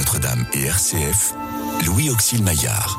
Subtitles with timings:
[0.00, 1.34] Notre-Dame et RCF,
[1.84, 2.98] Louis Auxil Maillard.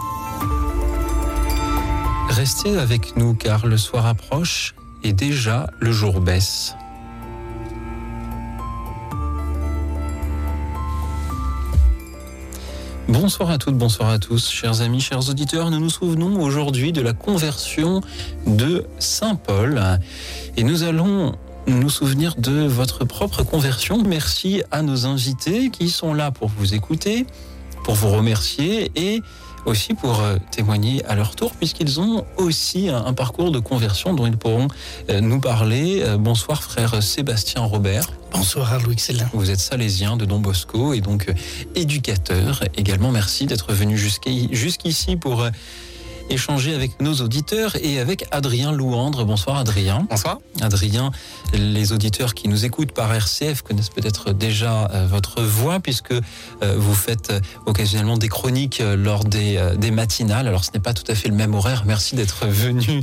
[2.29, 6.75] Restez avec nous car le soir approche et déjà le jour baisse.
[13.07, 15.71] Bonsoir à toutes, bonsoir à tous, chers amis, chers auditeurs.
[15.71, 18.01] Nous nous souvenons aujourd'hui de la conversion
[18.45, 19.81] de Saint Paul
[20.55, 21.35] et nous allons
[21.73, 24.03] nous souvenir de votre propre conversion.
[24.03, 27.25] Merci à nos invités qui sont là pour vous écouter,
[27.83, 29.21] pour vous remercier et
[29.65, 34.25] aussi pour euh, témoigner à leur tour, puisqu'ils ont aussi un, parcours de conversion dont
[34.25, 34.67] ils pourront
[35.09, 36.01] euh, nous parler.
[36.01, 38.07] Euh, bonsoir frère Sébastien Robert.
[38.33, 39.27] Bonsoir Louis Excellent.
[39.33, 41.31] Vous êtes salésien de Don Bosco et donc
[41.75, 43.11] éducateur également.
[43.11, 45.45] Merci d'être venu jusqu'ici pour
[46.31, 49.25] échanger avec nos auditeurs et avec Adrien Louandre.
[49.25, 50.07] Bonsoir Adrien.
[50.09, 50.39] Bonsoir.
[50.61, 51.11] Adrien,
[51.53, 56.21] les auditeurs qui nous écoutent par RCF connaissent peut-être déjà euh, votre voix puisque euh,
[56.77, 60.47] vous faites euh, occasionnellement des chroniques lors des, des matinales.
[60.47, 61.83] Alors ce n'est pas tout à fait le même horaire.
[61.85, 63.01] Merci d'être venu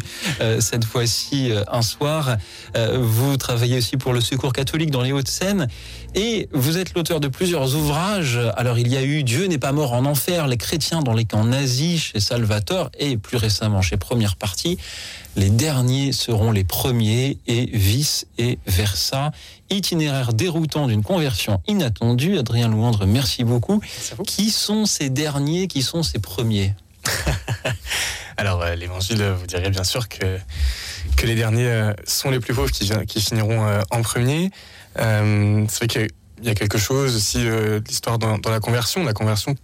[0.61, 2.37] cette fois-ci un soir.
[2.75, 5.69] Vous travaillez aussi pour le Secours catholique dans les Hauts-de-Seine
[6.15, 8.39] et vous êtes l'auteur de plusieurs ouvrages.
[8.57, 11.25] Alors il y a eu Dieu n'est pas mort en enfer, les chrétiens dans les
[11.25, 14.79] camps nazis chez Salvatore et plus récemment chez Première Partie.
[15.37, 19.31] Les derniers seront les premiers et vice et versa.
[19.71, 22.39] Itinéraire déroutant d'une conversion inattendue.
[22.39, 23.81] Adrien Louandre, merci beaucoup.
[24.27, 25.69] Qui sont ces derniers?
[25.69, 26.75] Qui sont ces premiers?
[28.37, 30.39] Alors, euh, l'évangile vous dirait bien sûr que,
[31.17, 34.51] que les derniers euh, sont les plus pauvres qui, qui finiront euh, en premier.
[34.99, 36.09] C'est vrai qu'il
[36.43, 39.05] y a quelque chose aussi de l'histoire dans, la conversion.
[39.05, 39.55] La conversion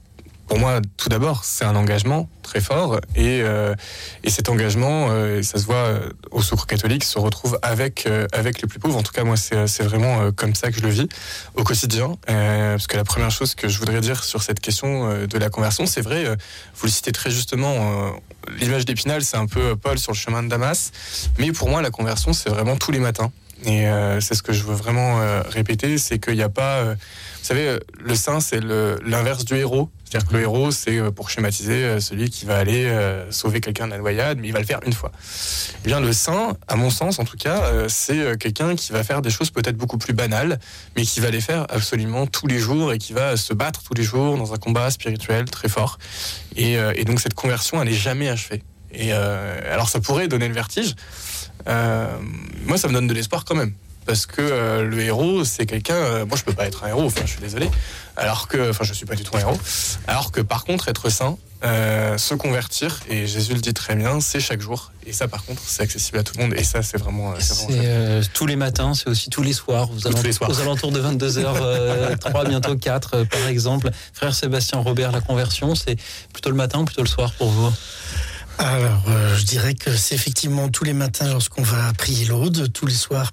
[0.46, 3.74] pour moi, tout d'abord, c'est un engagement très fort et, euh,
[4.24, 8.61] et cet engagement, euh, ça se voit euh, au Secours catholique, se retrouve avec avec
[8.61, 8.98] les plus pauvres.
[8.98, 11.08] En tout cas, moi, c'est vraiment comme ça que je le vis
[11.55, 12.17] au quotidien.
[12.27, 15.86] parce que la première chose que je voudrais dire sur cette question de la conversion,
[15.86, 16.24] c'est vrai,
[16.77, 18.12] vous le citez très justement,
[18.58, 20.92] l'image d'Épinal, c'est un peu Paul sur le chemin de Damas,
[21.39, 23.33] mais pour moi, la conversion, c'est vraiment tous les matins.
[23.67, 23.86] Et
[24.20, 26.97] c'est ce que je veux vraiment répéter, c'est qu'il n'y a pas, vous
[27.42, 29.91] savez, le saint, c'est l'inverse du héros.
[30.14, 33.61] C'est-à-dire que le héros, c'est euh, pour schématiser euh, celui qui va aller euh, sauver
[33.61, 35.11] quelqu'un la noyade, mais il va le faire une fois.
[35.85, 39.23] Eh bien, le saint, à mon sens en tout cas, c'est quelqu'un qui va faire
[39.23, 40.61] des choses peut-être beaucoup plus banales,
[40.95, 43.95] mais qui va les faire absolument tous les jours et qui va se battre tous
[43.95, 45.98] les jours dans un combat spirituel très fort.
[46.55, 48.63] Et, donc cette conversion, elle n'est jamais achevée.
[48.92, 50.95] Et alors ça pourrait donner le vertige.
[51.67, 53.73] Moi, ça me donne de l'espoir quand même
[54.07, 55.95] parce que euh, le héros, c'est quelqu'un.
[55.95, 57.05] Euh, moi, je peux pas être un héros.
[57.05, 57.70] Enfin, je suis désolé.
[58.17, 59.58] Alors que, enfin, je suis pas du tout un héros.
[60.07, 64.20] Alors que, par contre, être saint, euh, se convertir, et Jésus le dit très bien,
[64.20, 64.92] c'est chaque jour.
[65.07, 66.55] Et ça, par contre, c'est accessible à tout le monde.
[66.55, 67.35] Et ça, c'est vraiment.
[67.41, 69.86] C'est tous les matins, c'est aussi tous les soirs.
[69.86, 70.51] Vous tous les soirs.
[70.51, 73.91] Aux alentours de 22h, 3, bientôt 4, par exemple.
[74.13, 75.97] Frère Sébastien Robert, la conversion, c'est
[76.33, 77.73] plutôt le matin ou plutôt le soir pour vous?
[78.59, 79.05] Alors,
[79.37, 83.33] je dirais que c'est effectivement tous les matins lorsqu'on va prier l'aude, tous les soirs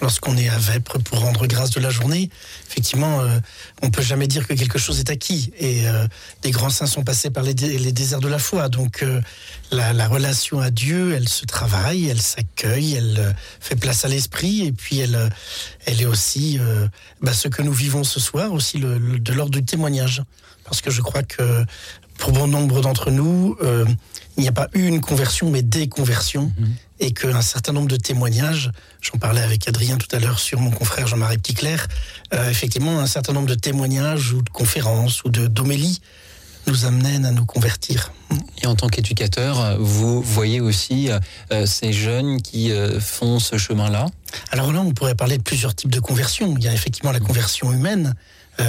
[0.00, 2.28] lorsqu'on est à Vêpres pour rendre grâce de la journée,
[2.68, 3.38] effectivement, on euh,
[3.82, 5.52] on peut jamais dire que quelque chose est acquis.
[5.58, 6.06] Et euh,
[6.42, 8.68] des grands saints sont passés par les, déserts de la foi.
[8.68, 9.20] Donc euh,
[9.70, 14.66] la, relation à Dieu, elle se travaille, elle s'accueille, elle fait place à l'esprit.
[14.66, 15.30] Et puis elle,
[15.86, 16.58] elle est aussi
[17.20, 20.22] bah, ce que nous vivons ce soir, aussi le, de l'ordre du témoignage.
[20.64, 21.64] Parce que je crois que
[22.18, 23.56] pour bon nombre d'entre nous,
[24.36, 26.52] il n'y a pas eu une conversion, mais des conversions.
[26.58, 28.70] Mhm et qu'un certain nombre de témoignages,
[29.00, 31.88] j'en parlais avec Adrien tout à l'heure sur mon confrère Jean-Marie Petitclerc,
[32.32, 36.00] euh, effectivement un certain nombre de témoignages ou de conférences ou de d'homélies
[36.66, 38.12] nous amènent à nous convertir.
[38.62, 44.06] Et en tant qu'éducateur, vous voyez aussi euh, ces jeunes qui euh, font ce chemin-là?
[44.50, 46.54] Alors là, on pourrait parler de plusieurs types de conversions.
[46.56, 48.14] Il y a effectivement la conversion humaine,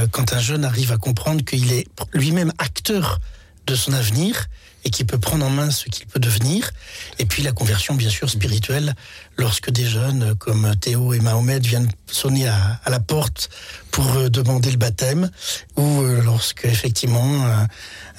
[0.10, 3.20] quand un jeune arrive à comprendre qu'il est lui-même acteur
[3.66, 4.48] de son avenir
[4.84, 6.72] et qui peut prendre en main ce qu'il peut devenir.
[7.18, 8.94] Et puis la conversion, bien sûr, spirituelle,
[9.38, 13.50] lorsque des jeunes comme Théo et Mahomet viennent sonner à, la porte
[13.92, 15.30] pour euh, demander le baptême,
[15.78, 17.46] ou euh, lorsque effectivement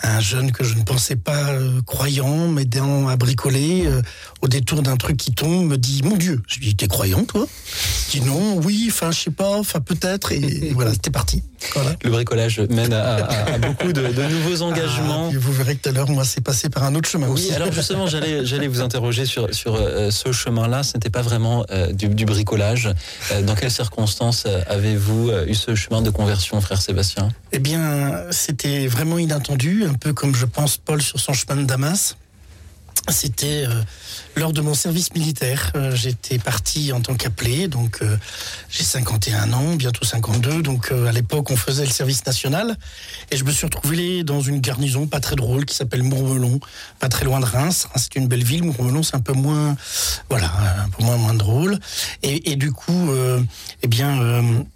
[0.03, 3.89] un, jeune que je ne pensais pas euh, croyant, m'aidant à bricoler,
[4.43, 7.25] au détour d'un truc qui tombe, me dit Mon Dieu, je lui dis T'es croyant,
[7.25, 7.47] toi?
[8.07, 11.43] Je dis Non, oui, enfin, je sais pas, enfin, peut-être, et voilà, c'était parti.
[12.05, 15.31] Le bricolage mène à, beaucoup de, nouveaux ah, engagements.
[15.31, 17.73] vous verrez que tout à l'heure, moi, c'est passé par un autre chemin oui, alors
[17.73, 20.83] justement, j'allais, vous interroger sur, sur ce chemin-là.
[21.11, 22.91] Pas vraiment du, du, bricolage.
[23.45, 27.29] dans quelles circonstances avez-vous eu ce chemin de conversion, frère Sébastien?
[27.53, 31.67] Eh bien, c'était vraiment inattendu, un peu comme je pense Paul sur son chemin de
[31.67, 32.17] Damas.
[33.09, 33.83] c'était euh,
[34.37, 35.73] lors de mon service militaire.
[35.75, 38.17] Euh, j'étais parti en tant qu'appelé, donc euh,
[38.71, 40.63] j'ai 51 ans, bientôt 52.
[40.63, 42.77] Donc à l'époque, on faisait le service national.
[43.31, 46.61] Et je me suis retrouvé dans une garnison pas très drôle qui s'appelle Mourmelon,
[47.01, 47.89] pas très loin de Reims.
[47.97, 48.63] C'est une belle ville.
[48.63, 49.77] Mourmelon, c'est un peu moins,
[50.29, 50.53] voilà,
[50.85, 51.79] un peu moins, moins drôle.
[52.23, 53.11] Et, et du coup,
[53.83, 54.67] eh bien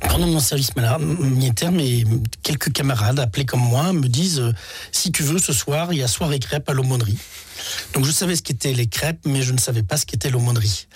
[0.00, 0.70] pendant mon service
[1.20, 2.04] militaire, mes
[2.42, 4.42] quelques camarades appelés comme moi me disent
[4.92, 7.18] si tu veux ce soir, il y a soirée crêpes à l'aumônerie.
[7.94, 10.86] Donc je savais ce qu'étaient les crêpes, mais je ne savais pas ce qu'était l'aumônerie.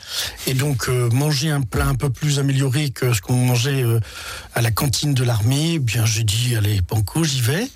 [0.46, 4.00] Et donc euh, manger un plat un peu plus amélioré que ce qu'on mangeait euh,
[4.54, 7.68] à la cantine de l'armée, eh bien j'ai dit allez banco, j'y vais.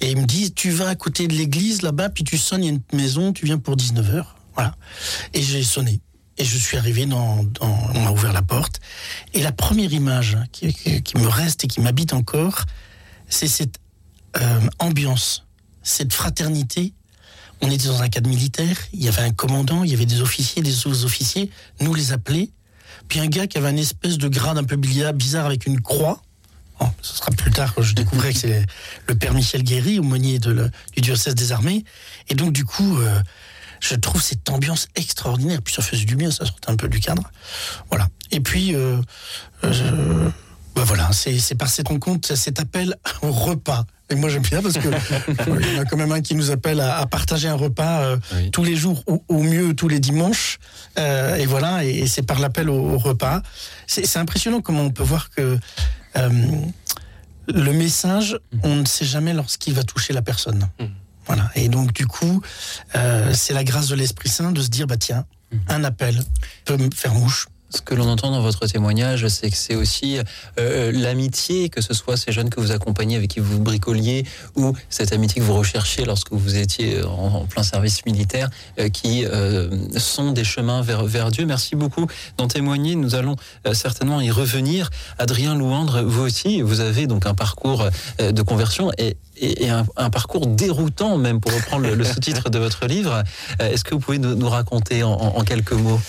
[0.00, 2.66] Et ils me disent tu vas à côté de l'église là-bas, puis tu sonnes, il
[2.66, 4.24] y a une maison, tu viens pour 19h.
[4.54, 4.74] Voilà.
[5.34, 6.00] Et j'ai sonné.
[6.38, 8.80] Et je suis arrivé dans, on m'a ouvert la porte.
[9.34, 10.74] Et la première image qui,
[11.16, 12.64] me reste et qui m'habite encore,
[13.28, 13.78] c'est cette
[14.40, 15.46] euh, ambiance,
[15.82, 16.94] cette fraternité
[17.62, 20.20] on était dans un cadre militaire, il y avait un commandant, il y avait des
[20.20, 21.48] officiers, des sous-officiers,
[21.80, 22.50] nous les appelés,
[23.08, 26.20] puis un gars qui avait une espèce de grade un peu bizarre avec une croix.
[27.00, 28.66] ce sera plus tard que je découvrirai que c'est
[29.06, 31.84] le père Michel Guéry, aumônier du diocèse des armées.
[32.28, 33.22] Et donc, du coup, euh,
[33.82, 35.60] je trouve cette ambiance extraordinaire.
[35.62, 37.30] Puis ça faisait du bien, ça sortait un peu du cadre.
[37.90, 38.08] Voilà.
[38.30, 38.96] Et puis, euh,
[39.64, 40.30] euh,
[40.74, 43.84] bah voilà, c'est par cette rencontre, cet appel au repas.
[44.08, 44.88] Et moi j'aime bien parce que
[45.60, 48.16] il y en a quand même un qui nous appelle à, partager un repas euh,
[48.52, 50.58] tous les jours ou au mieux tous les dimanches.
[50.98, 53.42] Euh, et voilà, et, c'est par l'appel au, repas.
[53.86, 55.58] C'est impressionnant comment on peut voir que
[56.16, 56.28] euh,
[57.48, 58.58] le message, mm.
[58.64, 60.68] on ne sait jamais lorsqu'il va toucher la personne.
[61.26, 61.50] Voilà.
[61.54, 62.42] Et donc du coup,
[63.32, 65.56] c'est la grâce de l'Esprit Saint de se dire bah tiens, mm.
[65.68, 66.22] un appel
[66.64, 70.18] peut me faire mouche ce que l'on entend dans votre témoignage, c'est que c'est aussi
[70.58, 74.24] euh, l'amitié, que ce soit ces jeunes que vous accompagnez, avec qui vous bricoliez,
[74.56, 79.24] ou cette amitié que vous recherchiez lorsque vous étiez en, plein service militaire, euh, qui
[79.24, 81.46] euh, sont des chemins vers, vers Dieu.
[81.46, 82.94] Merci beaucoup d'en témoigner.
[82.94, 83.36] Nous allons
[83.72, 84.90] certainement y revenir.
[85.18, 87.86] Adrien Louandre, vous aussi, vous avez donc un parcours
[88.18, 93.22] de conversion et, et, un, parcours déroutant même, pour reprendre le, sous-titre de votre livre.
[93.60, 96.00] Est-ce que vous pouvez nous, raconter en quelques mots?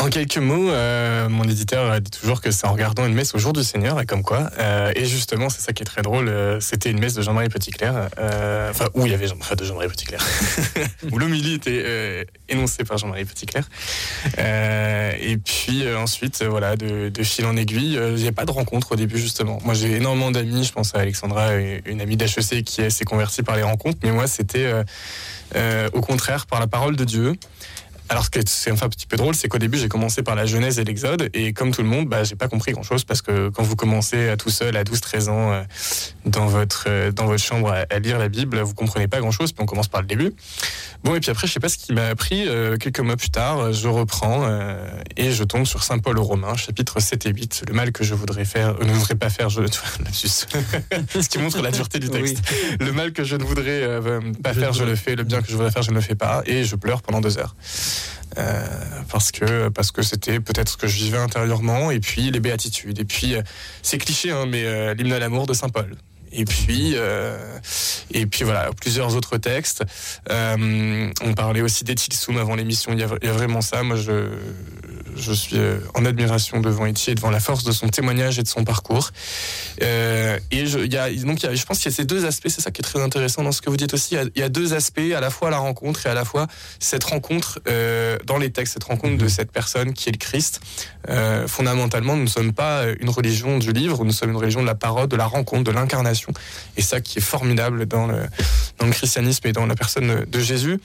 [0.00, 3.38] En quelques mots, euh, mon éditeur dit toujours que c'est en regardant une messe au
[3.38, 4.50] jour du Seigneur, et comme quoi.
[4.58, 6.28] Euh, et justement, c'est ça qui est très drôle.
[6.28, 8.08] Euh, c'était une messe de Jean-Marie Petitclerc,
[8.70, 10.24] enfin où il y avait Jean, de Jean-Marie Petitclerc,
[11.12, 13.68] où l'homilie était énoncée par Jean-Marie Petitclerc.
[14.38, 18.96] et puis ensuite, voilà, de, fil en aiguille, il n'y a pas de rencontre au
[18.96, 19.58] début justement.
[19.64, 20.64] Moi, j'ai énormément d'amis.
[20.64, 24.26] Je pense à Alexandra, une amie d'HEC qui s'est convertie par les rencontres, mais moi,
[24.26, 24.72] c'était
[25.92, 27.34] au contraire par la parole de Dieu.
[28.10, 30.34] Alors, ce qui est enfin un petit peu drôle, c'est qu'au début, j'ai commencé par
[30.34, 33.22] la Genèse et l'Exode, et comme tout le monde, bah, j'ai pas compris grand-chose parce
[33.22, 35.62] que quand vous commencez à tout seul à 12-13 ans euh,
[36.26, 39.52] dans votre euh, dans votre chambre à, lire la Bible, vous comprenez pas grand-chose.
[39.52, 40.32] Puis on commence par le début.
[41.04, 42.48] Bon, et puis après, je sais pas ce qui m'a appris.
[42.48, 44.44] Euh, quelques mois plus tard, je reprends
[45.16, 47.64] et je tombe sur Saint Paul aux Romains, chapitre 7 et 8.
[47.68, 49.60] Le mal que je voudrais faire, ne voudrais pas faire, je
[50.12, 52.38] ce qui montre la dureté du texte.
[52.80, 54.00] Le mal que je ne voudrais
[54.42, 55.14] pas faire, je le fais.
[55.14, 56.42] Le bien que je voudrais faire, je ne le fais pas.
[56.46, 57.54] Et je pleure pendant deux heures.
[58.38, 58.62] Euh,
[59.10, 62.98] parce que parce que c'était peut-être ce que je vivais intérieurement et puis les béatitudes.
[62.98, 63.42] Et puis euh,
[63.82, 65.96] c'est cliché hein, mais euh, l'hymne à l'amour de saint Paul
[66.32, 66.96] et puis,
[68.12, 69.84] et puis voilà, plusieurs autres textes.
[70.28, 72.92] on parlait aussi d'Etilsum avant l'émission.
[72.92, 73.82] Il, il, y a vraiment ça.
[73.82, 74.30] Moi, je,
[75.16, 78.48] je suis euh, en admiration devant Etienne, devant la force de son témoignage et de
[78.48, 79.10] son parcours.
[79.82, 82.60] Euh, et je, y a, donc, je pense qu'il y a ces deux aspects, c'est
[82.60, 84.16] ça qui est très intéressant dans ce que vous dites aussi.
[84.34, 86.46] Il y, a, deux aspects, à la fois la rencontre et à la fois
[86.78, 89.28] cette rencontre euh, dans les textes, cette rencontre de mhm.
[89.28, 90.60] cette personne qui est le Christ.
[91.46, 94.74] fondamentalement, nous ne sommes pas une religion du livre, nous sommes une religion de la
[94.74, 96.19] parole, de la rencontre, de l'incarnation.
[96.76, 98.28] Et ça qui est formidable dans le,
[98.90, 100.80] christianisme et dans la personne de Jésus.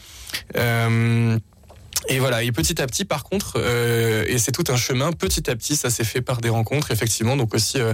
[2.08, 5.50] Et voilà, et petit à petit, par contre, euh, et c'est tout un chemin, petit
[5.50, 7.94] à petit, ça s'est fait par des rencontres, effectivement, donc aussi euh,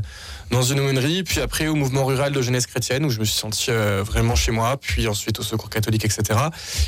[0.50, 3.38] dans une aumônerie, puis après au mouvement rural de jeunesse chrétienne, où je me suis
[3.38, 6.40] senti euh, vraiment chez moi, puis ensuite au secours catholique, etc.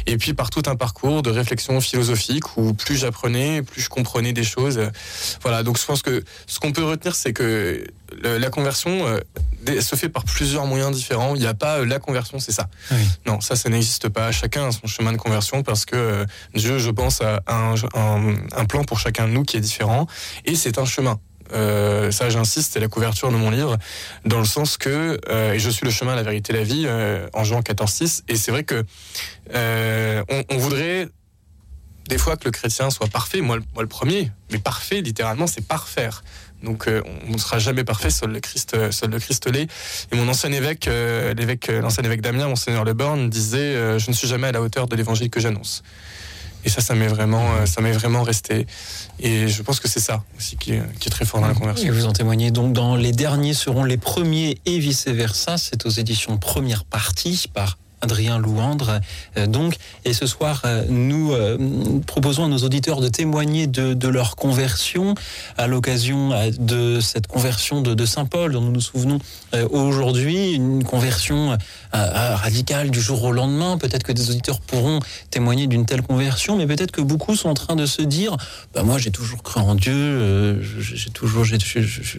[0.06, 4.34] Et puis par tout un parcours de réflexion philosophique, où plus j'apprenais, plus je comprenais
[4.34, 4.82] des choses.
[5.42, 7.86] Voilà, donc je pense que ce qu'on peut retenir, c'est que
[8.22, 11.36] la conversion euh, se fait par plusieurs moyens différents.
[11.36, 12.68] Il n'y a pas euh, la conversion, c'est ça.
[13.26, 14.32] Non, ça, ça n'existe pas.
[14.32, 18.84] Chacun a son chemin de conversion parce que euh, Dieu, je pense, a un, plan
[18.84, 20.08] pour chacun de nous qui est différent.
[20.46, 21.20] Et c'est un chemin.
[21.52, 23.78] ça, j'insiste, c'est la couverture de mon livre,
[24.26, 25.20] dans le sens que,
[25.54, 26.88] et je suis le chemin, la vérité, la vie,
[27.34, 28.24] en Jean 14,6.
[28.28, 28.84] Et c'est vrai que
[29.54, 31.10] on, on voudrait
[32.08, 35.66] des fois que le chrétien soit parfait, moi, moi le premier, mais parfait, littéralement, c'est
[35.66, 36.24] parfaire.
[36.64, 36.90] Donc
[37.28, 39.68] on ne sera jamais parfait, seul le Christ, seul le Christ l'est.
[40.12, 40.90] Et mon ancien évêque,
[41.38, 44.88] l'évêque, l'ancien évêque d'Amiens, monseigneur Le Born, disait Je ne suis jamais à la hauteur
[44.88, 45.84] de l'évangile que j'annonce.
[46.66, 48.66] Et ça, ça m'est vraiment, ça m'est vraiment resté.
[49.20, 51.54] Et je pense que c'est ça aussi qui est, qui est, très fort dans la
[51.54, 51.88] conversion.
[51.88, 55.58] Et vous en témoignez donc dans Les derniers seront les premiers et vice-versa.
[55.58, 59.00] C'est aux éditions Première Partie par Adrien Louandre.
[59.38, 61.58] Euh, donc, et ce soir, euh, nous euh,
[62.06, 65.16] proposons à nos auditeurs de témoigner de, leur conversion
[65.58, 69.18] à l'occasion de cette conversion de, Saint Paul dont nous nous souvenons
[69.72, 71.58] aujourd'hui, une conversion
[71.94, 73.78] radicale du jour au lendemain.
[73.78, 75.00] Peut-être que des auditeurs pourront
[75.32, 78.36] témoigner d'une telle conversion, mais peut-être que beaucoup sont en train de se dire,
[78.76, 81.60] bah moi j'ai toujours cru en Dieu, j'ai toujours, j'ai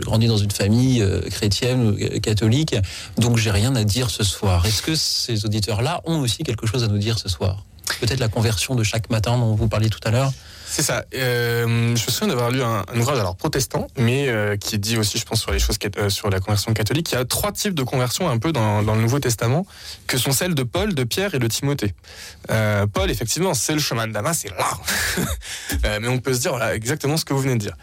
[0.00, 2.74] grandi dans une famille chrétienne ou catholique,
[3.18, 4.64] donc j'ai rien à dire ce soir.
[4.66, 7.64] Est-ce que ces auditeurs là ont aussi quelque chose à nous dire ce soir.
[8.00, 10.32] Peut-être la conversion de chaque matin dont vous parliez tout à l'heure.
[10.74, 11.04] C'est ça.
[11.14, 11.64] Euh,
[11.94, 15.24] je me souviens d'avoir lu un, ouvrage alors protestant, mais euh, qui dit aussi, je
[15.24, 17.12] pense, sur les choses euh, sur la conversion catholique.
[17.12, 19.68] Il y a trois types de conversion un peu dans, le Nouveau Testament,
[20.08, 21.94] que sont celles de Paul, de Pierre et de Timothée.
[22.92, 25.98] Paul, effectivement, c'est le chemin de Damas, c'est là.
[26.00, 27.76] mais on peut se dire exactement ce que vous venez de dire.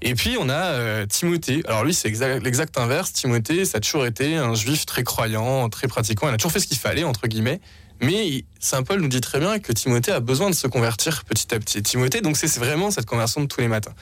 [0.00, 1.62] Et puis on a Timothée.
[1.68, 2.08] Alors lui, c'est
[2.40, 3.12] l'exact inverse.
[3.12, 6.28] Timothée, ça a toujours été un juif très croyant, très pratiquant.
[6.28, 7.60] Il a toujours fait ce qu'il fallait entre guillemets.
[8.02, 11.54] Mais Saint Paul nous dit très bien que Timothée a besoin de se convertir petit
[11.54, 11.82] à petit.
[11.82, 13.94] Timothée, donc c'est vraiment cette conversion de tous les matins.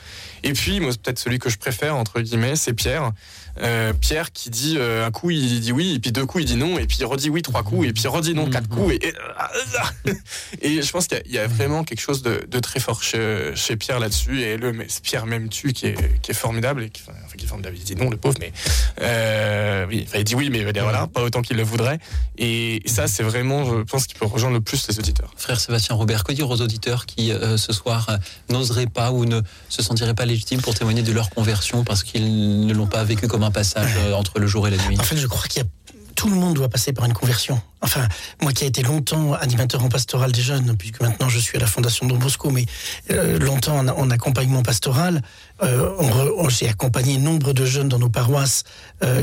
[0.43, 3.13] Et puis, moi, peut-être celui que je préfère, entre guillemets, c'est Pierre.
[3.63, 6.47] Euh, Pierre qui dit euh, un coup il dit oui et puis deux coups il
[6.47, 8.69] dit non et puis il redit oui trois coups et puis il redit non quatre
[8.69, 9.13] coups et,
[10.63, 14.41] et, je pense qu'il y, a vraiment quelque chose de, très fort chez, Pierre là-dessus
[14.41, 17.49] et le Pierre même tu qui est, qui est formidable et qui, enfin, qui est
[17.49, 18.53] formidable il dit non le pauvre mais
[19.03, 21.99] euh, oui, il dit oui mais voilà pas autant qu'il le voudrait
[22.39, 25.31] et ça c'est vraiment je pense qu'il peut rejoindre le plus les auditeurs.
[25.37, 29.83] Frère Sébastien Robert que dire aux auditeurs qui ce soir n'oseraient pas ou ne se
[29.83, 33.43] sentiraient pas légitimes pour témoigner de leur conversion parce qu'ils ne l'ont pas vécu comme
[33.43, 35.65] un passage euh, entre le jour et la nuit En fait, je crois qu'il y
[35.65, 35.69] a
[36.17, 37.63] tout le monde doit passer par une conversion.
[37.81, 38.07] Enfin,
[38.43, 41.61] moi qui ai été longtemps animateur en pastoral des jeunes, puisque maintenant je suis à
[41.61, 42.67] la Fondation Don Bosco, mais
[43.11, 45.23] euh, longtemps en, accompagnement pastoral,
[45.63, 48.65] euh, j'ai accompagné nombre de jeunes dans nos paroisses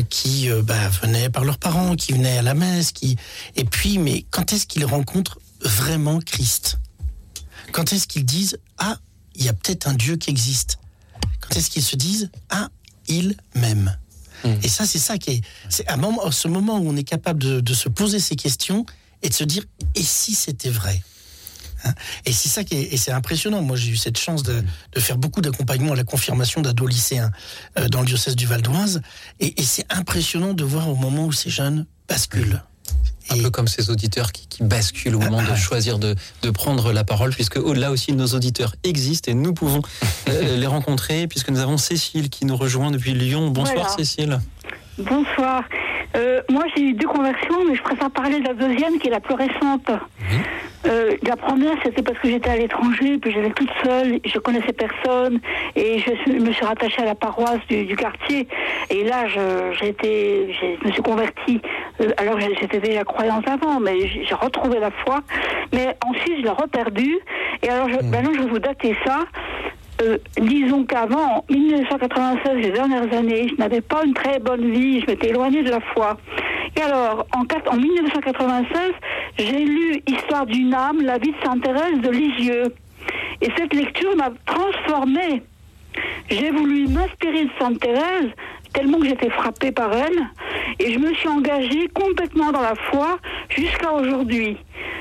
[0.10, 3.16] qui bah, venaient par leurs parents, qui venaient à la messe, qui
[3.56, 6.80] et puis, mais quand est-ce qu'ils rencontrent vraiment Christ?
[7.72, 8.98] Quand est-ce qu'ils disent ah,
[9.36, 10.80] il y a peut-être un Dieu qui existe
[11.42, 12.70] Quand est-ce qu'ils se disent ah,
[13.08, 13.98] il m'aime
[14.44, 14.54] Mm.
[14.64, 15.42] Et ça, c'est ça qui est.
[15.70, 15.98] C'est à,
[16.32, 18.86] ce moment où on est capable de, se poser ces questions
[19.22, 19.64] et de se dire
[19.96, 21.02] et si c'était vrai
[21.84, 21.94] hein?
[22.26, 23.62] Et c'est ça qui est, c'est impressionnant.
[23.62, 24.64] Moi, j'ai eu cette chance de,
[24.98, 27.32] faire beaucoup d'accompagnement à la confirmation d'ados lycéens
[27.78, 29.02] euh, dans le diocèse du Val d'Oise.
[29.40, 32.64] Et, c'est impressionnant de voir au moment où ces jeunes basculent.
[33.30, 36.16] Un peu comme ces auditeurs qui, basculent au moment de choisir de,
[36.52, 39.82] prendre la parole, puisque au-delà aussi nos auditeurs existent et nous pouvons
[40.30, 43.50] euh, les rencontrer, puisque nous avons Cécile qui nous rejoint depuis Lyon.
[43.50, 44.40] Bonsoir Cécile.
[44.98, 45.64] Bonsoir.
[46.16, 49.12] Euh, moi, j'ai eu deux conversions, mais je préfère parler de la deuxième, qui est
[49.12, 49.92] la plus récente.
[50.88, 54.74] Euh, la première, c'était parce que j'étais à l'étranger, puis j'étais toute seule, je connaissais
[54.74, 55.40] personne,
[55.76, 58.48] et je me suis rattachée à la paroisse du, quartier.
[58.90, 61.62] Et là, j'ai été, je me suis convertie.
[62.02, 65.20] Euh, alors, j'étais déjà croyante avant, mais j'ai retrouvé la foi.
[65.74, 67.20] Mais ensuite, je l'ai reperdue.
[67.62, 69.26] Et alors, je, maintenant, je vais vous dater ça.
[70.02, 75.08] Euh, disons qu'avant, 1996, les dernières années, je n'avais pas une très bonne vie, je
[75.08, 76.18] m'étais éloignée de la foi.
[76.76, 78.92] Et alors, en, en 1996,
[79.40, 82.74] j'ai lu Histoire d'une âme, la vie de Sainte Thérèse de Lisieux.
[83.42, 85.42] Et cette lecture m'a transformée.
[86.30, 88.30] J'ai voulu m'inspirer de Sainte Thérèse,
[88.78, 90.20] tellement que j'étais frappée par elle,
[90.80, 93.18] et je me suis engagée complètement dans la foi
[93.50, 94.56] jusqu'à aujourd'hui.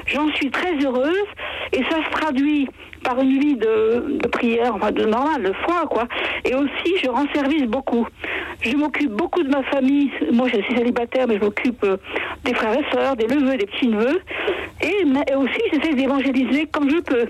[0.07, 1.29] J'en suis très heureuse,
[1.75, 2.69] et ça se traduit
[3.05, 6.09] par une vie de, prière, enfin de normal, de foi, quoi.
[6.47, 8.07] Et aussi, je rends service beaucoup.
[8.63, 10.11] Je m'occupe beaucoup de ma famille.
[10.33, 11.99] Moi, je suis célibataire, mais je m'occupe euh,
[12.45, 14.23] des frères et sœurs, des neveux, des petits-neveux.
[14.81, 17.27] Et, aussi, j'essaie d'évangéliser comme je peux.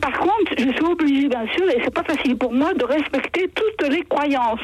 [0.00, 3.50] Par contre, je suis obligée, bien sûr, et c'est pas facile pour moi, de respecter
[3.54, 4.60] toutes les croyances.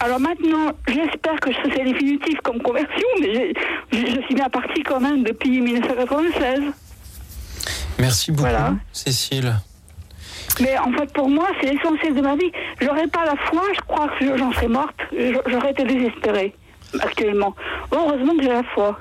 [0.00, 3.52] Alors maintenant, j'espère que c'est définitif comme conversion, mais
[3.92, 6.60] je, je suis bien partie quand même depuis 1996.
[7.98, 8.48] Merci beaucoup,
[8.92, 9.54] Cécile.
[10.60, 12.50] Mais en fait, pour moi, c'est l'essentiel de ma vie.
[12.80, 15.00] J'aurais pas la foi, je crois que j'en serais morte.
[15.46, 16.54] J'aurais été désespérée,
[17.00, 17.54] actuellement.
[17.92, 18.98] Heureusement que j'ai la foi.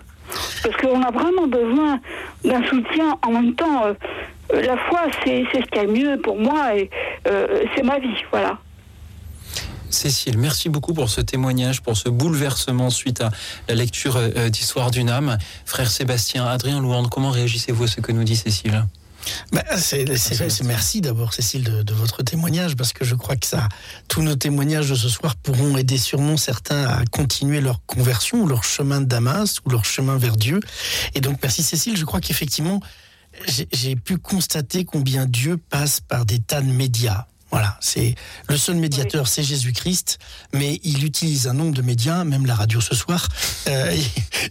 [0.64, 2.00] Parce qu'on a vraiment besoin
[2.44, 3.18] d'un soutien.
[3.22, 3.94] En même temps, euh,
[4.62, 6.90] la foi, c'est ce qui est mieux pour moi et
[7.28, 8.24] euh, c'est ma vie.
[8.32, 8.58] Voilà.
[9.94, 13.32] Cécile, merci beaucoup pour ce témoignage, pour ce bouleversement suite à
[13.68, 15.38] la lecture euh, d'Histoire d'une âme.
[15.66, 18.86] Frère Sébastien, Adrien Louande, comment réagissez-vous à ce que nous dit Cécile?
[19.52, 20.06] Bah, c'est,
[20.64, 23.70] merci d'abord, Cécile, de, votre témoignage, parce que je crois que ça,
[24.08, 28.48] tous nos témoignages de ce soir pourront aider sûrement certains à continuer leur conversion, ou
[28.48, 30.60] leur chemin de Damas, ou leur chemin vers Dieu.
[31.14, 31.98] Et donc, merci Cécile.
[31.98, 32.82] Je crois qu'effectivement,
[33.72, 37.26] j'ai pu constater combien Dieu passe par des tas de médias.
[37.54, 38.16] Voilà, c'est
[38.50, 40.18] le seul médiateur, c'est Jésus-Christ,
[40.54, 43.28] mais il utilise un nombre de médias, même la radio ce soir.
[43.68, 43.96] Euh,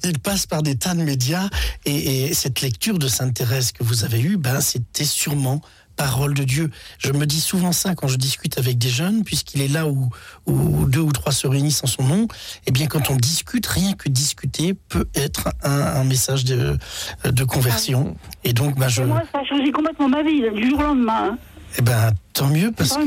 [0.04, 1.48] il passe par des tas de médias,
[1.84, 5.60] et, cette lecture de Sainte Thérèse que vous avez eue, ben c'était sûrement
[5.96, 6.70] parole de Dieu.
[6.98, 10.08] Je me dis souvent ça quand je discute avec des jeunes, puisqu'il est là où,
[10.46, 12.28] où, deux ou trois se réunissent en son nom.
[12.66, 16.78] Eh bien, quand on discute, rien que discuter peut être un, message de,
[17.24, 18.16] de conversion.
[18.44, 19.02] Et donc, ben, je...
[19.02, 21.32] moi, ça a changé complètement ma vie, du jour au lendemain.
[21.32, 21.38] Hein.
[21.78, 23.02] Eh ben, tant mieux parce que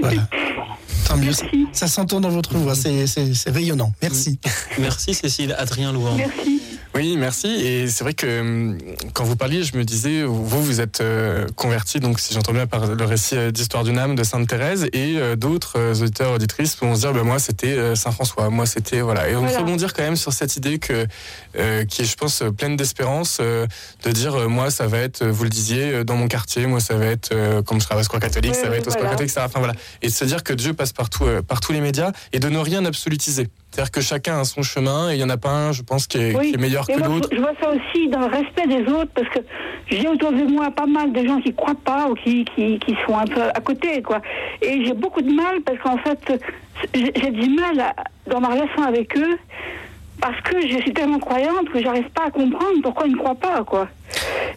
[0.00, 0.28] voilà.
[1.06, 1.32] Tant mieux.
[1.72, 3.04] Ça, s'entend dans votre voix, c'est
[3.46, 3.92] rayonnant.
[4.02, 4.38] Merci.
[4.78, 5.54] Merci Cécile.
[5.58, 6.14] Adrien Louan.
[6.14, 6.60] Merci.
[7.00, 7.46] Oui, merci.
[7.46, 8.78] Et c'est vrai que hum,
[9.14, 12.66] quand vous parliez, je me disais, vous, vous êtes euh, converti, donc si j'entends bien
[12.66, 16.76] par le récit euh, d'Histoire d'une âme de Sainte Thérèse, et euh, d'autres auditeurs, auditrices
[16.76, 19.30] vont se dire, ben, moi c'était Saint François, moi c'était voilà.
[19.30, 19.60] Et on voilà.
[19.60, 21.06] faut dire quand même sur cette idée que
[21.54, 26.04] qui est, je pense, pleine d'espérance, de dire, moi ça va être, vous le disiez,
[26.04, 28.88] dans mon quartier, moi ça va être, comme je travaille au catholique, ça va être
[28.88, 29.08] au voilà.
[29.08, 29.46] catholique, etc.
[29.46, 29.74] Enfin voilà.
[30.02, 32.58] Et de se dire que Dieu passe partout, par tous les médias, et de ne
[32.58, 33.48] rien absolutiser.
[33.70, 36.06] C'est-à-dire que chacun a son chemin et il n'y en a pas un, je pense,
[36.08, 37.28] qui est, qui est meilleur que l'autre.
[37.32, 39.38] Je vois ça aussi dans le respect des autres parce que
[39.86, 42.96] j'ai autour de moi pas mal de gens qui croient pas ou qui, qui, qui
[43.06, 44.20] sont un peu à côté, quoi.
[44.60, 46.42] Et j'ai beaucoup de mal parce qu'en fait,
[46.94, 47.94] j'ai du mal
[48.26, 49.38] dans ma relation avec eux
[50.20, 53.34] parce que je suis tellement croyante que j'arrive pas à comprendre pourquoi ils ne croient
[53.36, 53.88] pas, quoi.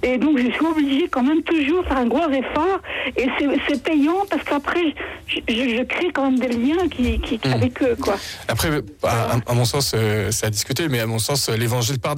[0.04, 2.82] Et donc, je suis obligée quand même toujours faire un gros effort.
[3.16, 3.28] Et
[3.68, 4.94] c'est payant parce qu'après,
[5.28, 7.54] je, je, crée quand même des liens qui, qui hmm.
[7.54, 7.96] avec eux.
[8.00, 8.18] Quoi.
[8.48, 8.70] Après,
[9.04, 12.16] à, mon sens, euh, c'est à discuter, mais à mon sens, l'évangile, par,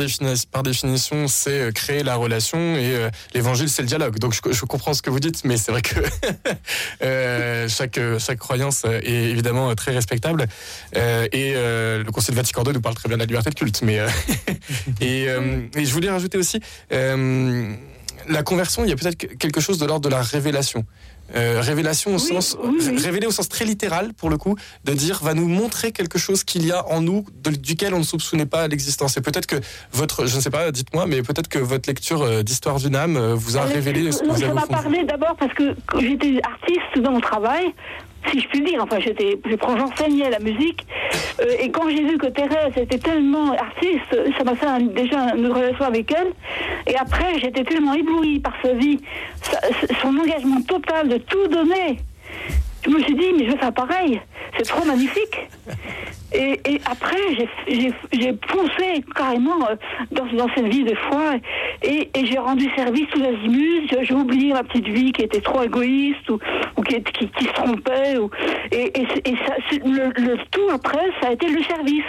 [0.51, 4.17] par définition, c'est euh, créer la relation et euh, l'évangile, c'est le dialogue.
[4.17, 8.85] Donc, je, je, comprends ce que vous dites, mais c'est vrai que chaque, chaque croyance
[8.85, 10.47] est évidemment très respectable.
[10.95, 13.81] et le Conseil de Vatican II nous parle très bien de la liberté de culte.
[13.83, 13.99] Mais,
[15.01, 16.59] et, et, je voulais rajouter aussi
[18.27, 20.85] la conversion, il y a peut-être quelque chose de l'ordre de la révélation.
[21.35, 22.55] Euh, révélation au sens
[23.03, 26.43] révélé au sens très littéral pour le coup de dire va nous montrer quelque chose
[26.43, 29.17] qu'il y a en nous duquel on ne soupçonnait pas l'existence.
[29.17, 29.55] Et peut-être que
[29.91, 33.17] votre je ne sais pas dites-moi mais peut-être que votre lecture euh, d'histoire d'une âme
[33.17, 37.03] euh, vous a révélé ce que vous avez m'a parlé d'abord parce que j'étais artiste
[37.03, 37.73] dans mon travail
[38.31, 38.81] si je puis dire.
[38.81, 40.85] Enfin, j'étais, j'enseignais la musique.
[41.41, 45.51] Euh, et quand j'ai vu que Thérèse était tellement artiste, ça m'a fait déjà une
[45.51, 46.31] relation avec elle.
[46.87, 48.99] Et après, j'étais tellement éblouie par sa vie,
[50.01, 51.99] son engagement total de tout donner.
[52.85, 54.21] Je me suis dit, mais je veux faire pareil.
[54.57, 55.47] C'est trop magnifique.
[56.33, 57.17] Et, après,
[57.67, 59.75] j'ai foncé carrément euh,
[60.11, 61.35] dans, dans, cette vie de foi
[61.81, 63.87] et, j'ai rendu service tous azimuts.
[64.01, 66.39] J'ai oublié ma petite vie qui était trop égoïste ou,
[66.77, 68.17] ou qui, qui, se trompait.
[68.17, 68.29] Ou,
[68.71, 68.91] et,
[69.45, 72.03] ça, le, tout après, ça a été le service.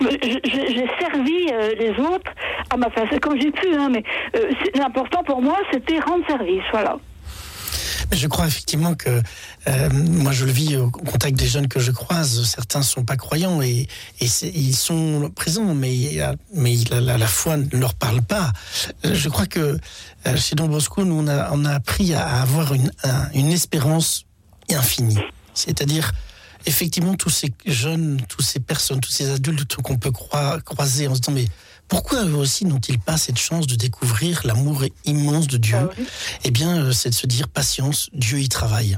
[0.00, 2.32] J'ai servi euh, les autres
[2.70, 4.02] à ma façon, comme j'ai pu, hein, mais
[4.36, 6.62] euh, l'important pour moi, c'était rendre service.
[6.72, 6.96] Voilà.
[8.12, 9.22] Je crois effectivement que
[9.68, 12.44] euh, moi je le vis au contact des jeunes que je croise.
[12.44, 13.88] Certains sont pas croyants et,
[14.20, 16.20] ils sont présents, mais
[16.90, 18.52] la, foi ne leur parle pas.
[19.04, 19.78] Je crois que
[20.26, 22.90] euh, chez Don Bosco, nous on a, on a appris à avoir une,
[23.34, 24.24] une espérance
[24.70, 25.18] infinie.
[25.54, 26.12] C'est-à-dire
[26.66, 31.20] effectivement tous ces jeunes, toutes ces personnes, tous ces adultes qu'on peut croiser en se
[31.20, 31.46] disant mais
[31.90, 36.02] pourquoi eux aussi n'ont-ils pas cette chance de découvrir l'amour immense de Dieu ah
[36.44, 38.96] Eh bien, euh, c'est de se dire patience, Dieu y travaille.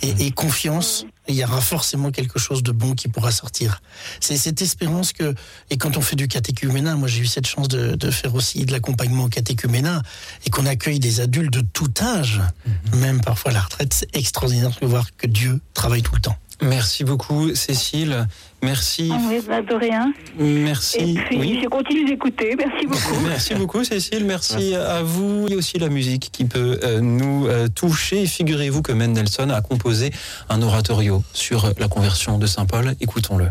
[0.00, 0.32] Et, mmh.
[0.32, 3.82] confiance, il y aura forcément quelque chose de bon qui pourra sortir.
[4.18, 5.34] C'est cette espérance que,
[5.70, 8.72] et quand on fait du catéchuménat, moi j'ai eu cette chance de, faire aussi de
[8.72, 10.02] l'accompagnement au catéchuménat,
[10.46, 12.96] et qu'on accueille des adultes de tout âge, mmh.
[12.96, 16.36] même parfois à la retraite, c'est extraordinaire de voir que Dieu travaille tout le temps.
[16.62, 18.26] Merci beaucoup, Cécile.
[18.62, 19.10] Merci.
[19.12, 20.12] Ah oui, bah, de rien.
[20.38, 20.98] Merci.
[20.98, 21.60] Et puis, oui.
[21.62, 22.54] je continue d'écouter.
[22.56, 23.20] Merci beaucoup.
[23.26, 24.24] Merci beaucoup, Cécile.
[24.24, 25.46] Merci, à vous.
[25.48, 28.26] Il y a aussi la musique qui peut euh, nous euh, toucher.
[28.26, 30.12] Figurez-vous que Mendelssohn a composé
[30.48, 32.94] un oratorio sur la conversion de Saint Paul.
[33.00, 33.48] Écoutons-le.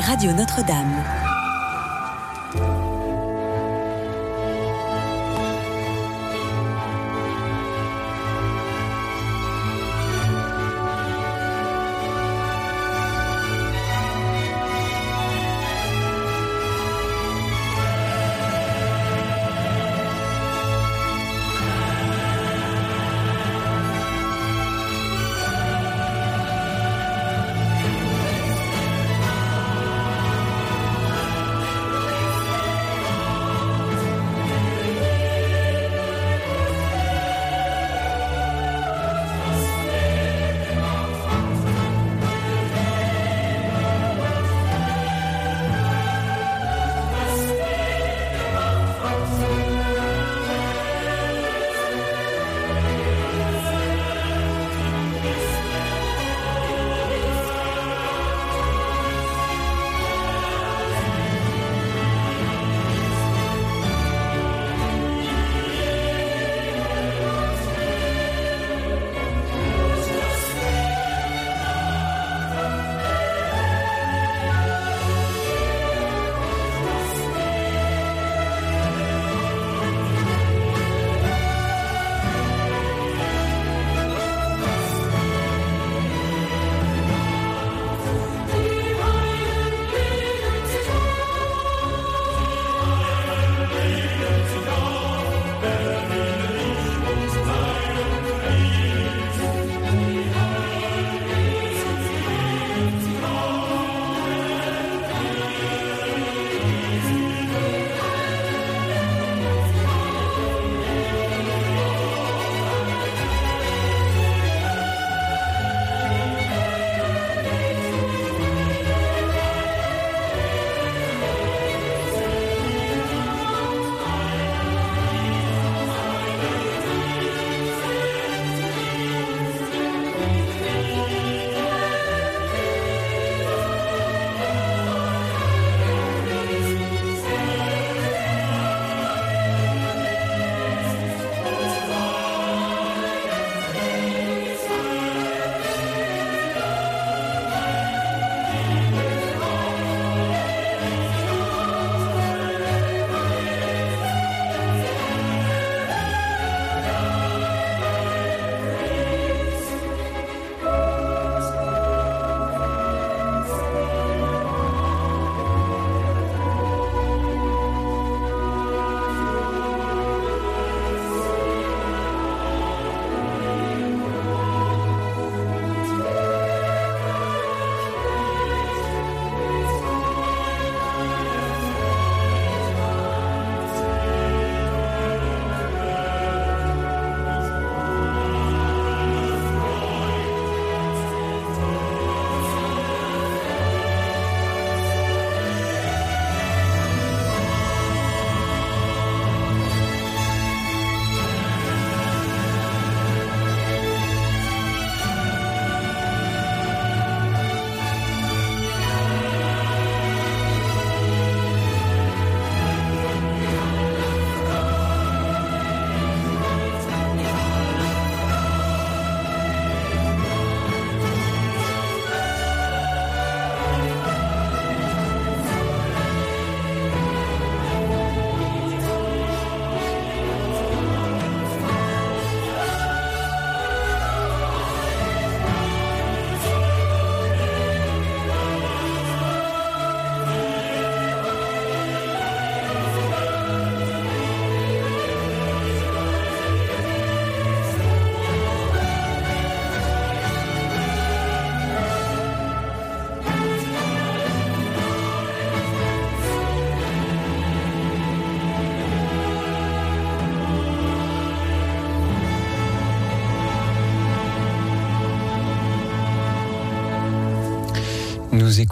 [0.00, 1.29] Radio Notre-Dame.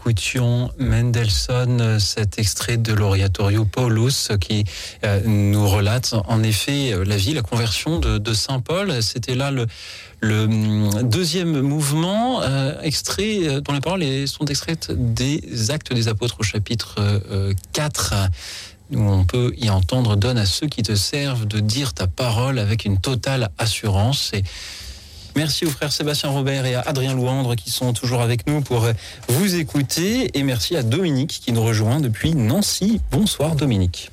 [0.09, 4.65] Écoutions Mendelssohn, cet extrait de l'Oratorio Paulus qui
[5.05, 9.03] euh, nous relate en effet la vie, la conversion de, Saint Paul.
[9.03, 9.67] C'était là le,
[10.23, 16.37] hum, deuxième mouvement, euh, extrait euh, dont les paroles sont extraites des Actes des Apôtres
[16.41, 16.97] au chapitre
[17.73, 18.15] 4
[18.93, 22.59] où on peut y entendre Donne à ceux qui te servent de dire ta parole
[22.59, 24.33] avec une totale assurance.
[25.39, 28.89] Merci aux frères Sébastien Robert et à Adrien Louandre qui sont toujours avec nous pour
[29.29, 30.37] vous écouter.
[30.37, 33.01] Et merci à Dominique qui nous rejoint depuis Nancy.
[33.13, 34.11] Bonsoir Dominique.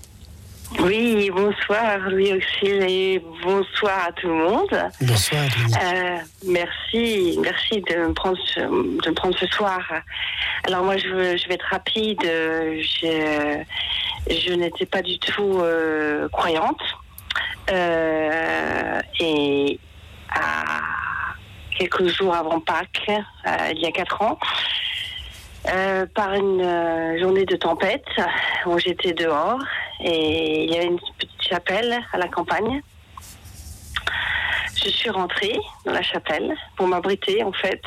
[0.81, 4.91] Oui, bonsoir Louis Auxil et bonsoir à tout le monde.
[5.01, 5.45] Bonsoir.
[5.83, 9.81] Euh, merci, merci de me prendre ce, de me prendre ce soir.
[10.67, 12.21] Alors moi je, je vais être rapide.
[12.21, 13.63] Je,
[14.29, 16.83] je n'étais pas du tout euh, croyante
[17.71, 19.79] euh, et
[20.29, 21.04] à
[21.75, 24.39] quelques jours avant Pâques, euh, il y a quatre ans,
[25.69, 28.05] euh, par une euh, journée de tempête
[28.65, 29.59] où j'étais dehors
[29.99, 32.81] et il y avait une petite chapelle à la campagne.
[34.75, 37.81] Je suis rentrée dans la chapelle pour m'abriter en fait.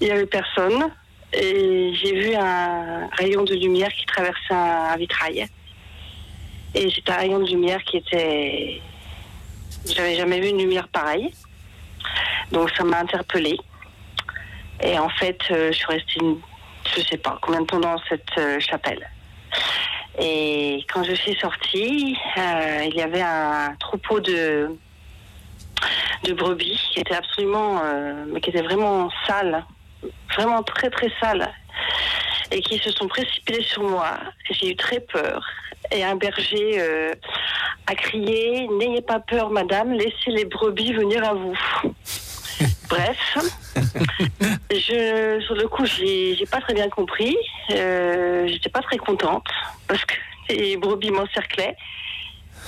[0.00, 0.90] Il n'y avait personne
[1.32, 5.46] et j'ai vu un rayon de lumière qui traversait un vitrail.
[6.74, 8.80] Et c'était un rayon de lumière qui était...
[9.86, 11.32] J'avais jamais vu une lumière pareille.
[12.50, 13.58] Donc ça m'a interpellée.
[14.82, 16.40] Et en fait, euh, je suis restée, une,
[16.94, 19.08] je sais pas combien de temps dans cette euh, chapelle.
[20.18, 24.76] Et quand je suis sortie, euh, il y avait un troupeau de
[26.24, 27.82] de brebis qui était absolument,
[28.28, 29.64] mais qui était vraiment sale,
[30.36, 31.52] vraiment très très sale,
[32.52, 34.20] et qui se sont précipités sur moi.
[34.48, 35.44] J'ai eu très peur.
[35.90, 36.80] Et un berger
[37.86, 41.58] a crié N'ayez pas peur, madame, laissez les brebis venir à vous.
[42.88, 43.38] Bref,
[44.70, 47.36] je, sur le coup, j'ai, pas très bien compris.
[47.70, 49.46] Euh, j'étais pas très contente
[49.88, 50.14] parce que
[50.50, 51.76] les brebis m'encerclaient.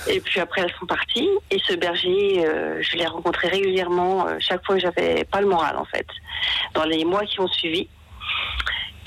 [0.07, 1.29] Et puis après, elles sont parties.
[1.51, 5.47] Et ce berger, euh, je l'ai rencontré régulièrement, euh, chaque fois que j'avais pas le
[5.47, 6.07] moral, en fait,
[6.73, 7.87] dans les mois qui ont suivi.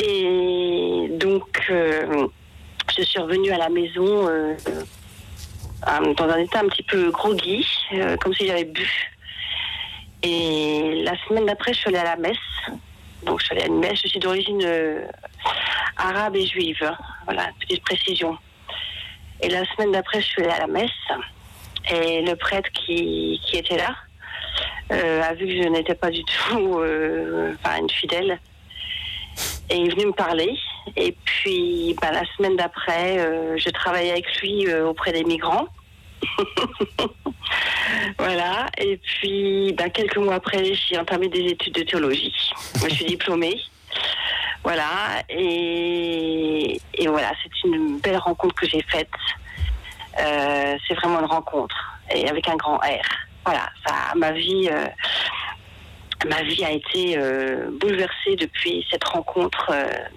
[0.00, 1.70] Et donc,
[2.98, 4.24] je suis revenue à la maison
[5.86, 7.66] dans un état un petit peu groggy,
[8.20, 8.86] comme si j'avais bu.
[10.22, 12.36] Et la semaine d'après, je suis allée à la messe.
[13.22, 14.00] Donc, je suis allée à une messe.
[14.02, 15.04] Je suis d'origine euh,
[15.96, 16.90] arabe et juive.
[17.24, 18.36] Voilà, petite précision.
[19.40, 20.90] Et la semaine d'après, je suis allée à la messe.
[21.90, 23.94] Et le prêtre qui, était là
[24.92, 28.38] euh, a vu que je n'étais pas du tout euh, une fidèle.
[29.70, 30.56] Et il est venu me parler.
[30.96, 33.18] Et puis, bah, la semaine d'après,
[33.56, 35.66] je travaillais avec lui auprès des migrants.
[38.18, 38.66] voilà.
[38.78, 42.34] Et puis, ben, quelques mois après, j'ai entamé des études de théologie.
[42.82, 43.58] je suis diplômée.
[44.62, 45.22] Voilà.
[45.28, 49.08] Et, voilà, c'est une belle rencontre que j'ai faite.
[50.20, 51.76] Euh, c'est vraiment une rencontre.
[52.14, 53.06] Et avec un grand R.
[53.44, 53.68] Voilà.
[53.86, 54.68] Ça, ma vie.
[56.24, 59.72] Euh, ma vie a été euh, bouleversée depuis cette rencontre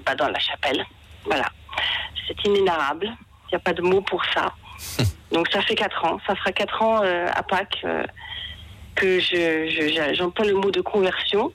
[0.05, 0.85] bah, dans la chapelle.
[1.25, 1.45] Voilà.
[2.27, 3.05] C'est inénarrable.
[3.05, 4.53] Il n'y a pas de mots pour ça.
[5.31, 6.19] Donc ça fait quatre ans.
[6.27, 8.03] Ça fera quatre ans euh, à Pâques euh,
[8.95, 11.51] que je, j'emploie le mot de conversion.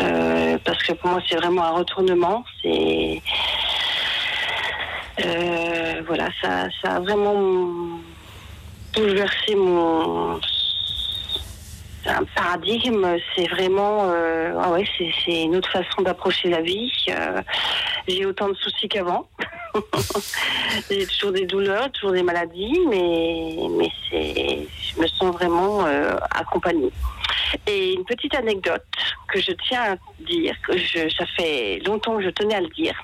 [0.00, 2.44] Euh, parce que pour moi c'est vraiment un retournement.
[2.62, 3.22] C'est
[6.06, 8.00] voilà, ça, ça a vraiment
[8.94, 10.40] bouleversé mon
[12.06, 16.90] un paradigme, c'est vraiment, euh, ah ouais, c'est une autre façon d'approcher la vie.
[17.10, 17.42] Euh,
[18.08, 19.28] j'ai autant de soucis qu'avant.
[20.90, 26.90] j'ai toujours des douleurs, toujours des maladies, mais mais je me sens vraiment euh, accompagnée.
[27.66, 28.82] Et une petite anecdote
[29.28, 32.68] que je tiens à dire, que je, ça fait longtemps que je tenais à le
[32.68, 32.94] dire.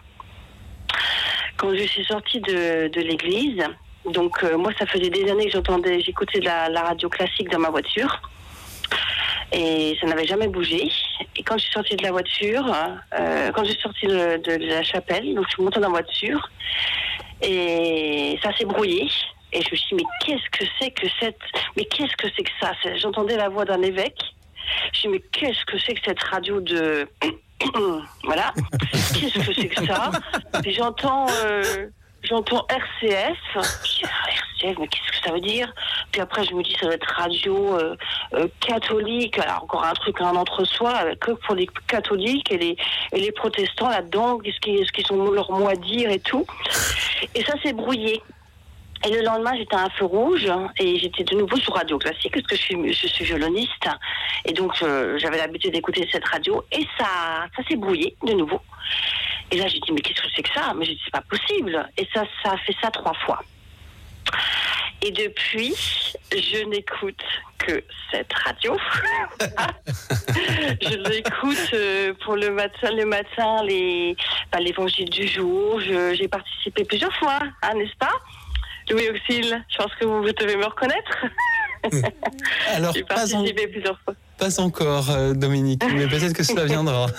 [1.57, 3.63] Quand je suis sortie de, de l'église,
[4.07, 8.21] donc moi ça faisait des années que j'entendais, j'écoutais la radio classique dans ma voiture.
[9.53, 10.91] Et ça n'avait jamais bougé.
[11.37, 12.75] Et quand je suis sortie de la voiture,
[13.19, 16.51] euh, quand je suis sortie de, la chapelle, donc je suis montée dans la voiture,
[17.43, 19.09] et ça s'est brouillé.
[19.53, 21.39] Et je me suis dit, mais qu'est-ce que c'est que cette.
[21.77, 22.73] Mais qu'est-ce que c'est que ça?
[22.97, 24.21] J'entendais la voix d'un évêque.
[24.21, 27.09] Je me suis dit, mais qu'est-ce que c'est que cette radio de.
[28.25, 28.53] voilà.
[29.15, 30.11] Qu'est-ce que c'est que ça?
[30.67, 31.27] J'entends.
[31.45, 31.87] Euh,
[32.27, 33.39] j'entends RCF.
[33.55, 35.73] RCF, mais qu'est-ce que ça veut dire?
[36.12, 37.97] Puis après, je me dis, ça doit être radio euh,
[38.35, 39.39] euh, catholique.
[39.39, 42.77] Alors, encore un truc, un entre-soi, que pour les catholiques et les,
[43.12, 46.47] et les protestants là-dedans, qu'est-ce qu'ils qu ont leur mot à dire et tout.
[47.35, 48.23] Et ça s'est brouillé.
[49.05, 52.33] Et le lendemain, j'étais à un feu rouge et j'étais de nouveau sur Radio Classique
[52.33, 53.89] parce que je suis, je suis violoniste.
[54.47, 54.73] Et donc,
[55.19, 58.61] j'avais l'habitude d'écouter cette radio et ça, ça s'est brouillé de nouveau.
[59.51, 60.73] Et là, j'ai dit, mais qu'est-ce que c'est que ça?
[60.77, 61.89] Mais j'ai dit, c'est pas possible.
[61.97, 63.43] Et ça, ça a fait ça trois fois.
[65.03, 65.75] Et depuis,
[66.33, 67.23] je n'écoute
[67.59, 68.77] que cette radio.
[70.83, 74.17] je l'écoute euh, pour le matin, le matin, les,
[74.51, 75.81] bah, l'évangile du jour.
[75.81, 78.13] J'ai participé plusieurs fois, hein, n'est-ce pas?
[78.91, 81.25] Louis Auxil, je pense que vous, vous devez me reconnaître.
[82.75, 84.15] Alors, J'ai en- participé plusieurs fois.
[84.39, 87.07] pas encore, euh, Dominique, mais peut-être que cela viendra.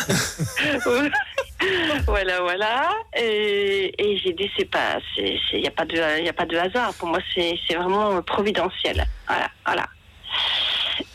[2.08, 2.90] voilà, voilà.
[3.18, 6.58] Et, et j'ai dit, c'est pas, il n'y a pas de, y a pas de
[6.58, 6.94] hasard.
[6.96, 9.06] Pour moi, c'est, vraiment providentiel.
[9.28, 9.86] Voilà, voilà.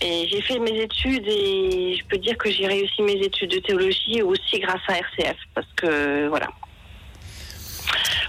[0.00, 3.59] Et j'ai fait mes études et je peux dire que j'ai réussi mes études de
[3.59, 6.48] théologie aussi grâce à RCF parce que voilà.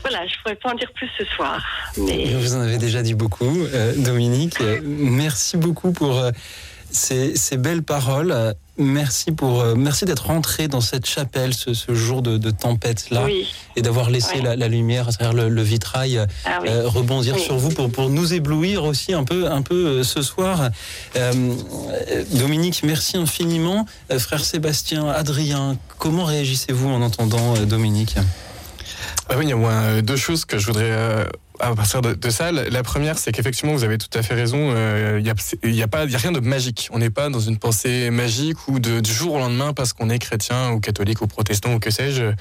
[0.02, 1.64] Voilà, je pourrais pas en dire plus ce soir,
[1.98, 4.60] mais Vous en avez déjà dit beaucoup, euh, Dominique.
[4.60, 6.32] Euh, Merci beaucoup pour euh,
[6.94, 8.54] ces, ces belles paroles.
[8.78, 13.12] Merci pour, euh, merci d'être rentré dans cette chapelle ce, ce jour de, de tempête
[13.12, 14.42] là oui, et d'avoir laissé Ouais.
[14.42, 16.70] la, la lumière à travers le, le vitrail euh, ah oui.
[16.70, 17.42] euh, rebondir Oui.
[17.44, 20.70] sur vous pour, pour nous éblouir aussi un peu, un peu euh, ce soir.
[21.16, 21.54] Euh,
[22.32, 23.86] Dominique, merci infiniment.
[24.12, 28.16] Euh, frère Sébastien, Adrien, comment réagissez-vous en entendant euh, Dominique?
[29.30, 31.26] Ah oui, il y a moins deux choses que je voudrais euh,
[31.60, 32.52] à partir de, de ça.
[32.52, 34.72] La première, c'est qu'effectivement, vous avez tout à fait raison.
[34.76, 35.34] euh, Il n'y a,
[35.76, 36.90] y a, pas- il y a rien de magique.
[36.92, 40.10] On n'est pas dans une pensée magique ou de, du jour au lendemain parce qu'on
[40.10, 42.32] est chrétien ou catholique ou protestant ou que sais-je.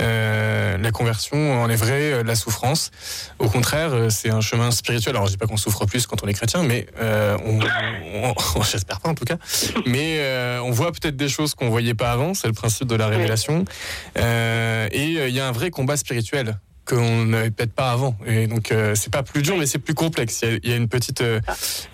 [0.00, 2.90] euh, la conversion enlèverait euh, la souffrance.
[3.38, 5.14] Au contraire, euh, c'est un chemin spirituel.
[5.16, 8.34] Alors, je dis pas qu'on souffre plus quand on est chrétien, mais euh, on, on-
[8.56, 9.36] on- j'espère pas en tout cas.
[9.86, 10.20] Mais
[10.62, 12.34] on voit peut-être des choses qu'on voyait pas avant.
[12.34, 13.64] C'est le principe de la révélation.
[14.16, 18.16] Et il y a un vrai combat spirituel qu'on n'avait peut-être pas avant.
[18.26, 20.40] Et donc, euh, c'est pas plus dur, mais c'est plus complexe.
[20.42, 21.40] Il y a- il y, a une petite euh,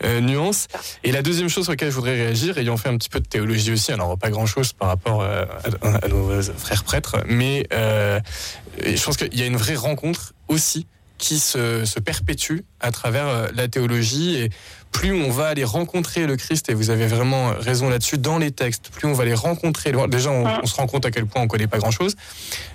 [0.04, 0.66] euh, nuance.
[1.04, 3.26] Et la deuxième chose sur laquelle je voudrais réagir, ayant fait un petit peu de
[3.28, 5.44] théologie aussi, alors pas grand-chose par rapport euh,
[5.82, 10.86] à, à nos frères prêtres, mais je pense qu'il y a une vraie rencontre aussi
[11.18, 14.50] qui se, se perpétue à travers la théologie et
[14.92, 18.50] plus on va aller rencontrer le Christ, et vous avez vraiment raison là-dessus, dans les
[18.50, 21.42] textes, plus on va les rencontrer, déjà on, on se rend compte à quel point
[21.42, 22.16] on connaît pas grand-chose,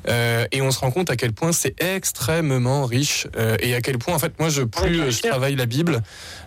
[0.07, 3.81] euh, et on se rend compte à quel point c'est extrêmement riche, euh, et à
[3.81, 6.01] quel point, en fait, moi, je, plus je travaille la Bible,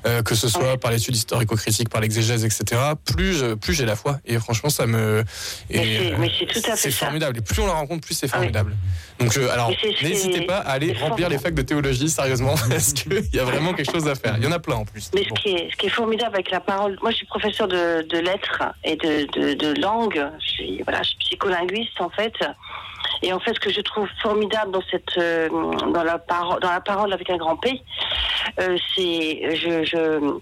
[0.07, 4.19] euh, que ce soit par l'étude historico-critique, par l'exégèse, etc., plus, plus j'ai la foi,
[4.25, 5.25] et franchement, ça me...
[5.71, 7.73] Mais et, c'est- euh, mais c'est tout à fait c'est formidable, et plus on la
[7.75, 8.77] rencontre, plus c'est formidable.
[9.19, 9.71] Donc, euh, alors,
[10.03, 13.73] n'hésitez pas à aller remplir les facs de théologie, sérieusement, parce qu'il y a vraiment
[13.75, 14.35] quelque chose à faire.
[14.39, 15.11] Il y en a plein en plus.
[15.15, 15.35] Mais Bon.
[15.37, 18.03] ce qui, est, ce qui est formidable avec la parole, moi je suis professeur de,
[18.09, 22.35] de lettres et de, de, de langue, je suis, voilà, je suis psycholinguiste en fait.
[23.23, 26.71] Et en fait, ce que je trouve formidable dans cette, euh, dans la parole, dans
[26.71, 27.83] la parole avec un grand P,
[28.61, 30.39] euh, c'est, je, je,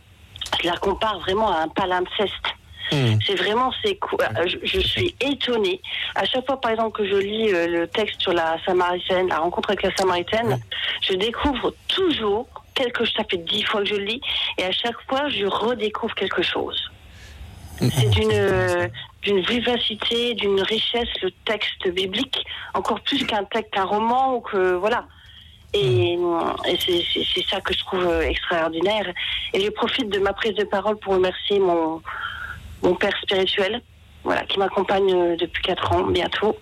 [0.63, 2.49] je la compare vraiment à un palimpseste.
[2.93, 3.19] Hmm.
[3.27, 5.81] C'est vraiment, c'est euh, je, je suis étonnée.
[6.15, 9.39] À chaque fois, par exemple, que je lis euh, le texte sur la Samaritaine, la
[9.39, 10.61] rencontre avec la Samaritaine,
[11.01, 13.15] je découvre toujours quelque chose.
[13.17, 14.21] Ça fait dix fois que je le lis,
[14.59, 16.91] et à chaque fois, je redécouvre quelque chose.
[17.81, 18.89] C'est d'une euh,
[19.23, 24.75] d'une vivacité, d'une richesse le texte biblique, encore plus qu'un texte, qu'un roman ou que
[24.75, 25.07] voilà.
[25.73, 29.13] Et, et c'est- ça que je trouve euh, extraordinaire.
[29.53, 32.01] Et je profite de ma prise de parole pour remercier mon
[32.83, 33.83] mon père spirituel,
[34.25, 36.57] voilà, qui m'accompagne euh, depuis quatre ans bientôt,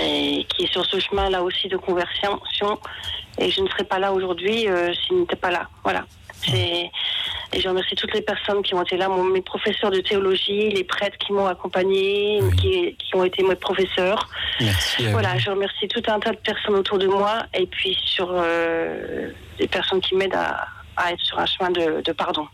[0.00, 2.40] et qui est sur ce chemin là aussi de conversion.
[3.38, 5.68] Et je ne serais pas là aujourd'hui euh, s'il n'était pas là.
[5.84, 6.04] Voilà.
[7.52, 10.70] Et je remercie toutes les personnes qui ont été là, mon- mes professeurs de théologie,
[10.70, 14.28] les prêtres qui m'ont accompagné, qui, qui ont été mes professeurs.
[14.60, 15.02] Merci.
[15.12, 19.30] Voilà, je remercie tout un tas de personnes autour de moi et puis sur euh,
[19.58, 22.46] des personnes qui m'aident à, à être sur un chemin de, de pardon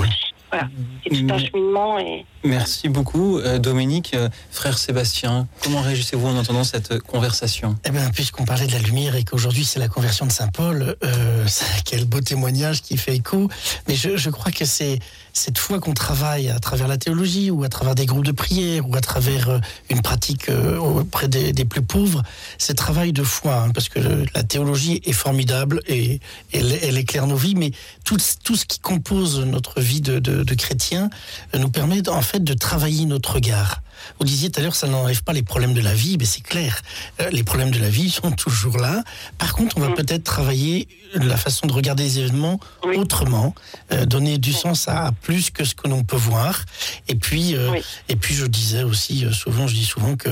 [0.00, 0.32] aussi.
[0.50, 0.68] Voilà.
[1.04, 4.12] Et tout un cheminement et Merci beaucoup, euh, Dominique.
[4.14, 7.76] Euh, Frère Sébastien, comment réagissez-vous en entendant cette conversation?
[7.84, 10.96] Eh bien, puisqu'on parlait de la lumière et qu'aujourd'hui c'est la conversion de Saint Paul,
[11.02, 11.46] euh,
[11.84, 13.48] quel beau témoignage qui fait écho.
[13.88, 15.00] Mais je, je crois que c'est
[15.38, 18.88] cette fois qu'on travaille à travers la théologie ou à travers des groupes de prière
[18.88, 22.22] ou à travers euh, une pratique euh, auprès des, plus pauvres,
[22.58, 24.00] c'est travail de foi, hein, parce que
[24.34, 26.20] la théologie est formidable et
[26.52, 27.70] elle, éclaire nos vies, mais
[28.04, 31.08] tout, tout ce qui compose notre vie de, de, de chrétien
[31.54, 33.80] euh, nous permet en fait de travailler notre regard.
[34.18, 36.40] Vous disiez tout à l'heure, ça n'enlève pas les problèmes de la vie, mais c'est
[36.42, 36.80] clair.
[37.20, 39.02] Euh, Les problèmes de la vie sont toujours là.
[39.38, 42.96] Par contre, on va peut-être travailler la façon de regarder les événements Oui.
[42.96, 43.54] autrement,
[43.92, 46.64] euh, donner du sens à plus que ce que l'on peut voir.
[47.08, 47.80] Et puis, euh, Oui.
[48.08, 50.30] et puis, je disais aussi euh, souvent, je dis souvent que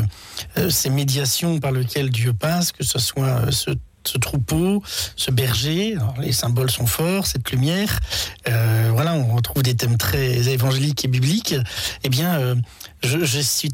[0.70, 3.70] ces médiations par lesquelles Dieu passe, que ce soit ce
[4.09, 4.85] ce troupeau,
[5.16, 5.96] ce berger.
[6.20, 7.98] les symboles sont forts, cette lumière.
[8.46, 11.57] Euh, voilà, on retrouve des thèmes très évangéliques et bibliques.
[12.05, 12.55] Eh bien,
[13.03, 13.73] je, je, suis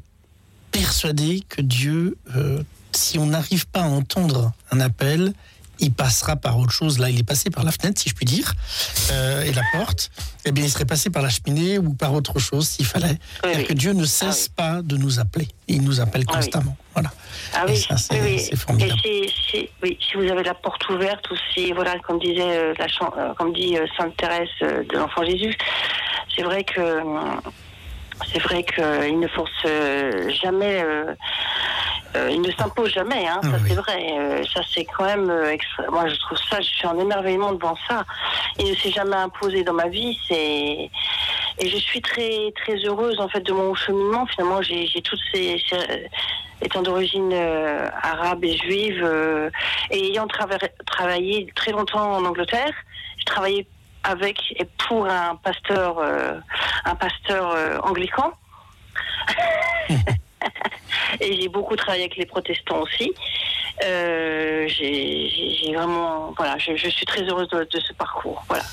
[0.71, 2.17] persuadé que Dieu,
[2.93, 5.33] si on n'arrive pas à entendre un appel,
[5.83, 6.99] il passera par autre chose.
[6.99, 8.55] Là, il est passé par la fenêtre, si je puis dire,
[9.11, 10.11] euh, et la porte.
[10.45, 13.19] Eh bien, il serait passé par la cheminée ou par autre chose s'il fallait.
[13.45, 15.49] Oui, que Dieu ne cesse ah pas de nous appeler.
[15.67, 16.77] Il nous appelle ah constamment.
[16.95, 17.11] Voilà.
[17.55, 19.01] Ah oui, c'est formidable.
[19.03, 22.87] si, oui, si vous avez la porte ouverte ou si, voilà, comme disait euh, la,
[22.87, 25.57] euh, comme dit Sainte Thérèse de l'Enfant Jésus,
[26.35, 26.81] c'est vrai que
[28.31, 29.67] c'est vrai qu'il ne force
[30.43, 30.85] jamais
[32.15, 34.13] euh, il ne s'impose jamais, hein, ah ça c'est vrai.
[34.19, 35.57] Euh, ça c'est quand même, euh,
[35.91, 38.05] moi je trouve ça, je suis en émerveillement devant ça.
[38.59, 40.91] Il ne s'est jamais imposé dans ma vie, c'est
[41.59, 44.27] et je suis très très heureuse en fait de mon cheminement.
[44.27, 45.63] Finalement, j'ai toutes ces,
[46.61, 47.33] étant d'origine
[48.03, 49.51] arabe et juive
[49.91, 50.27] et ayant
[50.87, 52.75] travaillé très longtemps en Angleterre,
[53.19, 53.67] je travaillais
[54.05, 55.99] avec et pour un pasteur
[56.85, 58.33] un pasteur anglican.
[61.21, 63.13] et j'ai beaucoup travaillé avec les protestants aussi.
[63.85, 68.45] Euh, j'ai vraiment, voilà, je, suis très heureuse de, ce parcours.
[68.49, 68.65] Voilà,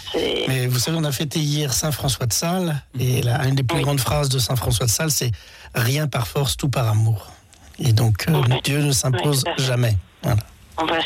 [0.47, 3.63] Mais vous savez, on a fêté hier Saint François de Sales, et là, une des
[3.63, 5.31] plus grandes phrases de Saint François de Sales, c'est
[5.73, 7.27] rien par force, tout par amour.
[7.79, 9.95] Et donc, euh, Dieu ne s'impose jamais.
[10.21, 10.41] Voilà.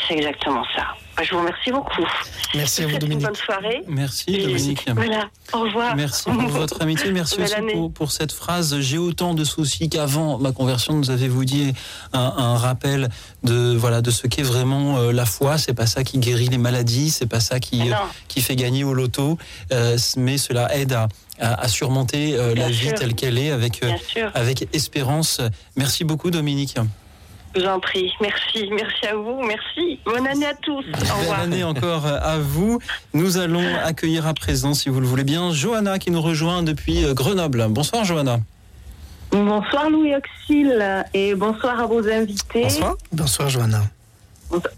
[0.08, 0.94] c'est exactement ça.
[1.16, 2.06] Bah, je vous remercie beaucoup.
[2.54, 3.20] Merci à vous, Dominique.
[3.20, 3.84] Une bonne soirée.
[3.86, 4.84] Merci, Dominique.
[4.94, 5.94] Voilà, au revoir.
[5.94, 7.12] Merci pour votre amitié.
[7.12, 7.54] Merci aussi
[7.94, 8.80] pour, cette phrase.
[8.80, 10.94] J'ai autant de soucis qu'avant ma conversion.
[10.94, 11.72] Nous avez-vous dit
[12.12, 13.08] un, rappel
[13.44, 15.56] de voilà de ce qu'est vraiment euh, la foi.
[15.58, 17.10] C'est pas ça qui guérit les maladies.
[17.10, 17.96] C'est pas ça qui euh,
[18.26, 19.38] qui fait gagner au loto.
[19.72, 21.08] Euh, mais cela aide à,
[21.38, 23.84] à, surmonter la vie telle qu'elle est avec
[24.34, 25.40] avec espérance.
[25.76, 26.76] Merci beaucoup, Dominique.
[27.54, 28.12] Je vous en prie.
[28.20, 28.68] Merci.
[28.70, 29.40] Merci à vous.
[29.42, 29.98] Merci.
[30.04, 30.84] Bonne année à tous.
[30.84, 31.40] Au revoir.
[31.40, 32.78] Bonne année encore à vous.
[33.12, 37.04] Nous allons accueillir à présent, si vous le voulez bien, Johanna qui nous rejoint depuis
[37.04, 37.64] euh, Grenoble.
[37.68, 38.40] Bonsoir, Johanna.
[39.30, 41.04] Bonsoir, Louis Auxil.
[41.12, 42.62] Et bonsoir à vos invités.
[42.62, 42.96] Bonsoir.
[43.12, 43.82] Bonsoir, Johanna.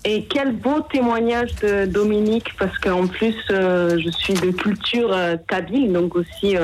[0.04, 5.36] Et quel beau témoignage de Dominique, parce qu'en plus, euh, je suis de culture euh,
[5.48, 6.56] kabyle, donc aussi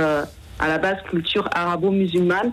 [0.63, 2.53] à la base culture arabo-musulmane.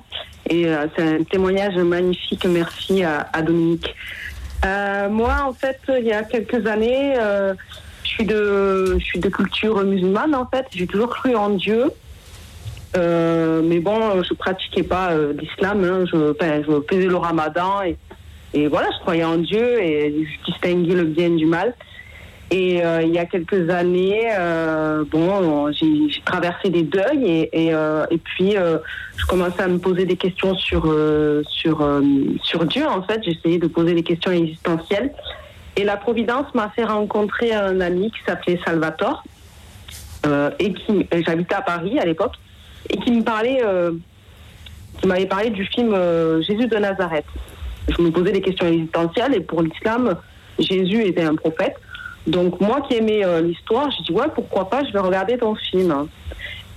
[0.49, 2.45] Et euh, c'est un témoignage magnifique.
[2.45, 3.95] Merci à, Dominique.
[4.65, 7.53] Euh, moi, en fait, il y a quelques années, euh,
[8.03, 10.33] je suis de, je suis de culture musulmane.
[10.33, 11.91] En fait, j'ai toujours cru en Dieu.
[12.95, 15.83] mais bon, je pratiquais pas l'islam.
[15.83, 16.05] Hein.
[16.11, 16.33] Je,
[16.67, 17.95] je faisais le ramadan et,
[18.55, 21.75] et voilà, je croyais en Dieu et je distinguais le bien du mal.
[22.51, 28.05] Et euh, il y a quelques années, euh, bon, j'ai traversé des deuils et, euh,
[28.23, 30.91] puis je commençais à me poser des questions sur
[31.47, 31.87] sur
[32.41, 32.87] sur Dieu.
[32.87, 35.11] En fait, j'essayais de poser des questions existentielles.
[35.75, 39.23] Et la Providence m'a fait rencontrer un ami qui s'appelait Salvatore
[40.57, 42.33] et qui j'habitais à Paris à l'époque
[42.89, 43.61] et qui me parlait,
[44.99, 45.95] qui m'avait parlé du film
[46.41, 47.25] Jésus de Nazareth.
[47.87, 50.15] Je me posais des questions existentielles et pour l'islam,
[50.57, 51.75] Jésus était un prophète.
[52.29, 55.55] Donc moi qui aimais euh, l'histoire, je dis ouais pourquoi pas, je vais regarder ton
[55.55, 56.07] film.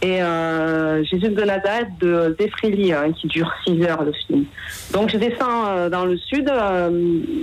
[0.00, 4.44] Et euh, Jésus de Nazareth de Zeffrili, hein, qui dure 6 heures le film.
[4.92, 6.50] Donc je descends euh, dans le sud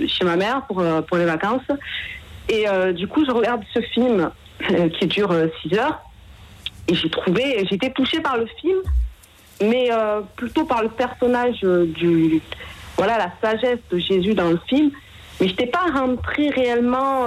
[0.08, 1.62] chez ma mère pour, pour les vacances.
[2.48, 4.30] Et du coup je regarde ce film
[4.98, 5.32] qui dure
[5.62, 6.00] 6 heures.
[6.88, 8.78] Et j'ai trouvé, j'étais touchée par le film,
[9.62, 9.90] mais
[10.34, 12.42] plutôt par le personnage du,
[12.96, 14.90] voilà, la sagesse de Jésus dans le film.
[15.40, 17.26] Mais je n'étais pas rentrée réellement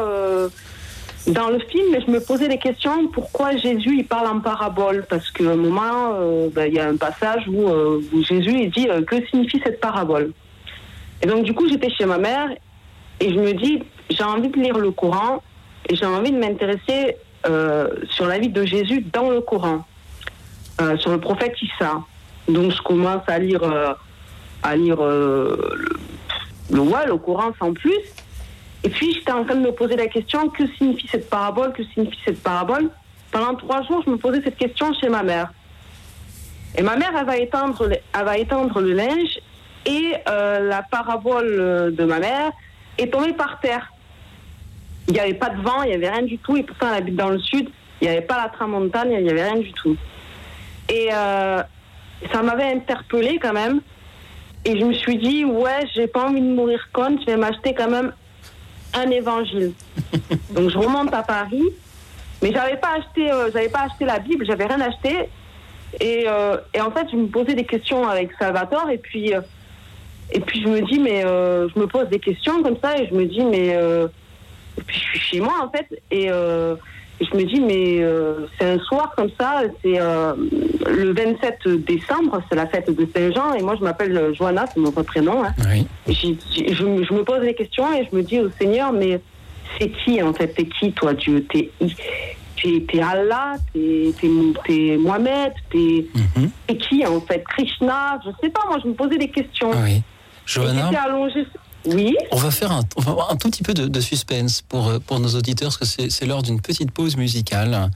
[1.28, 5.06] dans le film, je me posais des questions pourquoi Jésus il parle en parabole?
[5.10, 8.72] Parce qu'à un moment, euh, ben, il y a un passage où, euh, Jésus il
[8.72, 10.34] dit euh, que signifie cette parabole?
[11.22, 12.50] Et donc du coup, j'étais chez ma mère
[13.22, 15.42] et je me dis j'ai envie de lire le Coran
[15.88, 17.16] et j'ai envie de m'intéresser
[18.10, 19.86] sur la vie de Jésus dans le Coran,
[20.98, 22.02] sur le prophète Issa.
[22.48, 23.62] Donc je commence à lire
[24.64, 25.58] à lire le,
[26.72, 28.00] le, le Coran sans plus.
[28.84, 31.84] Et puis, j'étais en train de me poser la question que signifie cette parabole Que
[31.86, 32.90] signifie cette parabole
[33.32, 35.52] Pendant trois jours, je me posais cette question chez ma mère.
[36.76, 39.40] Et ma mère, elle va étendre, elle va étendre le linge
[39.86, 42.52] et euh, la parabole de ma mère
[42.98, 43.92] est tombée par terre.
[45.08, 46.56] Il n'y avait pas de vent, il n'y avait rien du tout.
[46.58, 47.70] Et pourtant, elle habite dans le sud.
[48.02, 49.96] Il n'y avait pas la tramontane, il n'y avait rien du tout.
[50.90, 51.62] Et euh,
[52.32, 53.82] ça m'avait interpellée quand même.
[54.66, 57.74] Et je me suis dit, ouais, j'ai pas envie de mourir con, je vais m'acheter
[57.74, 58.14] quand même
[58.94, 59.74] un évangile.
[60.52, 61.70] Donc je remonte à Paris,
[62.42, 65.30] mais j'avais pas acheté, euh, j'avais pas acheté la Bible, j'avais rien acheté.
[66.00, 69.42] Et, euh, et, en fait, je me posais des questions avec Salvatore, et puis, euh,
[70.32, 73.14] et puis je me dis, mais je me pose des questions comme ça, et je
[73.14, 73.78] me dis, mais
[74.78, 76.30] Et puis je suis chez moi en fait et,
[77.24, 80.34] et je me dis mais euh, c'est un soir comme ça, c'est euh,
[80.88, 84.92] le 27 décembre, c'est la fête de Saint-Jean et moi je m'appelle Johanna, c'est mon
[84.92, 85.44] vrai prénom.
[85.44, 85.54] Hein.
[85.72, 85.88] Oui.
[86.08, 89.22] Je, me- je me pose des questions et je me dis au Seigneur mais
[89.80, 90.48] c'est qui en fait?
[90.50, 91.46] T'es qui toi Dieu?
[91.52, 91.70] T'es
[93.02, 96.50] Allah T'es Mohamed T'es Mhm.
[96.68, 97.44] t'es qui en fait?
[97.48, 99.72] Krishna Je sais pas, moi je me posais des questions.
[99.84, 100.02] Oui.
[101.06, 101.46] Allongée.
[101.86, 102.16] Oui.
[102.32, 105.96] on va faire un, tout petit peu de, suspense pour, euh, pour nos auditeurs, parce
[105.96, 107.92] que c'est l'heure d'une petite pause musicale.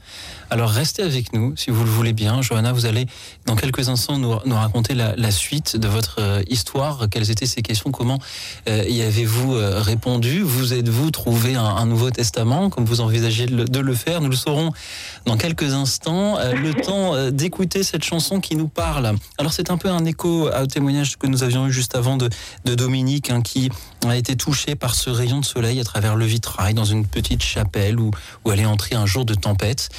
[0.50, 2.40] Alors restez avec nous, si vous le voulez bien.
[2.40, 3.06] Johanna, vous allez
[3.44, 7.08] dans quelques instants nous, nous raconter la, la suite de votre euh, histoire.
[7.10, 7.90] Quelles étaient ces questions?
[7.90, 8.18] Comment
[8.66, 10.40] euh, y avez-vous euh, répondu?
[10.40, 14.22] Vous êtes-vous trouvé un, un Nouveau Testament, comme vous envisagez de le, de le faire?
[14.22, 14.72] Nous le saurons
[15.26, 16.38] dans quelques instants.
[16.38, 19.16] Le temps d'écouter cette chanson qui nous parle.
[19.36, 22.30] Alors c'est un peu un écho au témoignage que nous avions eu juste avant de,
[22.64, 23.70] de Dominique, hein, qui
[24.06, 27.42] a été touché par ce rayon de soleil à travers le vitrail dans une petite
[27.42, 28.10] chapelle où,
[28.44, 29.90] où elle est entrée un jour de tempête,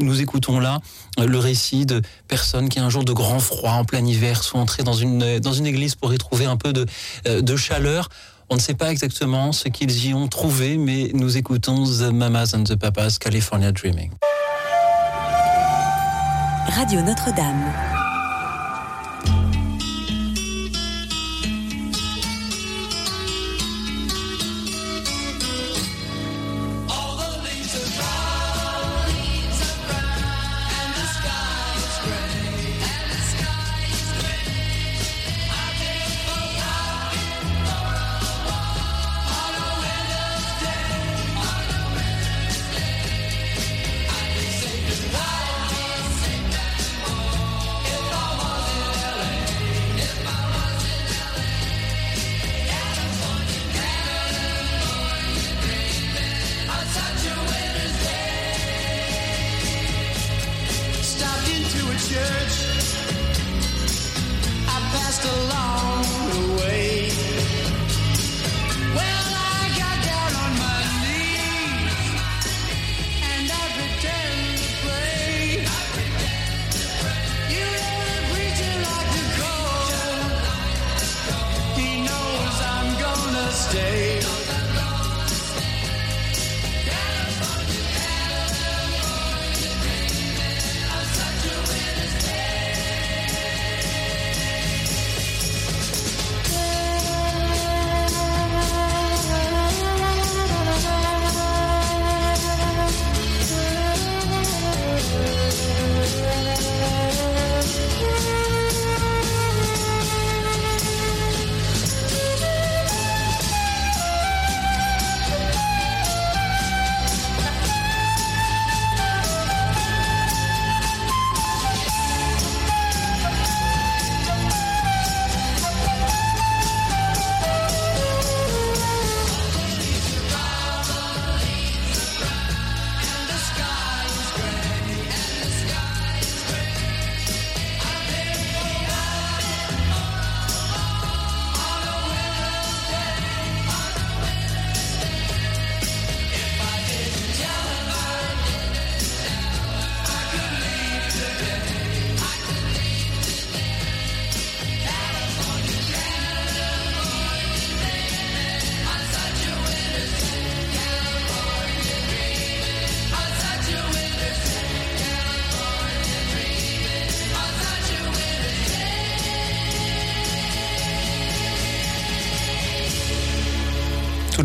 [0.00, 0.80] nous, écoutons là
[1.18, 4.58] euh, le récit de personnes qui un jour de grand froid en plein hiver sont
[4.58, 6.86] entrées dans une, dans une église pour y trouver un peu de,
[7.26, 8.08] euh, de chaleur.
[8.48, 12.54] On ne sait pas exactement ce qu'ils y ont trouvé, mais nous écoutons The Mamas
[12.54, 14.10] and the Papas California Dreaming.
[16.68, 17.95] Radio Notre-Dame.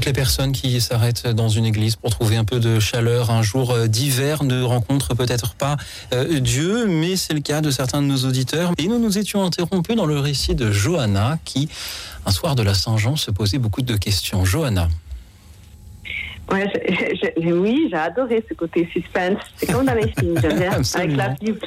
[0.01, 3.43] Toutes les personnes qui s'arrêtent dans une église pour trouver un peu de chaleur un
[3.43, 5.77] jour euh, d'hiver ne rencontrent peut-être pas
[6.11, 8.71] euh, Dieu, mais c'est le cas de certains de nos auditeurs.
[8.79, 11.69] Et nous nous étions interrompus dans le récit de Johanna qui,
[12.25, 14.43] un soir de la Saint-Jean, se posait beaucoup de questions.
[14.43, 14.87] Johanna.
[16.51, 16.65] Ouais,
[17.37, 19.37] oui, j'ai adoré ce côté suspense.
[19.55, 21.59] C'est comme dans les films, j'aime bien, avec la Bible.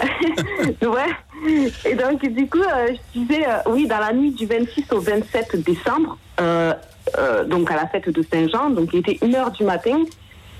[0.82, 1.64] ouais.
[1.86, 5.00] Et donc, du coup, euh, je disais, euh, oui, dans la nuit du 26 au
[5.00, 6.74] 27 décembre, euh,
[7.16, 10.04] euh, donc à la fête de Saint-Jean, donc il était 1h du matin,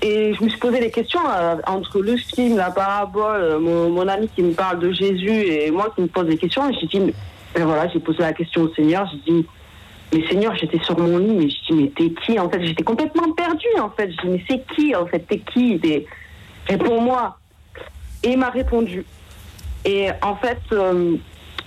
[0.01, 4.07] et je me suis posé des questions euh, entre le film, la parabole, euh, mon,
[4.07, 6.69] ami qui me parle de Jésus et moi qui me pose des questions.
[6.69, 7.13] Et j'ai dit,
[7.53, 9.45] ben voilà, j'ai posé la question au Seigneur, j'ai dit,
[10.13, 12.39] mais Seigneur, j'étais sur mon lit, mais je dis, mais t'es qui?
[12.39, 14.09] En fait J'étais complètement perdue en fait.
[14.11, 15.19] Je dis, mais c'est qui en fait?
[15.19, 15.79] T'es qui?
[16.67, 17.37] Réponds-moi.
[18.23, 19.05] Et il m'a répondu.
[19.85, 20.59] Et en fait,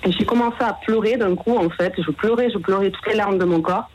[0.06, 1.92] j'ai commencé à pleurer d'un coup en fait.
[1.98, 3.88] Je pleurais, je pleurais toutes les larmes de mon corps.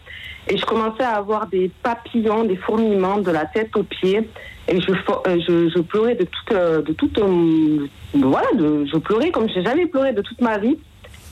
[0.50, 4.30] Et je commençais à avoir des papillons, des fourmillements de la tête aux pieds.
[4.70, 6.52] Et je, euh, je, je pleurais de toute.
[6.52, 10.78] euh, De toute euh, voilà, je pleurais comme j'ai jamais pleuré de toute ma vie.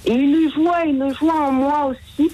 [0.06, 2.32] Et une joie, une joie en moi aussi.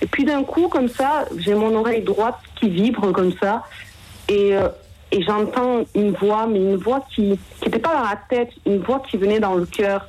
[0.00, 3.62] Et puis d'un coup, comme ça, j'ai mon oreille droite qui vibre comme ça.
[4.28, 4.54] Et,
[5.26, 9.18] j'entends une voix, mais une voix qui n'était pas dans la tête, une voix qui
[9.18, 10.08] venait dans le cœur.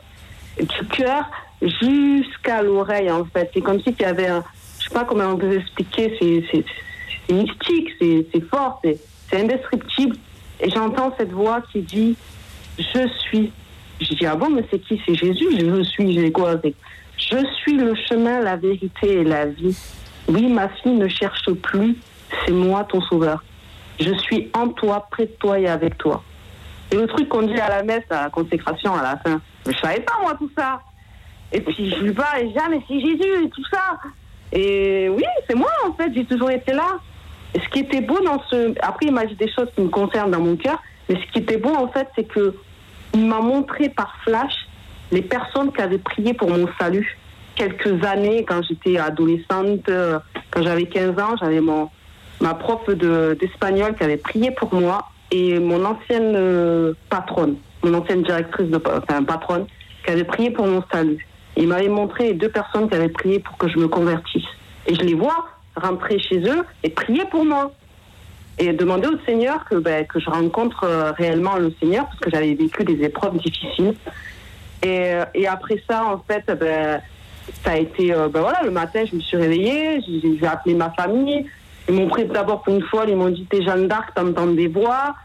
[0.57, 1.25] Du cœur
[1.61, 3.51] jusqu'à l'oreille, en fait.
[3.53, 4.43] C'est comme si il y avait un.
[4.83, 8.99] Je sais pas comment on peut expliquer, c'est- mystique, c'est fort, c'est
[9.41, 10.17] indescriptible.
[10.59, 12.17] Et j'entends cette voix qui dit
[12.77, 13.51] Je suis.
[14.01, 15.01] Je dis Ah bon, mais c'est qui?
[15.05, 16.75] C'est Jésus, je suis, j'ai quoi C'est-
[17.17, 19.75] Je suis le chemin, la vérité et la vie.
[20.27, 21.95] Oui, ma fille ne cherche plus,
[22.45, 23.41] c'est moi ton sauveur.
[23.99, 26.23] Je suis en toi, près de toi et avec toi.
[26.91, 29.73] Et le truc qu'on dit à la messe, à la consécration à la fin, mais
[29.73, 30.81] je savais pas moi tout ça.
[31.51, 33.97] Et puis je lui parle et je dis, ah, mais c'est Jésus et tout ça.
[34.53, 36.99] Et oui, c'est moi en fait, j'ai toujours été là.
[37.55, 38.73] Ce qui était beau dans ce.
[38.81, 41.39] Après, il m'a dit des choses qui me concernent dans mon cœur, mais ce qui
[41.39, 42.55] était beau en fait, c'est que
[43.15, 44.53] il m'a montré par flash
[45.11, 47.17] les personnes qui avaient prié pour mon salut.
[47.55, 50.17] Quelques années, quand j'étais adolescente, euh,
[50.49, 51.89] quand j'avais 15 ans, j'avais mon,
[52.41, 57.93] ma prof de- d'espagnol qui avait prié pour moi et mon ancienne euh, patronne, mon
[57.93, 59.67] ancienne directrice, de, enfin patronne,
[60.03, 61.23] qui avait prié pour mon salut.
[61.55, 64.45] Il m'avait montré deux personnes qui avaient prié pour que je me convertisse.
[64.87, 67.71] Et je les vois rentrer chez eux et prier pour moi.
[68.59, 72.29] Et demander au Seigneur que, ben, que je rencontre euh, réellement le Seigneur parce que
[72.29, 73.95] j'avais vécu des épreuves difficiles.
[74.83, 77.01] Et, euh, après ça, en fait, ben,
[77.63, 80.91] ça a été, euh, ben voilà, le matin, je me suis réveillée, j'ai appelé ma
[80.91, 81.47] famille.
[81.89, 84.67] Ils m'ont pris d'abord pour une fois, ils m'ont dit T'es Jeanne d'Arc, t'entends des
[84.67, 85.15] voix.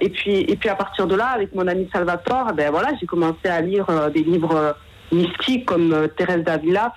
[0.00, 3.06] Et, puis, et puis à partir de là, avec mon ami Salvatore, ben voilà, j'ai
[3.06, 4.76] commencé à lire des livres
[5.12, 6.92] mystiques comme euh, Thérèse d'Avila.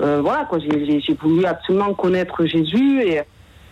[0.00, 3.02] Euh, voilà, j'ai- voulu absolument connaître Jésus.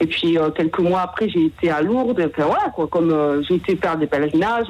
[0.01, 2.31] Et, puis euh, quelques mois après, j'ai été à Lourdes.
[2.37, 4.67] Voilà, quoi, comme j'ai été faire des pèlerinages,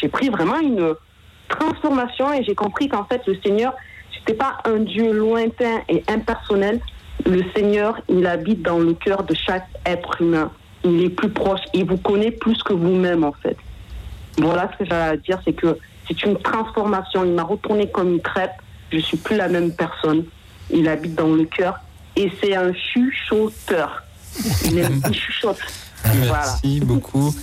[0.00, 0.94] j'ai pris vraiment une
[1.48, 3.74] transformation et j'ai compris qu'en fait, le Seigneur,
[4.18, 6.80] c'était pas un Dieu lointain et impersonnel.
[7.26, 10.50] Le Seigneur, il habite dans le cœur de chaque être humain.
[10.84, 11.60] Il est plus proche.
[11.74, 13.56] Il vous connaît plus que vous-même, en fait.
[14.38, 17.24] Voilà ce que j'ai à dire, c'est que c'est une transformation.
[17.24, 18.52] Il m'a retourné comme une crêpe.
[18.92, 20.24] Je suis plus la même personne.
[20.70, 21.80] Il habite dans le cœur.
[22.16, 24.02] Et c'est un chuchoteur.
[24.64, 25.58] Il, chuchote.
[26.04, 26.32] Voilà.
[26.32, 27.34] Merci beaucoup,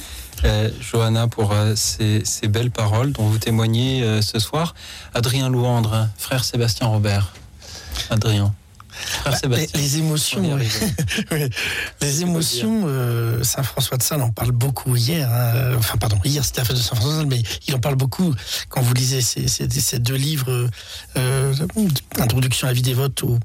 [0.44, 4.76] euh, Johanna, pour euh, ces, ces belles paroles dont vous témoignez euh, ce soir.
[5.14, 7.34] Adrien Louandre, frère Sébastien Robert.
[8.10, 8.54] Adrien.
[9.00, 10.42] Frère Bah, les, émotions.
[11.32, 11.50] Oui.
[12.02, 15.30] les émotions, euh, Saint François de Sales en parle beaucoup hier.
[15.32, 15.76] hein.
[15.78, 17.96] Enfin, pardon, hier c'était la fête de Saint François de Sales, mais il en parle
[17.96, 18.34] beaucoup
[18.70, 20.70] quand vous lisez ces, ces- ces deux livres,
[21.18, 21.54] euh,
[22.20, 23.40] Introduction à la vie dévote ou,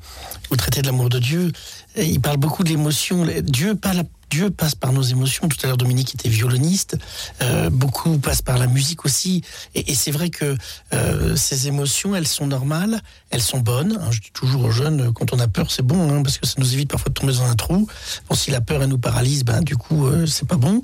[0.50, 1.52] ou Traité de l'amour de Dieu.
[1.96, 3.26] Et il parle beaucoup de l'émotion.
[3.42, 4.04] Dieu parle.
[4.30, 5.48] Dieu passe par nos émotions.
[5.48, 6.96] Tout à l'heure, Dominique était violoniste.
[7.42, 9.42] Euh, beaucoup passent par la musique aussi.
[9.74, 10.56] Et, c'est vrai que
[10.92, 13.00] euh, ces émotions, elles sont normales,
[13.30, 13.98] elles sont bonnes.
[14.00, 14.10] hein.
[14.10, 16.46] je dis toujours aux jeunes, euh, quand on a peur, c'est bon, hein, parce que
[16.46, 17.86] ça nous évite parfois de tomber dans un trou.
[18.28, 20.80] Bon, si la peur, elle nous paralyse, ben, du coup, c'est pas bon.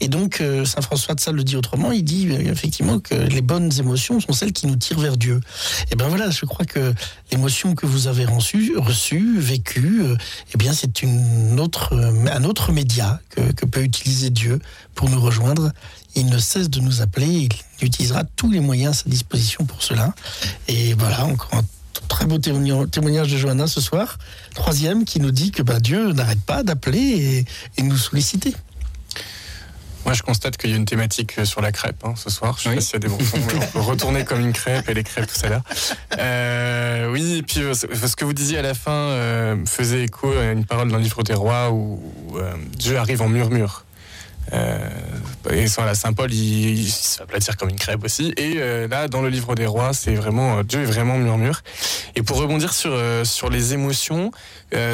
[0.00, 1.92] Et donc, Saint François de Sales le dit autrement.
[1.92, 5.40] Il dit effectivement que les bonnes émotions sont celles qui nous tirent vers Dieu.
[5.90, 6.94] Et ben voilà, je crois que
[7.30, 10.02] l'émotion que vous avez reçue, vécue,
[10.54, 12.72] eh bien, c'est une autre, un autre
[13.30, 14.60] que, peut utiliser Dieu
[14.94, 15.72] pour nous rejoindre.
[16.14, 17.48] Il ne cesse de nous appeler,
[17.80, 20.14] il utilisera tous les moyens à sa disposition pour cela.
[20.68, 21.64] Et voilà, encore un
[22.08, 24.18] très beau témoignage témoignage de Johanna ce soir,
[24.54, 28.54] troisième, qui nous dit que bah, Dieu n'arrête pas d'appeler et, et nous solliciter.
[30.12, 32.56] Moi, je constate qu'il y a une thématique euh, sur la crêpe hein, ce soir.
[32.58, 32.74] Je sais Oui.
[32.74, 34.92] pas s'il y a des bons sons, mais on peut retourner comme une crêpe et
[34.92, 35.62] les crêpes tout à l'heure.
[36.18, 40.30] Euh, oui, et puis euh, ce que vous disiez à la fin euh, faisait écho
[40.30, 41.98] à une parole le livre des rois où,
[42.76, 43.86] Dieu arrive en murmure.
[44.52, 44.78] Euh,
[45.50, 48.32] et voilà, Saint Paul, il, il s'aplatir comme une crêpe aussi.
[48.36, 51.62] Et euh, là, dans le livre des rois, c'est vraiment euh, Dieu est vraiment murmure.
[52.16, 52.92] Et pour rebondir sur
[53.24, 54.30] sur les émotions,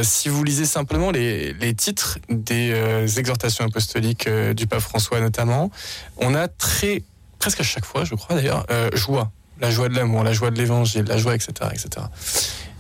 [0.03, 5.71] si vous lisez simplement les, les titres des exhortations apostoliques du pape François notamment,
[6.17, 7.03] on a très
[7.39, 9.31] presque à chaque fois, je crois d'ailleurs, joie,
[9.61, 12.07] la joie de l'amour, la joie de l'évangile, la joie, etc., etc.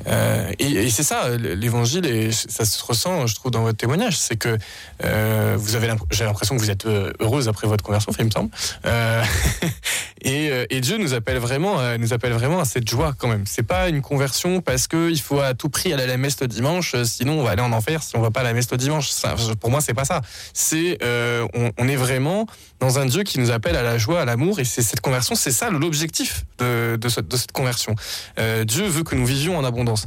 [0.07, 4.36] Euh, et c'est ça, l'évangile, et ça se ressent, je trouve, dans votre témoignage, c'est
[4.36, 4.57] que
[5.05, 8.30] euh, vous avez, j'ai l'impression que vous êtes euh, heureuse après votre conversion, il me
[8.30, 8.51] semble.
[8.86, 9.22] Euh,
[10.23, 13.45] et, euh, et Dieu nous appelle vraiment, nous appelle vraiment à cette joie quand même.
[13.47, 16.41] C'est pas une conversion parce que il faut à tout prix aller à la messe
[16.41, 18.53] le dimanche, euh, sinon on va aller en enfer si on va pas à la
[18.53, 19.11] messe le dimanche.
[19.61, 20.21] Pour moi, c'est pas ça.
[20.53, 21.47] C'est, euh,
[21.79, 22.47] on, est vraiment
[22.81, 24.61] dans un Dieu qui nous appelle à la joie, à l'amour.
[24.61, 27.95] Et c'est cette conversion, c'est ça l'objectif de, de, ce- de cette conversion.
[28.64, 30.07] Dieu veut que nous vivions en abondance.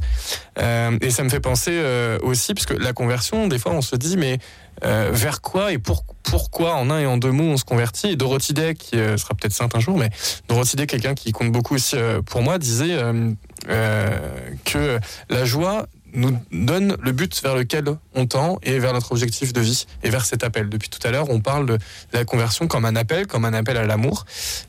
[0.58, 1.82] Et ça me fait penser
[2.22, 4.38] aussi, puisque la conversion, des fois, on se dit, mais
[4.84, 8.16] euh, vers quoi et pour, pourquoi, en un et en deux mots, on se convertit?
[8.16, 10.10] Dorothy Day, qui euh, sera peut-être sainte un jour, mais
[10.48, 12.98] Dorothy Day, quelqu'un qui compte beaucoup aussi euh, pour moi, disait
[14.64, 19.52] que la joie nous donne le but vers lequel on tend et vers notre objectif
[19.52, 20.68] de vie et vers cet appel.
[20.68, 21.78] Depuis tout à l'heure, on parle de
[22.12, 24.26] la conversion comme un appel, comme un appel à l'amour.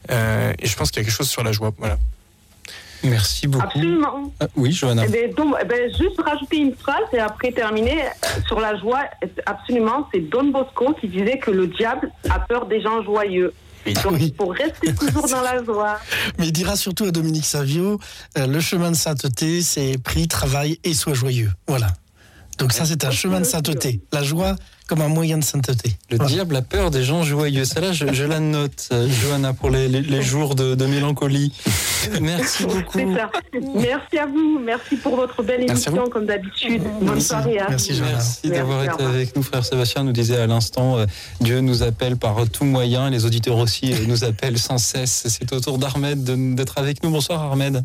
[0.09, 1.71] Et je pense qu'il y a quelque chose sur la joie.
[1.77, 1.97] Voilà.
[3.03, 3.65] Merci beaucoup.
[3.65, 4.33] Absolument.
[4.39, 5.03] Ah, oui, Johanna.
[5.05, 8.77] Eh ben, donc, eh ben, juste rajouter une phrase et après terminer euh, sur la
[8.77, 9.01] joie.
[9.45, 13.53] Absolument, c'est Don Bosco qui disait que le diable a peur des gens joyeux.
[13.85, 14.33] Donc Oui.
[14.37, 15.99] faut rester toujours dans la joie.
[16.39, 17.99] Mais il dira surtout à Dominique Savio,
[18.37, 21.51] euh, le chemin de sainteté, c'est prie, travail et sois joyeux.
[21.67, 21.87] Voilà.
[22.59, 23.99] Donc ça, c'est un chemin de sainteté.
[24.13, 24.55] La joie
[24.93, 25.89] comme un moyen de sainteté.
[26.11, 26.31] Le Voilà.
[26.31, 27.65] diable a peur des gens joyeux.
[27.65, 30.85] Ça là, je, je la note, euh, Johanna, pour les, les- les jours de, de
[30.85, 31.51] mélancolie.
[32.21, 32.99] Merci beaucoup.
[32.99, 33.31] C'est ça.
[33.75, 34.59] Merci à vous.
[34.63, 36.83] Merci pour votre belle émission, comme d'habitude.
[36.83, 37.27] Bonne Merci.
[37.27, 37.97] soirée à Merci, vous.
[37.99, 38.13] Johanna.
[38.17, 40.03] Merci d'avoir été avec nous, frère Sébastien.
[40.03, 41.05] Nous disait à l'instant, euh,
[41.41, 43.09] Dieu nous appelle par tout moyen.
[43.09, 45.25] Les auditeurs aussi euh, nous appellent sans cesse.
[45.27, 46.23] C'est au tour d'Armed
[46.53, 47.09] d'être avec nous.
[47.09, 47.83] Bonsoir, Armed.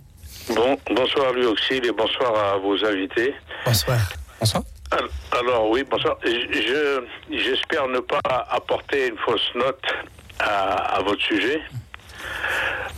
[0.54, 3.32] Bon, bonsoir Louis Auxil et bonsoir à vos invités.
[3.64, 3.98] Bonsoir.
[4.40, 4.62] Bonsoir.
[4.90, 5.08] Al-
[5.38, 6.16] Alors oui, bonsoir.
[6.24, 8.20] Je j'espère ne pas
[8.50, 9.82] apporter une fausse note
[10.38, 11.60] à, à votre sujet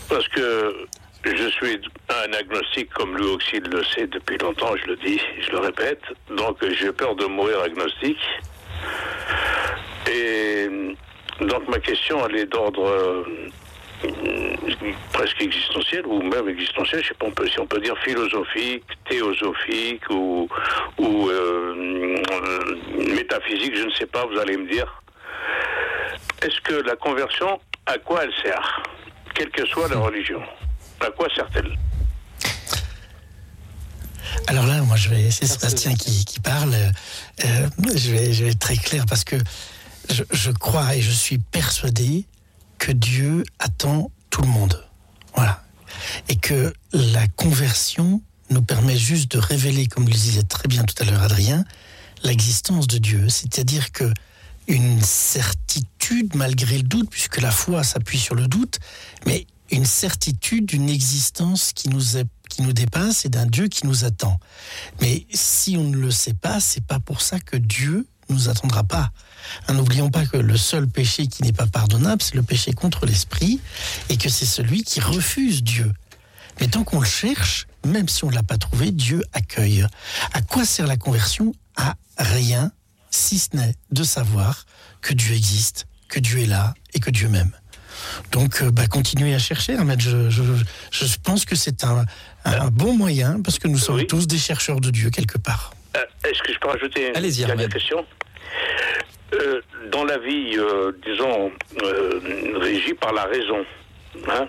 [0.09, 0.87] parce que
[1.25, 5.51] je suis un agnostique comme Louis Auxil le sait depuis longtemps, je le dis, je
[5.51, 6.03] le répète.
[6.37, 8.19] Donc j'ai peur de mourir agnostique.
[10.11, 10.69] Et
[11.41, 13.25] donc ma question elle est d'ordre
[15.13, 18.85] presque existentiel ou même existentiel, je sais pas on peut- si on peut dire philosophique,
[19.09, 20.49] théosophique ou,
[20.99, 25.03] ou euh, euh, métaphysique, je ne sais pas, vous allez me dire.
[26.43, 28.83] Est-ce que la conversion, à quoi elle sert
[29.35, 30.41] Quelle que soit la religion,
[31.01, 31.77] à quoi sert-elle?
[34.47, 36.73] Alors là, moi, je vais, c'est Sébastien qui, qui parle.
[36.75, 39.37] Euh, je, vais, je vais être très clair parce que
[40.09, 42.25] je, je crois et je suis persuadé
[42.81, 44.85] que Dieu attend tout le monde.
[45.37, 45.63] Voilà.
[46.29, 51.01] Et que la conversion nous permet juste de révéler, comme le disait très bien tout
[51.01, 51.65] à l'heure Adrien,
[52.25, 53.29] l'existence de Dieu.
[53.29, 54.13] C'est-à-dire que
[54.67, 58.79] une certitude malgré le doute, puisque la foi s'appuie sur le doute,
[59.27, 63.87] mais une certitude d'une existence qui nous, est, qui nous dépasse et d'un Dieu qui
[63.87, 64.41] nous attend.
[65.01, 68.85] Mais si on ne le sait pas, c'est pas pour ça que Dieu nous attendra
[68.85, 69.11] pas.
[69.69, 73.07] Hein, N'oublions pas que le seul péché qui n'est pas pardonnable, c'est le péché contre
[73.07, 73.61] l'esprit,
[74.09, 75.93] et que c'est celui qui refuse Dieu.
[76.61, 79.87] Mais tant qu'on le cherche, même si on ne l'a pas trouvé, Dieu accueille.
[80.33, 81.53] À quoi sert la conversion?
[81.77, 82.71] À rien,
[83.11, 84.67] si ce n'est de savoir
[85.01, 87.53] que Dieu existe, que Dieu est là et que Dieu m'aime.
[88.33, 90.01] Donc, euh, bah, continuez à chercher, Ahmed.
[90.01, 90.43] Je, je,
[90.91, 92.05] je pense que c'est un,
[92.45, 94.07] un bon moyen, parce que nous sommes Oui.
[94.07, 95.73] tous des chercheurs de Dieu quelque part.
[95.97, 98.07] Euh, Est-ce que je peux rajouter une Allez-y, dernière question
[99.35, 99.61] Euh,
[99.91, 101.51] Dans la vie, euh, disons,
[101.83, 102.21] euh,
[102.61, 103.65] régie par la raison,
[104.29, 104.47] hein,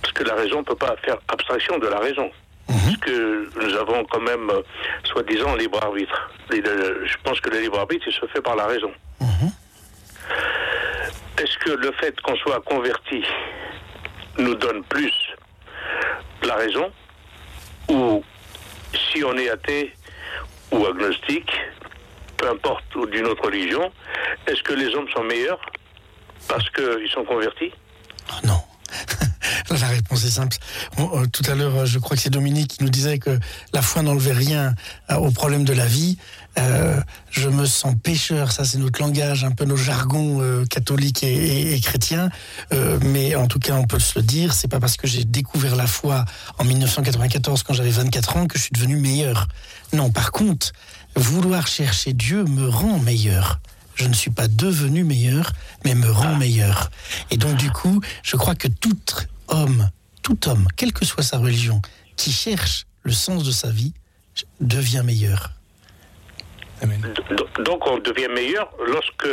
[0.00, 2.30] parce que la raison ne peut pas faire abstraction de la raison.
[2.66, 4.50] Parce que nous avons quand même,
[5.04, 6.30] soi-disant, libre arbitre.
[6.52, 8.92] Et le- je pense que le libre arbitre, il se fait par la raison.
[11.38, 13.22] Est-ce que le fait qu'on soit converti
[14.38, 15.12] nous donne plus
[16.42, 16.90] la raison?
[17.88, 18.22] Ou
[19.12, 19.92] si on est athée
[20.72, 21.50] ou agnostique,
[22.36, 23.92] peu importe, ou d'une autre religion,
[24.46, 25.60] est-ce que les hommes sont meilleurs
[26.48, 27.70] parce qu'ils sont convertis?
[28.30, 28.60] Oh non.
[29.70, 30.56] La réponse est simple.
[30.98, 33.38] Euh, tout à l'heure, euh, je crois que c'est Dominique qui nous disait que
[33.72, 34.74] la foi n'enlevait rien
[35.10, 36.18] euh, au problème de la vie.
[36.58, 37.00] Euh,
[37.30, 41.80] je me sens pécheur, ça c'est notre langage, un peu nos jargons catholiques et, et-
[41.80, 42.28] chrétiens.
[43.00, 45.74] Mais en tout cas, on peut se le dire, c'est pas parce que j'ai découvert
[45.76, 46.26] la foi
[46.58, 49.48] en 1994 quand j'avais 24 ans que je suis devenu meilleur.
[49.92, 50.72] Non, par contre,
[51.16, 53.60] vouloir chercher Dieu me rend meilleur.
[53.94, 55.52] Je ne suis pas devenu meilleur,
[55.84, 56.90] mais me rend meilleur.
[57.30, 58.98] Et donc, du coup, je crois que tout
[59.48, 59.90] homme,
[60.22, 61.82] tout homme, quelle que soit sa religion,
[62.16, 63.92] qui cherche le sens de sa vie,
[64.60, 65.50] devient meilleur.
[66.82, 67.14] Amen.
[67.64, 69.28] Donc on devient meilleur lorsque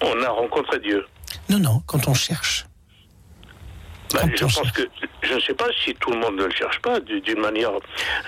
[0.00, 1.04] on a rencontré Dieu.
[1.48, 2.66] Non, non, quand on cherche.
[4.12, 4.82] Ben, Quand je pense que
[5.22, 7.70] je ne sais pas si tout le monde ne le cherche pas du- d'une manière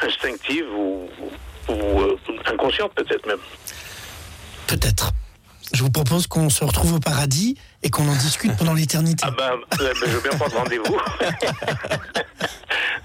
[0.03, 1.09] instinctive ou,
[1.69, 2.17] ou, euh,
[2.47, 3.39] inconsciente peut-être même.
[4.67, 5.13] Peut-être.
[5.73, 9.25] Je vous propose qu'on se retrouve au paradis et qu'on en discute pendant l'éternité.
[9.27, 10.97] Ah ben, ben, je veux bien prendre rendez-vous.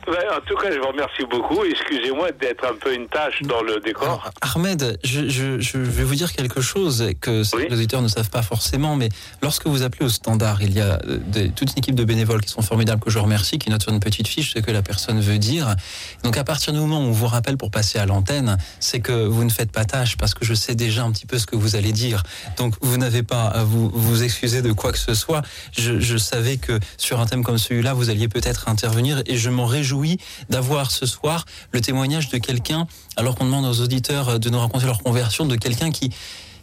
[0.08, 1.64] Ben, en tout cas, je vous remercie beaucoup.
[1.64, 4.32] Excusez-moi d'être un peu une tâche dans le décor.
[4.42, 8.42] Ahmed, je, je- je vais vous dire quelque chose que les auditeurs ne savent pas
[8.42, 9.10] forcément, mais
[9.44, 12.42] lorsque vous appelez au standard, il y a euh, des- toute une équipe de bénévoles
[12.42, 14.82] qui sont formidables, que je remercie, qui notent sur une petite fiche ce que la
[14.82, 15.76] personne veut dire.
[16.24, 19.28] Donc à partir du moment où on vous rappelle pour passer à l'antenne, c'est que
[19.28, 21.56] vous ne faites pas tâche, parce que je sais déjà un petit peu ce que
[21.56, 22.24] vous allez dire.
[22.58, 25.42] Donc vous n'avez pas à vous, vous excuser de quoi que ce soit.
[25.78, 29.66] Je, savais que sur un thème comme celui-là, vous alliez peut-être intervenir, et je m'en
[29.66, 30.18] réjouis
[30.50, 34.86] d'avoir ce soir le témoignage de quelqu'un, alors qu'on demande aux auditeurs de nous raconter
[34.86, 36.12] leur conversion, de quelqu'un qui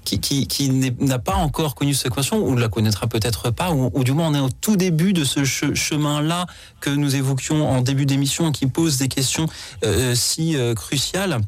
[0.06, 4.12] qui, qui, n'a pas encore connu cette conversion, ou la connaîtra peut-être pas, ou, du
[4.12, 6.46] moins on est au tout début de ce che- chemin-là
[6.80, 9.46] que nous évoquions en début d'émission, qui pose des questions
[9.84, 11.40] euh, si euh, cruciales.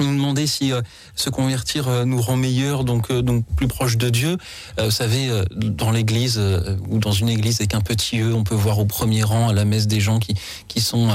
[0.00, 0.82] Nous demandait si euh,
[1.14, 4.36] se convertir euh, nous rend meilleur, donc, euh, donc plus proche de Dieu.
[4.78, 6.40] Vous savez, dans l'église
[6.88, 9.52] ou dans une église avec un petit E, on peut voir au premier rang à
[9.52, 10.34] la messe des gens qui,
[10.68, 11.08] qui, sont,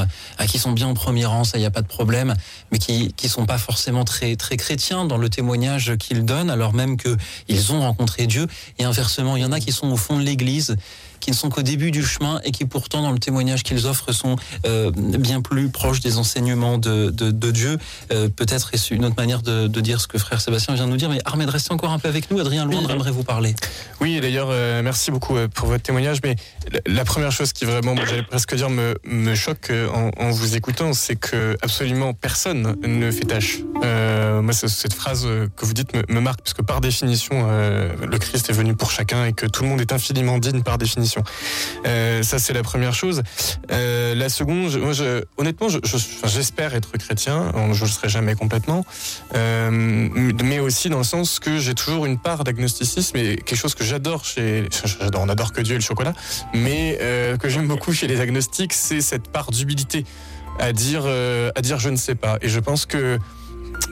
[0.47, 2.35] qui sont bien au premier rang, ça, n'y a pas de problème,
[2.71, 6.73] mais qui qui sont pas forcément très, très chrétiens dans le témoignage qu'ils donnent, alors
[6.73, 8.47] même qu'ils ont rencontré Dieu.
[8.77, 10.75] Et inversement, il y en a qui sont au fond de l'église
[11.19, 14.11] qui ne sont qu'au début du chemin et qui pourtant dans le témoignage qu'ils offrent
[14.11, 17.77] sont euh, bien plus proches des enseignements de, de, de Dieu.
[18.11, 20.91] Euh, Peut-être est-ce une autre manière de, de dire ce que frère Sébastien vient de
[20.91, 21.09] nous dire.
[21.09, 22.39] Mais Ahmed, restez encore un peu avec nous.
[22.39, 23.55] Adrien Loindre aimerait vous parler.
[24.01, 26.19] Oui, d'ailleurs, euh, merci beaucoup pour votre témoignage.
[26.23, 26.35] Mais
[26.85, 30.93] la- première chose qui vraiment, j'allais presque dire, me, me choque en, en vous écoutant,
[30.93, 33.59] c'est que absolument personne ne fait tâche.
[33.83, 34.08] Euh,
[34.41, 37.47] moi, c'est- cette phrase euh, que vous dites me, me marque, parce que par définition,
[37.49, 40.61] euh, le Christ est venu pour chacun et que tout le monde est infiniment digne
[40.63, 41.23] par définition.
[41.85, 43.21] Euh, ça, c'est la première chose.
[43.71, 47.51] Euh, la seconde, moi, je- honnêtement, je- je- enfin, j'espère être chrétien.
[47.55, 48.85] Je ne le serai jamais complètement.
[49.35, 49.69] Euh,
[50.43, 53.83] mais aussi dans le sens que j'ai toujours une part d'agnosticisme et quelque chose que
[53.83, 54.67] j'adore chez.
[54.99, 56.13] J'adore, on adore que Dieu et le chocolat,
[56.53, 60.05] mais euh, que j'aime beaucoup chez les agnostiques, c'est cette part d'humilité
[60.59, 62.37] à dire, euh, à dire je ne sais pas.
[62.41, 63.17] Et je pense que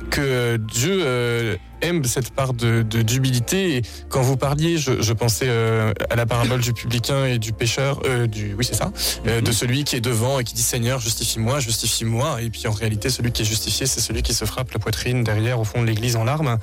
[0.09, 3.77] que Dieu euh, aime cette part de de- d'humilité.
[3.77, 7.53] Et quand vous parliez, je, je pensais euh, à la parabole du publicain et du
[7.53, 8.91] pécheur, euh, du oui c'est ça,
[9.27, 12.41] euh, de celui qui est devant et qui dit Seigneur justifie-moi, justifie-moi.
[12.41, 15.23] Et puis en réalité, celui qui est justifié, c'est celui qui se frappe la poitrine
[15.23, 16.57] derrière au fond de l'église en larmes.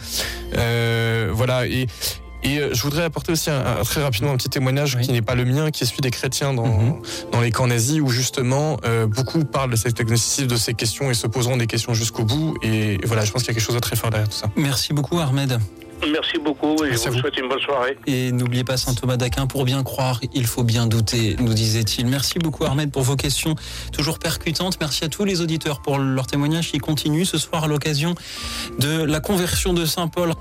[0.56, 1.86] Euh, voilà et
[2.44, 5.22] et euh, je voudrais apporter aussi un, un- très rapidement un petit témoignage qui n'est
[5.22, 7.00] pas le mien, qui est celui des chrétiens dans,
[7.32, 11.10] dans les camps nazis, où justement euh, beaucoup parlent de cet agnosticisme, de ces questions
[11.10, 12.54] et se poseront des questions jusqu'au bout.
[12.62, 14.48] Et voilà, je pense qu'il y a quelque chose de très fort derrière tout ça.
[14.56, 15.58] Merci beaucoup, Ahmed.
[16.12, 17.96] Merci beaucoup et je vous souhaite une bonne soirée.
[18.06, 22.06] Et n'oubliez pas Saint Thomas d'Aquin, pour bien croire, il faut bien douter, nous disait-il.
[22.06, 23.54] Merci beaucoup Ahmed pour vos questions
[23.90, 24.76] toujours percutantes.
[24.80, 28.14] Merci à tous les auditeurs pour leur témoignage qui continue ce soir à l'occasion
[28.80, 30.32] de la conversion de Saint Paul.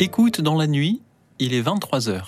[0.00, 1.00] Écoute dans la nuit,
[1.40, 2.22] il est 23h.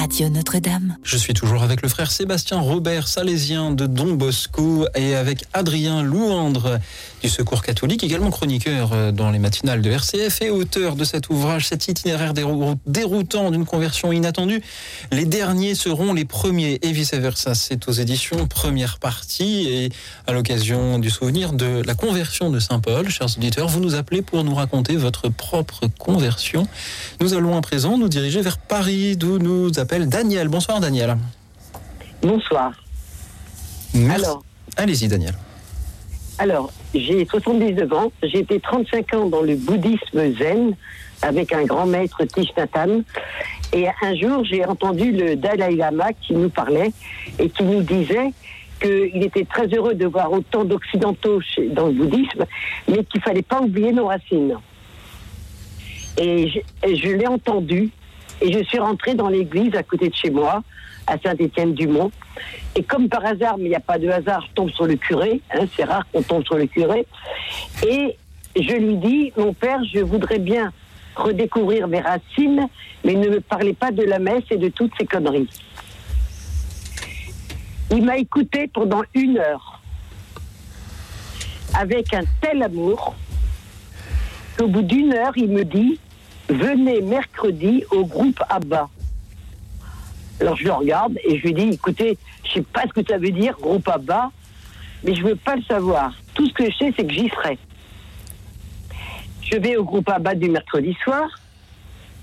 [0.00, 0.96] Radio Notre-Dame.
[1.04, 6.02] Je suis toujours avec le frère Sébastien Robert Salésien de Don Bosco et avec Adrien
[6.02, 6.78] Louandre
[7.22, 11.30] du Secours catholique, également chroniqueur euh, dans les matinales de RCF et auteur de cet
[11.30, 14.62] ouvrage, cet itinéraire dérou- déroutant d'une conversion inattendue.
[15.10, 17.54] Les derniers seront les premiers et vice-versa.
[17.54, 19.90] C'est aux éditions première partie et
[20.26, 24.22] à l'occasion du souvenir de la conversion de Saint Paul, chers auditeurs, vous nous appelez
[24.22, 26.66] pour nous raconter votre propre conversion.
[27.20, 30.48] Nous allons à présent nous diriger vers Paris, d'où nous appelle Daniel.
[30.48, 31.16] Bonsoir Daniel.
[32.22, 32.72] Bonsoir.
[33.94, 34.24] Merci.
[34.24, 34.44] Alors,
[34.76, 35.34] Allez-y Daniel.
[36.38, 40.74] Alors j'ai 79 ans, j'ai été 35 ans dans le bouddhisme zen
[41.22, 42.50] avec un grand maître Thich.
[43.72, 46.92] Et un jour, j'ai entendu le Dalai Lama qui nous parlait
[47.38, 48.32] et qui nous disait
[48.80, 51.40] qu'il était très heureux de voir autant d'occidentaux
[51.72, 52.46] dans le bouddhisme,
[52.88, 54.56] mais qu'il fallait pas oublier nos racines.
[56.16, 56.48] Et
[56.82, 57.90] je l'ai entendu
[58.40, 60.62] et je suis rentrée dans l'église à côté de chez moi,
[61.08, 62.10] à Saint-Étienne-du-Mont.
[62.76, 65.40] Et comme par hasard, mais il n'y a pas de hasard, tombe sur le curé.
[65.52, 67.06] hein, c'est rare qu'on tombe sur le curé.
[67.86, 68.16] Et
[68.54, 70.72] je lui dis, mon père, je voudrais bien
[71.16, 72.68] redécouvrir mes racines,
[73.04, 75.48] mais ne me parlez pas de la messe et de toutes ces conneries.
[77.90, 79.80] Il m'a écouté pendant une heure,
[81.74, 83.14] avec un tel amour,
[84.56, 85.98] qu'au bout d'une heure, il me dit,
[86.48, 88.88] venez mercredi au groupe ABBA.
[90.40, 93.18] Alors je le regarde et je lui dis, écoutez, je sais pas ce que ça
[93.18, 94.30] veut dire, groupe ABBA,
[95.04, 96.12] mais je veux pas le savoir.
[96.34, 97.58] Tout ce que je sais, c'est que j'y serai.
[99.42, 101.28] Je vais au groupe ABBA du mercredi soir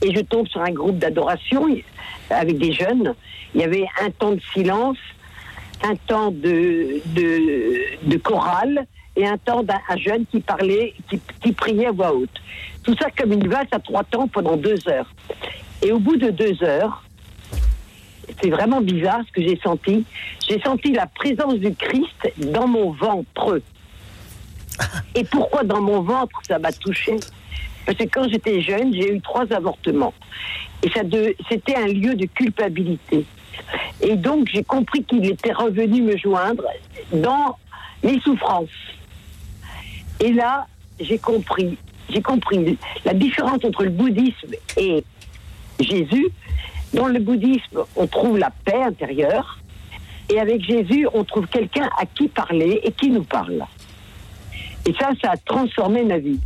[0.02, 1.68] et je tombe sur un groupe d'adoration
[2.30, 3.14] avec des jeunes.
[3.54, 4.98] Il y avait un temps de silence,
[5.84, 7.02] un temps de,
[8.24, 8.86] chorale
[9.16, 12.42] et un temps d'un un jeune qui parlait, qui, qui priait à voix haute.
[12.84, 15.12] Tout ça comme une valse à trois temps pendant deux heures.
[15.82, 17.05] Et au bout de deux heures,
[18.42, 20.06] c'est vraiment bizarre ce que j'ai senti.
[20.48, 23.62] J'ai senti la présence du Christ dans mon ventre.
[25.16, 27.16] Et pourquoi dans mon ventre ça m'a touché?
[27.86, 30.14] Parce que quand j'étais jeune, j'ai eu trois avortements.
[30.84, 30.90] Et
[31.50, 33.26] c'était un lieu de culpabilité.
[34.02, 36.66] Et donc j'ai compris qu'il était revenu me joindre
[37.14, 37.58] dans
[38.04, 38.70] mes souffrances.
[40.20, 40.68] Et là,
[41.00, 41.78] j'ai compris,
[42.10, 45.04] j'ai compris la différence entre le bouddhisme et
[45.80, 46.28] Jésus.
[46.96, 49.60] Dans le bouddhisme, on trouve la paix intérieure.
[50.30, 53.64] Et avec Jésus, on trouve quelqu'un à qui parler et qui nous parle.
[54.88, 56.40] Et ça, ça a transformé ma vie.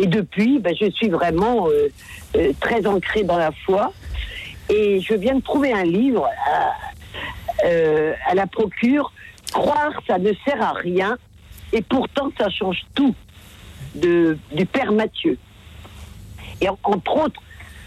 [0.00, 1.88] Et depuis, ben, je suis vraiment euh,
[2.36, 3.92] euh, très ancrée dans la foi.
[4.68, 6.72] Et je viens de trouver un livre à,
[7.66, 9.12] euh, à la procure.
[9.52, 11.16] Croire, ça ne sert à rien.
[11.72, 13.14] Et pourtant, ça change tout.
[13.94, 15.38] De, du Père Mathieu.
[16.60, 17.40] Et en- entre autres,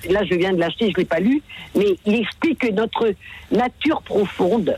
[0.09, 1.41] là je viens de l'acheter, je ne l'ai pas lu,
[1.75, 3.13] mais il explique que notre
[3.51, 4.77] nature profonde,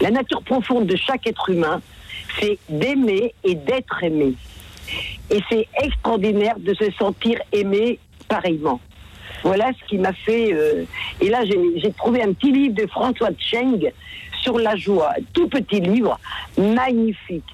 [0.00, 1.80] la nature profonde de chaque être humain,
[2.38, 4.34] c'est d'aimer et d'être aimé.
[5.30, 7.98] Et c'est extraordinaire de se sentir aimé
[8.28, 8.80] pareillement.
[9.42, 10.52] Voilà ce qui m'a fait.
[10.52, 10.84] euh,
[11.20, 13.92] et là, j'ai trouvé un petit livre de François Cheng
[14.42, 15.12] sur la joie.
[15.32, 16.18] Tout petit livre,
[16.58, 17.44] magnifique.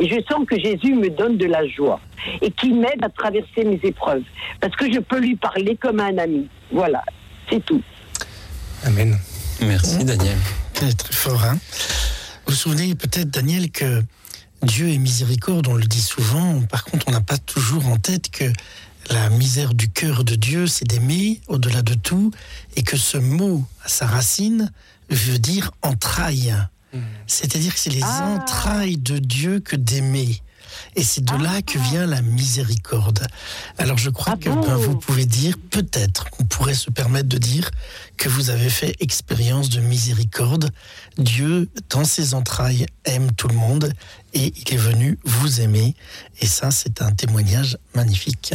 [0.00, 2.00] Et je sens que Jésus me donne de la joie
[2.40, 4.22] et qui m'aide à traverser mes épreuves.
[4.60, 6.48] Parce que je peux lui parler comme un ami.
[6.72, 7.02] Voilà,
[7.50, 7.82] c'est tout.
[8.84, 9.16] Amen.
[9.60, 10.36] Merci Daniel.
[10.74, 11.42] C'est très fort.
[11.44, 11.58] Hein
[12.46, 14.02] vous vous souvenez peut-être, Daniel, que
[14.62, 16.60] Dieu est miséricorde, on le dit souvent.
[16.62, 18.44] Par contre, on n'a pas toujours en tête que
[19.10, 22.30] la misère du cœur de Dieu, c'est d'aimer au-delà de tout,
[22.76, 24.72] et que ce mot, à sa racine,
[25.10, 26.54] veut dire entraille.
[27.26, 28.36] C'est-à-dire que c'est les Ah.
[28.36, 30.40] entrailles de Dieu que d'aimer.
[30.96, 33.26] Et c'est de là que vient la miséricorde.
[33.78, 37.28] Alors je crois Ah que bon ben, vous pouvez dire, peut-être qu'on pourrait se permettre
[37.28, 37.70] de dire
[38.16, 40.70] que vous avez fait expérience de miséricorde.
[41.16, 43.92] Dieu, dans ses entrailles, aime tout le monde
[44.34, 45.94] et il est venu vous aimer.
[46.40, 48.52] Et ça, c'est un témoignage magnifique.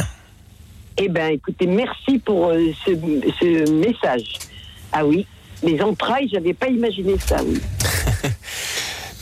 [0.98, 2.90] Eh bien, écoutez, merci pour euh, ce,
[3.40, 4.38] ce message.
[4.92, 5.26] Ah oui,
[5.62, 7.42] les entrailles, j'avais pas imaginé ça.
[7.44, 7.60] Oui.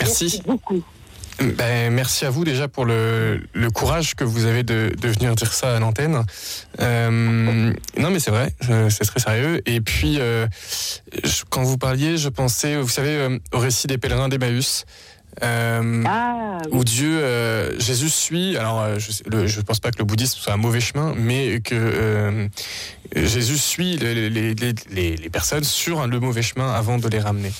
[0.00, 0.40] Merci.
[0.46, 0.82] beaucoup.
[1.56, 5.36] Ben, merci à vous déjà pour le, le courage que vous avez de, de venir
[5.36, 6.24] dire ça à l'antenne.
[6.80, 8.52] Euh, non mais c'est vrai,
[8.90, 9.62] c'est très sérieux.
[9.64, 10.48] Et puis, euh,
[11.22, 14.84] je- quand vous parliez, je pensais, vous savez, euh, au récit des pèlerins d'Emmaüs.
[15.42, 18.56] Euh, Ah, où Dieu, euh, Jésus suit.
[18.56, 21.74] Alors, euh, je, je pense pas que le bouddhisme soit un mauvais chemin, mais que
[21.74, 22.48] euh,
[23.14, 27.20] Jésus suit les, les- les- les- les personnes sur le mauvais chemin avant de les
[27.20, 27.52] ramener.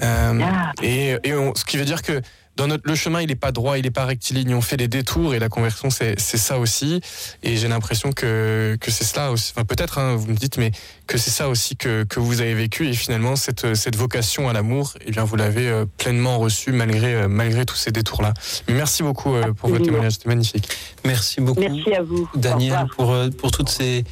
[0.00, 0.72] Ah.
[0.82, 2.20] et et on- ce qui veut dire que
[2.56, 4.54] dans notre, le chemin, il n'est pas droit, il n'est pas rectiligne.
[4.54, 7.00] On fait des détours et la conversion, c'est c'est ça aussi.
[7.42, 9.52] Et j'ai l'impression que, que c'est cela aussi.
[9.54, 10.70] Enfin, peut-être, hein, vous me dites, mais
[11.06, 12.88] que c'est ça aussi que, que vous avez vécu.
[12.88, 17.14] Et finalement, cette, cette vocation à l'amour, eh bien, vous l'avez euh, pleinement reçue malgré,
[17.14, 18.34] euh, malgré tous ces détours-là.
[18.68, 20.12] Merci beaucoup euh, pour votre témoignage.
[20.12, 20.68] C'était magnifique.
[21.04, 22.28] Merci beaucoup, Merci à vous.
[22.34, 24.04] Daniel, pour, pour toutes ces,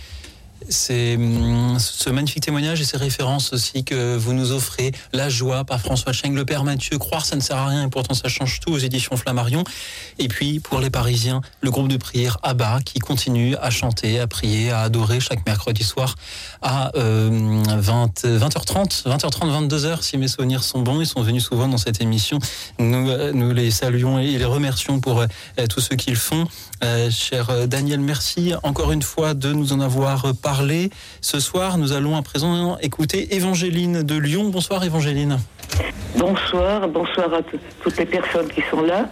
[0.69, 4.93] ces, hum, ce magnifique témoignage et ces références aussi que vous nous offrez.
[5.13, 7.91] La joie par François Cheng, le Père Mathieu, croire ça ne sert à rien et
[7.91, 9.65] pourtant ça change tout aux éditions Flammarion.
[10.19, 14.27] Et puis pour les Parisiens, le groupe de prière Abba qui continue à chanter, à
[14.27, 16.15] prier, à adorer chaque mercredi soir
[16.63, 21.01] à euh, 20, 20h30, 20h30, 22h si mes souvenirs sont bons.
[21.01, 22.39] Ils sont venus souvent dans cette émission.
[22.79, 25.27] Nous, euh, les saluons et les remercions pour euh,
[25.69, 26.47] tout ce qu'ils font.
[26.83, 30.33] Euh, cher euh, Daniel, merci encore une fois de nous en avoir euh,
[31.21, 34.49] Ce soir, nous allons à présent écouter Évangéline de Lyon.
[34.51, 35.39] Bonsoir Évangéline.
[36.17, 39.09] Bonsoir, bonsoir à tout- toutes les personnes qui sont là.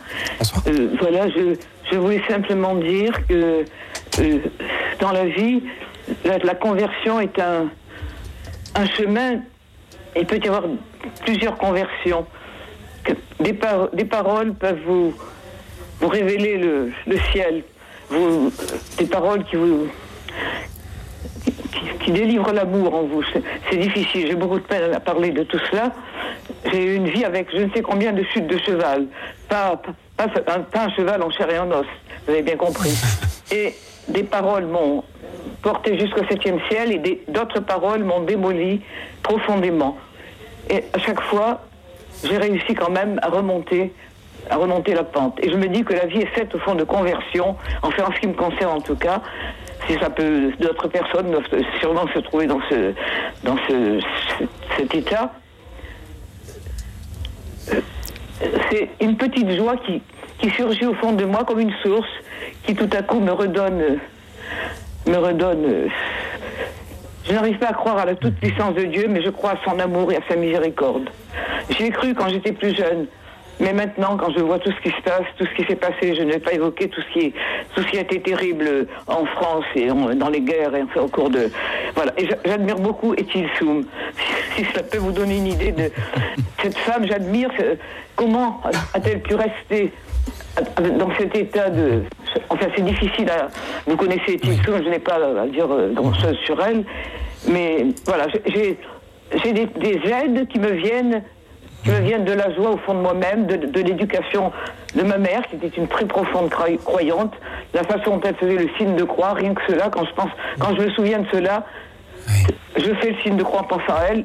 [0.67, 1.55] Euh, voilà, je,
[1.93, 3.65] je voulais simplement dire que
[4.19, 4.39] euh,
[5.01, 5.63] dans la vie,
[6.25, 7.67] la, la conversion est un,
[8.75, 9.41] un chemin.
[10.17, 10.65] Il peut y avoir
[11.25, 12.27] plusieurs conversions.
[13.41, 15.15] Des, par- des paroles peuvent vous,
[16.01, 17.63] vous révéler le, le ciel.
[18.11, 18.51] Vous,
[18.99, 19.87] des paroles qui vous,
[22.01, 23.23] qui, délivre l'amour en vous.
[23.33, 25.93] C'est- difficile, j'ai beaucoup de peine à parler de tout cela.
[26.71, 29.07] J'ai eu une vie avec je ne sais combien de chutes de cheval.
[29.49, 29.81] Pas,
[30.17, 31.87] pas, pas un, pas un cheval en chair et en os,
[32.27, 32.91] vous avez bien compris.
[33.53, 33.75] Et
[34.09, 35.05] des paroles m'ont
[35.63, 38.83] porté jusqu'au septième ciel et d'autres paroles m'ont démoli
[39.23, 39.97] profondément.
[40.69, 41.63] Et à chaque fois,
[42.25, 43.93] j'ai réussi quand même à remonter
[44.51, 45.39] à remonter la pente.
[45.43, 48.13] Et je me dis que la vie est faite au fond de conversion, enfin en
[48.13, 49.21] ce qui me concerne en tout cas.
[49.87, 51.47] Si ça peut, d'autres personnes doivent
[51.81, 52.93] sûrement se trouver dans ce,
[54.77, 55.33] cet état.
[57.73, 57.81] Euh,
[58.71, 60.03] C'est une petite joie qui,
[60.39, 62.09] qui surgit au fond de moi comme une source
[62.65, 63.99] qui tout à coup me redonne,
[65.07, 65.65] me redonne.
[65.65, 65.89] euh,
[67.25, 69.59] Je n'arrive pas à croire à la toute puissance de Dieu, mais je crois à
[69.65, 71.09] son amour et à sa miséricorde.
[71.71, 73.07] J'y ai cru quand j'étais plus jeune.
[73.61, 76.15] Mais maintenant, quand je vois tout ce qui se passe, tout ce qui s'est passé,
[76.15, 77.33] je ne vais pas évoquer tout ce qui, est-
[77.75, 81.01] tout ce qui a été terrible en France et en- dans les guerres et enfin
[81.01, 81.51] au cours de.
[81.97, 82.13] Voilà.
[82.17, 83.85] Et j'a- j'admire beaucoup Etil Soum.
[84.57, 85.91] Si, si cela peut vous donner une idée de
[86.63, 87.51] cette femme, j'admire
[88.17, 88.61] comment
[88.95, 89.93] a-t-elle pu rester
[90.99, 92.03] dans cet état de.
[92.51, 93.49] Enfin, c'est difficile à.
[93.87, 96.85] Vous connaissez Etil Soum, je n'ai pas à dire euh, grand-chose sur elle,
[97.49, 98.79] mais voilà, j'ai- j'ai
[99.45, 101.23] j'ai des, des aides qui me viennent
[101.85, 104.53] qui me viennent de la joie au fond de moi-même, de, de l'éducation
[104.95, 107.35] de ma mère, qui était une très profonde cro- croyante,
[107.75, 110.31] la façon dont elle faisait le signe de croix, rien que cela, quand je pense,
[110.59, 111.65] quand je me souviens de cela,
[112.77, 114.25] je fais le signe de croix en pensant à elle,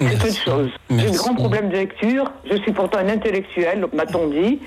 [0.00, 0.70] c'est peu de choses.
[0.90, 4.60] J'ai de grands problèmes de lecture, je suis pourtant un intellectuel, m'a-t-on dit,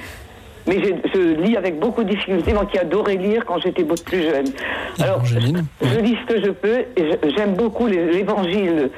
[0.65, 0.77] mais
[1.13, 4.45] je lis avec beaucoup de difficulté, moi qui adorais lire quand j'étais beaucoup plus jeune.
[5.01, 5.39] Alors, je,
[5.81, 8.89] je lis ce que je peux, et je- j'aime beaucoup l'évangile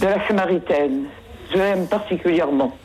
[0.00, 1.04] de la Samaritaine.
[1.52, 2.76] Je l'aime particulièrement.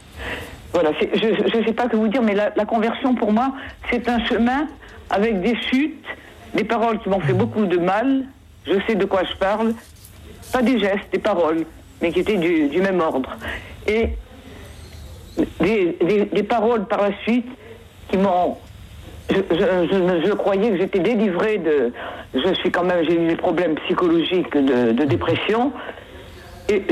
[0.73, 3.51] Voilà, je ne sais pas que vous dire, mais la, conversion pour moi,
[3.89, 4.67] c'est un chemin
[5.09, 6.05] avec des chutes,
[6.53, 8.23] des paroles qui m'ont fait beaucoup de mal.
[8.65, 9.73] Je sais de quoi je parle.
[10.53, 11.65] Pas des gestes, des paroles,
[12.01, 13.35] mais qui étaient du, même ordre.
[13.85, 14.09] Et
[15.59, 17.47] des, paroles par la suite
[18.09, 18.57] qui m'ont.
[19.29, 21.91] Je, croyais que j'étais délivrée de.
[22.33, 23.03] Je suis quand même.
[23.03, 25.73] J'ai eu des problèmes psychologiques de dépression.
[26.71, 26.85] Et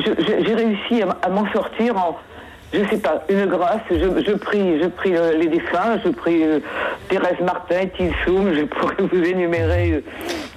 [0.45, 2.17] j'ai réussi à, m'en sortir en,
[2.73, 3.79] je sais pas, une grâce.
[3.89, 6.59] Je, je prie, je prie euh, les défunts, je prie euh,
[7.07, 10.03] Thérèse Martin, Tilsoum, je pourrais vous énumérer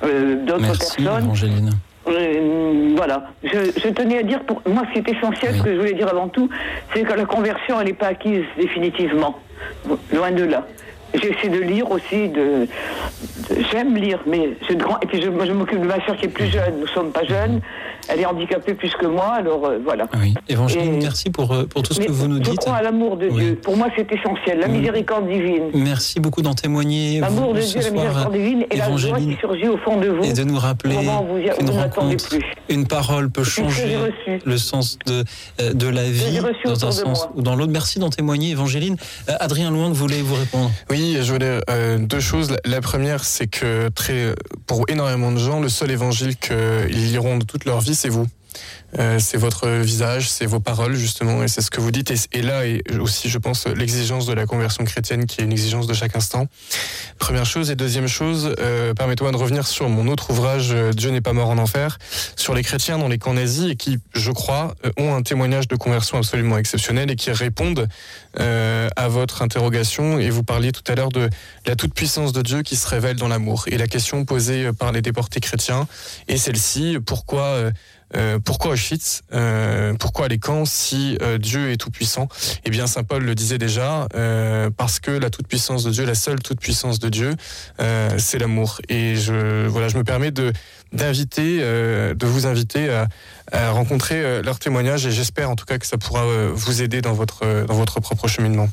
[0.03, 1.25] euh, d'autres personnes.
[1.25, 1.71] Évangéline.
[2.09, 3.29] Euh, voilà.
[3.45, 5.95] Je, je tenais à dire, pour moi, ce qui est essentiel, ce que je voulais
[5.95, 6.49] dire avant tout,
[6.93, 9.39] c'est que la conversion, elle n'est pas acquise définitivement.
[10.13, 10.67] Loin de là.
[11.15, 14.99] J'essaie de lire aussi, de, de- j'aime lire, mais j'ai de grands.
[15.03, 16.81] Et puis je, je m'occupe de ma soeur qui est plus jeune.
[16.81, 17.61] Nous sommes pas jeunes.
[18.09, 20.09] Elle est handicapée plus que moi, alors euh, voilà.
[20.49, 22.59] Évangéline, Et- merci pour, euh, pour tout ce que vous nous Je dites.
[22.61, 23.59] crois à l'amour de Dieu.
[23.63, 24.59] Pour moi, c'est essentiel.
[24.59, 25.71] La miséricorde divine.
[25.75, 27.21] Merci beaucoup d'en témoigner.
[27.21, 30.25] L'amour de Dieu, la miséricorde divine et la joie qui surgit au fond de vous.
[30.25, 32.43] et de nous rappeler qu'une rencontre, plus.
[32.69, 33.97] une parole peut changer
[34.45, 35.23] le sens de,
[35.61, 37.73] euh, de la vie j'ai reçu dans un sens ou dans l'autre.
[37.73, 38.97] Merci d'en témoigner, Évangéline.
[39.29, 40.71] Euh, Adrien Loing, vous voulez vous répondre
[41.03, 42.51] Je voulais euh, deux choses.
[42.51, 44.35] La, la première, c'est que très,
[44.67, 48.27] pour énormément de gens, le seul évangile qu'ils liront de toute leur vie, c'est vous.
[48.99, 52.13] Euh, c'est votre visage, c'est vos paroles justement, et c'est ce que vous dites.
[52.33, 55.87] Et, là, et aussi, je pense, l'exigence de la conversion chrétienne, qui est une exigence
[55.87, 56.47] de chaque instant.
[57.19, 61.11] Première chose et deuxième chose, euh, permettez-moi de revenir sur mon autre ouvrage, euh, Dieu
[61.11, 61.99] n'est pas mort en enfer,
[62.37, 65.69] sur les chrétiens dans les camps nazis et qui, je crois, euh, ont un témoignage
[65.69, 67.89] de conversion absolument exceptionnel et qui répondent
[68.39, 70.19] euh, à votre interrogation.
[70.19, 71.31] Et vous parliez tout à l'heure de
[71.67, 73.65] la toute puissance de Dieu qui se révèle dans l'amour.
[73.69, 75.87] Et la question posée par les déportés chrétiens
[76.29, 77.71] est celle-ci pourquoi
[78.17, 79.23] euh, pourquoi Auschwitz?
[79.33, 82.29] Euh, Pourquoi les camps si euh, Dieu est tout puissant
[82.65, 84.07] Eh bien, saint Paul le disait déjà,
[84.77, 87.35] parce que la toute puissance de Dieu, la seule toute puissance de Dieu,
[88.19, 88.81] c'est l'amour.
[88.89, 90.53] Et je voilà, je me permets de
[90.93, 95.99] d'inviter, de vous inviter à, rencontrer leur témoignage et j'espère en tout cas que ça
[95.99, 98.69] pourra vous aider dans votre dans votre propre cheminement.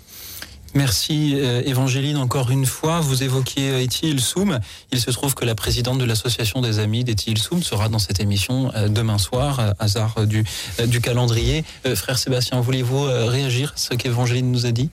[0.76, 3.00] Merci euh, Évangéline encore une fois.
[3.00, 4.60] Vous évoquiez euh, Eti Ilsoum.
[4.92, 8.20] Il se trouve que la présidente de l'association des amis d'Eti Ilsoum sera dans cette
[8.20, 10.44] émission euh, demain soir, euh, hasard du,
[11.02, 11.64] calendrier.
[11.96, 14.90] Frère Sébastien, voulez-vous réagir à ce qu'Évangéline nous a dit?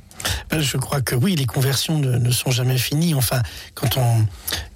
[0.50, 3.14] Ben, Je crois que oui, les conversions ne, sont jamais finies.
[3.14, 3.42] Enfin,
[3.74, 4.26] quand on,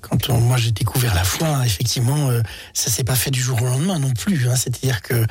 [0.01, 2.43] quand on, moi j'ai découvert la foi, effectivement, euh,
[2.75, 4.49] ça s'est pas fait du jour au lendemain non plus.
[4.49, 4.57] hein.
[4.57, 5.25] C'est-à-dire que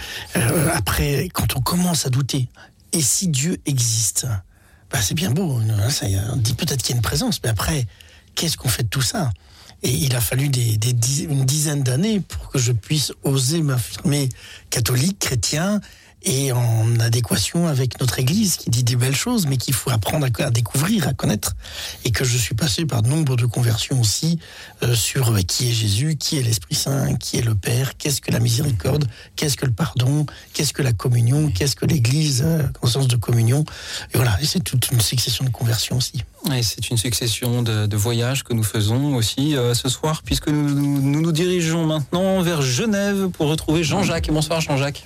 [0.74, 2.48] après, quand on commence à douter,
[2.92, 4.26] et si Dieu existe,
[4.92, 5.60] ben, c'est bien beau.
[5.60, 7.86] hein, ça, on dit peut-être qu'il y a une présence, mais après,
[8.36, 9.32] qu'est-ce qu'on fait de tout ça?
[9.82, 14.28] Et il a fallu une dizaine d'années pour que je puisse oser m'affirmer
[14.70, 15.80] catholique, chrétien,
[16.24, 20.28] et en adéquation avec notre Église qui dit des belles choses, mais qu'il faut apprendre
[20.40, 21.56] à, découvrir, à connaître.
[22.06, 24.40] Et que je suis passé par nombre de conversions aussi
[24.84, 28.22] euh, sur euh, qui est Jésus, qui est l'Esprit Saint, qui est le Père, qu'est-ce
[28.22, 32.64] que la miséricorde, qu'est-ce que le pardon, qu'est-ce que la communion, qu'est-ce que l'Église, euh,
[32.80, 33.64] conscience de communion.
[34.14, 36.24] Et voilà, et c'est toute une succession de conversions aussi.
[36.56, 41.02] Et c'est une succession de, voyages que nous faisons aussi euh, ce soir, puisque nous
[41.02, 44.30] nous, dirigeons maintenant vers Genève pour retrouver Jean-Jacques.
[44.32, 45.06] Bonsoir Jean-Jacques.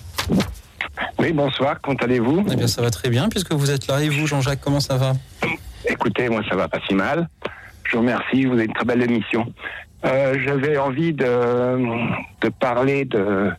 [1.20, 4.02] Oui, bonsoir, comment allez-vous Eh bien ça va très bien, puisque vous êtes là.
[4.02, 5.14] Et vous Jean-Jacques, comment ça va
[5.88, 7.28] Écoutez, moi ça va pas si mal.
[7.86, 9.54] Je vous remercie, vous avez une très belle émission.
[10.06, 11.26] Euh, J'avais envie de,
[12.42, 13.52] de parler de,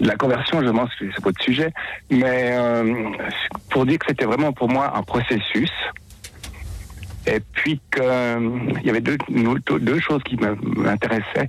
[0.00, 1.72] de la conversion, je pense que c'est votre sujet,
[2.10, 3.10] mais euh,
[3.70, 5.70] pour dire que c'était vraiment pour moi un processus.
[7.26, 11.48] Et puis qu'il y avait deux, deux choses qui m'intéressaient.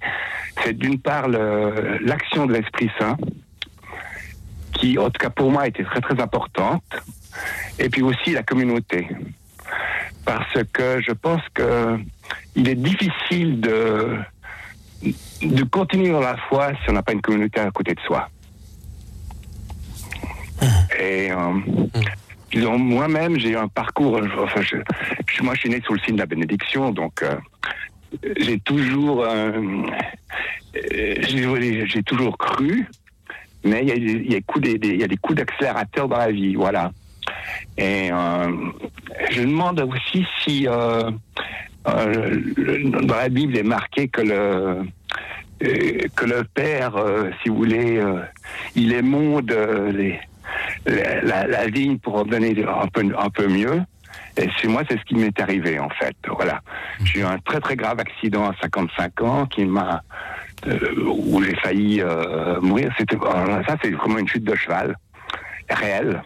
[0.64, 3.18] C'est d'une part l'action de l'Esprit Saint,
[4.74, 6.84] qui en tout cas pour moi était très très importante,
[7.80, 9.08] et puis aussi la communauté
[10.26, 11.98] parce que je pense que
[12.56, 14.18] il est difficile de
[15.42, 18.30] de continuer dans la foi si on n'a pas une communauté à côté de soi.
[21.00, 21.54] Et euh,
[22.52, 24.22] disons, moi-même, j'ai eu un parcours.
[24.38, 24.76] Enfin, je,
[25.26, 27.36] je- moi, je suis né sous le signe de la bénédiction, donc euh,
[28.38, 29.52] j'ai toujours, euh,
[30.94, 32.86] euh, j'ai toujours cru,
[33.64, 33.90] mais il
[34.32, 36.92] y a, des- coups d'accélérateur dans la vie, voilà.
[37.78, 38.48] Et euh,
[39.32, 41.10] je demande aussi si euh,
[41.88, 42.40] euh,
[43.04, 44.84] dans la Bible est marqué que le
[46.16, 46.94] que le Père,
[47.44, 48.02] si vous voulez,
[48.76, 49.54] il émonde
[50.86, 53.82] la, la- vigne pour en donner un peu, un peu mieux.
[54.38, 56.16] Et chez moi, c'est ce qui m'est arrivé, en fait.
[56.28, 56.62] Voilà.
[57.04, 60.02] J'ai eu un très, très grave accident à 55 ans qui m'a.
[60.68, 60.78] Euh,
[61.08, 62.94] où j'ai failli euh, mourir.
[62.98, 64.96] C'était, ça, c'est vraiment une chute de cheval.
[65.70, 66.22] Réelle.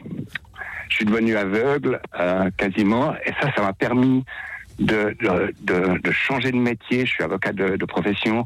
[0.89, 3.13] Je suis devenu aveugle, euh, quasiment.
[3.25, 4.25] Et ça, ça m'a permis
[4.79, 5.15] de,
[5.61, 7.05] de, changer de métier.
[7.05, 8.45] Je suis avocat de, profession.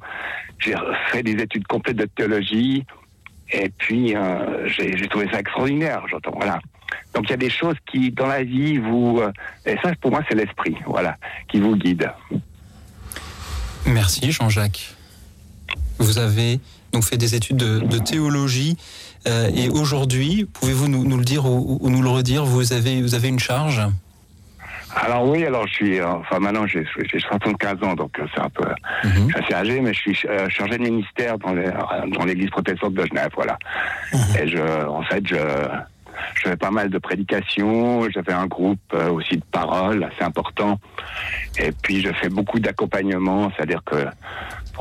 [0.60, 0.76] J'ai
[1.08, 2.86] fait des études complètes de théologie.
[3.52, 4.16] Et puis,
[4.68, 6.04] j'ai trouvé ça extraordinaire.
[6.08, 6.60] J'entends, voilà.
[7.16, 9.22] Donc, il y a des choses qui, dans la vie, vous.
[9.66, 11.18] et ça, pour moi, c'est l'esprit, voilà,
[11.48, 12.12] qui vous guide.
[13.88, 14.99] Merci Jean-Jacques.
[16.00, 16.60] Vous avez
[16.92, 18.78] donc fait des études de, de théologie
[19.28, 23.02] euh, et aujourd'hui, pouvez-vous nous, nous le dire ou, ou nous le redire, vous avez,
[23.02, 23.82] vous avez une charge?
[24.96, 28.42] Alors oui, alors je suis, euh, enfin maintenant j'ai j'ai 75 ans, donc euh, c'est
[28.42, 28.64] un peu,
[29.04, 32.96] je suis assez âgé, mais je suis euh, chargé de ministère dans euh, l'église protestante
[32.96, 33.60] de Genève, voilà.
[34.42, 35.36] Et je, en fait, je,
[36.36, 40.80] je fais pas mal de prédications, j'avais un groupe euh, aussi de paroles assez important,
[41.60, 44.08] et puis je fais beaucoup d'accompagnement, c'est-à-dire que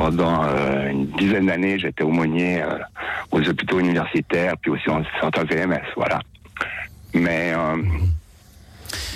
[0.03, 2.79] pendant euh, une dizaine d'années, j'étais aumônier euh,
[3.33, 6.21] aux hôpitaux universitaires, puis aussi en centre VMS, voilà.
[7.13, 7.77] Mais euh,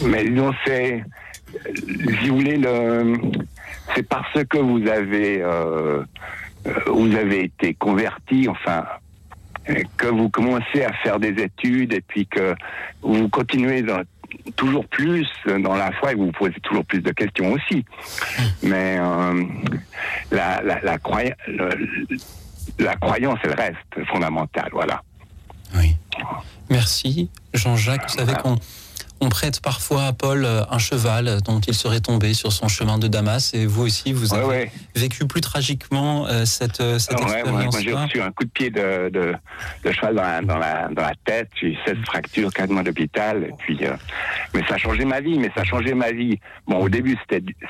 [0.04, 1.04] mais disons, c'est,
[2.20, 3.14] si vous voulez, le,
[3.94, 6.02] c'est parce que vous avez, euh,
[6.88, 8.84] vous avez été converti, enfin,
[9.96, 12.54] que vous commencez à faire des études et puis que
[13.02, 14.02] vous continuez dans-
[14.56, 15.26] toujours plus
[15.62, 17.84] dans la foi et vous vous posez toujours plus de questions aussi.
[18.62, 19.42] Mais euh,
[20.30, 21.88] la, la, la, croya- le-
[22.78, 25.02] la croyance, elle reste fondamentale, voilà.
[26.70, 28.02] Merci, Jean-Jacques.
[28.10, 28.56] Vous savez qu'on
[29.23, 32.99] on prête parfois à Paul euh, un cheval dont il serait tombé sur son chemin
[32.99, 33.55] de Damas.
[33.55, 34.73] Et vous aussi, vous avez ouais.
[34.97, 38.51] vécu plus tragiquement euh, cette, euh, cette Ouais, moi, moi, j'ai reçu un coup de
[38.51, 39.32] pied de, de,
[39.85, 41.49] de cheval dans la, dans, la, dans la tête.
[41.61, 43.44] J'ai eu 16 fractures, 4 mois d'hôpital.
[43.44, 43.93] Et puis, euh,
[44.55, 45.39] mais ça a changé ma vie.
[45.39, 46.40] Mais ça a changé ma vie.
[46.66, 47.16] Bon, au début,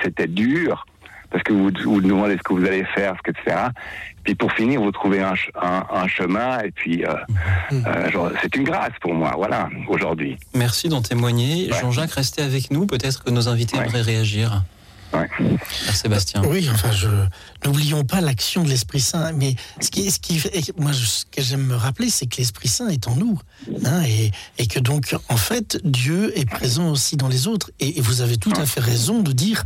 [0.03, 0.87] c'était dur
[1.33, 3.57] parce que vous vous demandez ce que vous allez faire, ce que, etc.
[4.25, 6.61] Puis pour finir, vous trouvez un, ch- un, un chemin.
[6.61, 7.15] Et puis, euh,
[7.73, 9.33] euh, genre, c'est une grâce pour moi.
[9.37, 10.37] Voilà, aujourd'hui.
[10.55, 11.69] Merci d'en témoigner.
[11.81, 12.87] Jean-Jacques, restez avec nous.
[12.87, 14.63] Peut-être que nos invités aimeraient réagir.
[15.13, 16.43] Père Sébastien.
[16.47, 17.09] Oui, enfin, je
[17.65, 19.33] n'oublions pas l'action de l'Esprit Saint.
[19.33, 22.69] Mais ce qui, ce qui, fait- moi, ce que j'aime me rappeler, c'est que l'Esprit
[22.69, 23.39] Saint est en nous,
[23.85, 27.71] hein, et, et que donc, en fait, Dieu est présent aussi dans les autres.
[27.79, 29.63] Et, et vous avez tout à fait raison de dire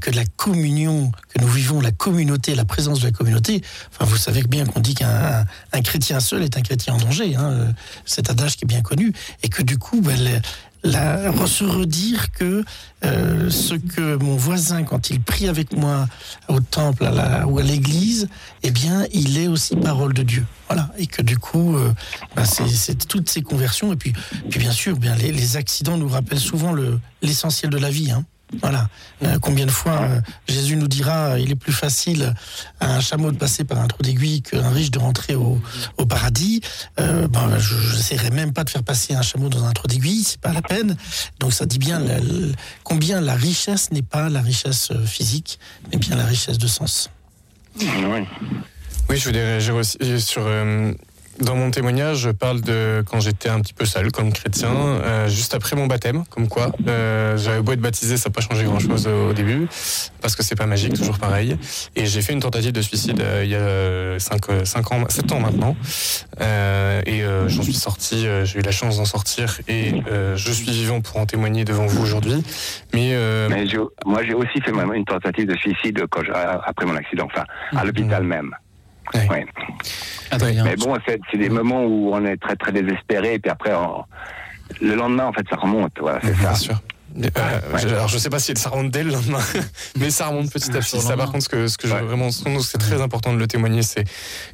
[0.00, 3.62] que la communion que nous vivons, la communauté, la présence de la communauté.
[3.92, 5.08] Enfin, vous savez bien qu'on dit qu'un
[5.40, 7.34] un- un chrétien seul est un chrétien en danger.
[7.36, 7.72] Hein, euh,
[8.04, 9.12] cet adage qui est bien connu,
[9.42, 10.42] et que du coup, ben,
[10.82, 12.64] la, se redire que
[13.04, 16.08] euh, ce que mon voisin, quand il prie avec moi
[16.48, 17.08] au temple
[17.46, 18.28] ou à l'église,
[18.62, 20.46] eh bien, il est aussi parole de Dieu.
[20.68, 20.90] Voilà.
[20.98, 21.92] Et que du coup, euh,
[22.36, 23.92] ben, c'est toutes ces conversions.
[23.92, 24.12] Et puis,
[24.50, 28.10] puis bien sûr, bien, les, accidents nous rappellent souvent le- l'essentiel de la vie.
[28.10, 28.24] Hein.
[28.60, 28.88] Voilà.
[29.22, 32.34] Euh, combien de fois euh, Jésus nous dira il est plus facile
[32.80, 35.60] à un chameau de passer par un trou d'aiguille qu'un riche de rentrer au,
[36.08, 36.60] paradis.
[36.98, 40.24] Euh, ben, je n'essaierai même pas de faire passer un chameau dans un trou d'aiguille,
[40.24, 40.96] c'est pas la peine.
[41.38, 42.02] Donc ça dit bien
[42.82, 45.60] combien la richesse n'est pas la richesse euh, physique,
[45.92, 47.10] mais bien la richesse de sens.
[47.78, 47.86] Oui.
[49.08, 49.74] Oui, je voulais réagir
[50.18, 50.46] sur.
[51.40, 55.28] Dans mon témoignage, je parle de quand j'étais un petit peu seul comme chrétien, euh,
[55.28, 58.64] juste après mon baptême, comme quoi euh, j'avais beau être baptisé, ça n'a pas changé
[58.64, 59.66] grand-chose au début,
[60.20, 61.56] parce que c'est pas magique, toujours pareil.
[61.96, 65.32] Et j'ai fait une tentative de suicide euh, il y a 5, 5 ans, 7
[65.32, 65.76] ans maintenant,
[67.06, 69.94] et j'en suis sorti, j'ai eu la chance d'en sortir, et
[70.36, 72.42] je suis vivant pour en témoigner devant vous aujourd'hui.
[72.94, 73.14] Mais,
[74.04, 77.44] moi, j'ai aussi fait une tentative de suicide quand je- après mon accident, enfin,
[77.76, 78.50] à l'hôpital même.
[79.14, 79.46] Ouais.
[80.64, 83.72] Mais bon, c'est c'est des moments où on est très très désespéré, et puis après,
[83.74, 84.04] on-
[84.80, 85.92] le lendemain, en fait, ça remonte.
[86.00, 86.40] Voilà, c'est ça.
[86.40, 86.74] Bien sûr.
[87.16, 89.40] Euh, je- Alors je sais pas si ça remonte dès le lendemain,
[89.98, 90.96] mais ça remonte petit à petit.
[91.00, 93.38] Ça, par contre, ce que, ce que je vraiment, ce dont c'est très important de
[93.38, 94.04] le témoigner, c'est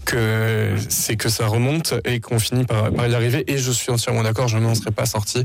[0.04, 3.44] que c'est que ça remonte et qu'on finit par, par y arriver.
[3.50, 5.44] Et je suis entièrement d'accord, je ne m'en serais pas sorti.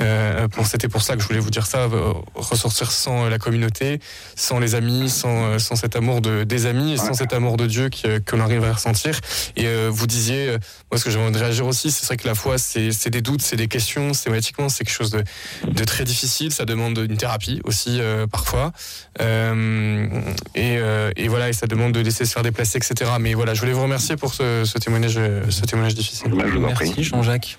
[0.00, 1.78] Euh, c'était pour ça que je voulais vous dire ça.
[1.80, 4.00] euh, ressortir sans la communauté,
[4.36, 7.66] sans les amis, sans, sans cet amour de des amis et sans cet amour de
[7.66, 9.18] Dieu que l'on arrive à ressentir.
[9.56, 10.56] Et euh, vous disiez,
[10.90, 13.20] moi ce que j'avais envie de réagir aussi, c'est vrai que la foi, c'est des
[13.22, 14.12] doutes, c'est des questions.
[14.12, 15.24] Thématiquement, c'est quelque chose de,
[15.66, 16.49] de très difficile.
[16.50, 18.72] Ça demande une thérapie aussi euh, parfois.
[19.20, 20.06] Euh,
[20.54, 23.10] et, euh, et voilà, et ça demande de laisser se faire déplacer, etc.
[23.20, 25.18] Mais voilà, je voulais vous remercier pour ce, ce témoignage,
[25.48, 26.32] ce témoignage difficile.
[26.34, 27.58] Merci Jean-Jacques.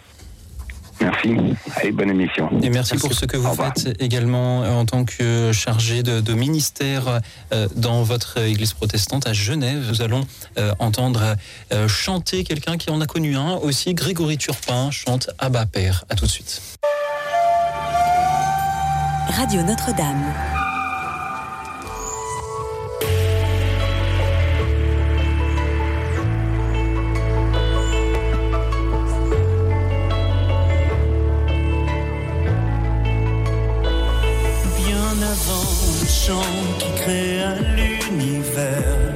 [0.99, 1.35] Merci.
[1.77, 2.47] Allez, bonne émission.
[2.61, 7.21] Et merci, pour ce que vous faites également en tant que chargé de, de ministère
[7.75, 9.83] dans votre église protestante à Genève.
[9.89, 10.23] Nous allons
[10.77, 11.35] entendre
[11.87, 13.95] chanter quelqu'un qui en a connu un aussi.
[13.95, 16.05] Grégory Turpin chante Abba Père.
[16.09, 16.61] À tout de suite.
[19.31, 20.33] Radio Notre-Dame.
[34.75, 35.69] Bien avant
[36.01, 36.41] le chant
[36.79, 39.15] qui créa l'univers,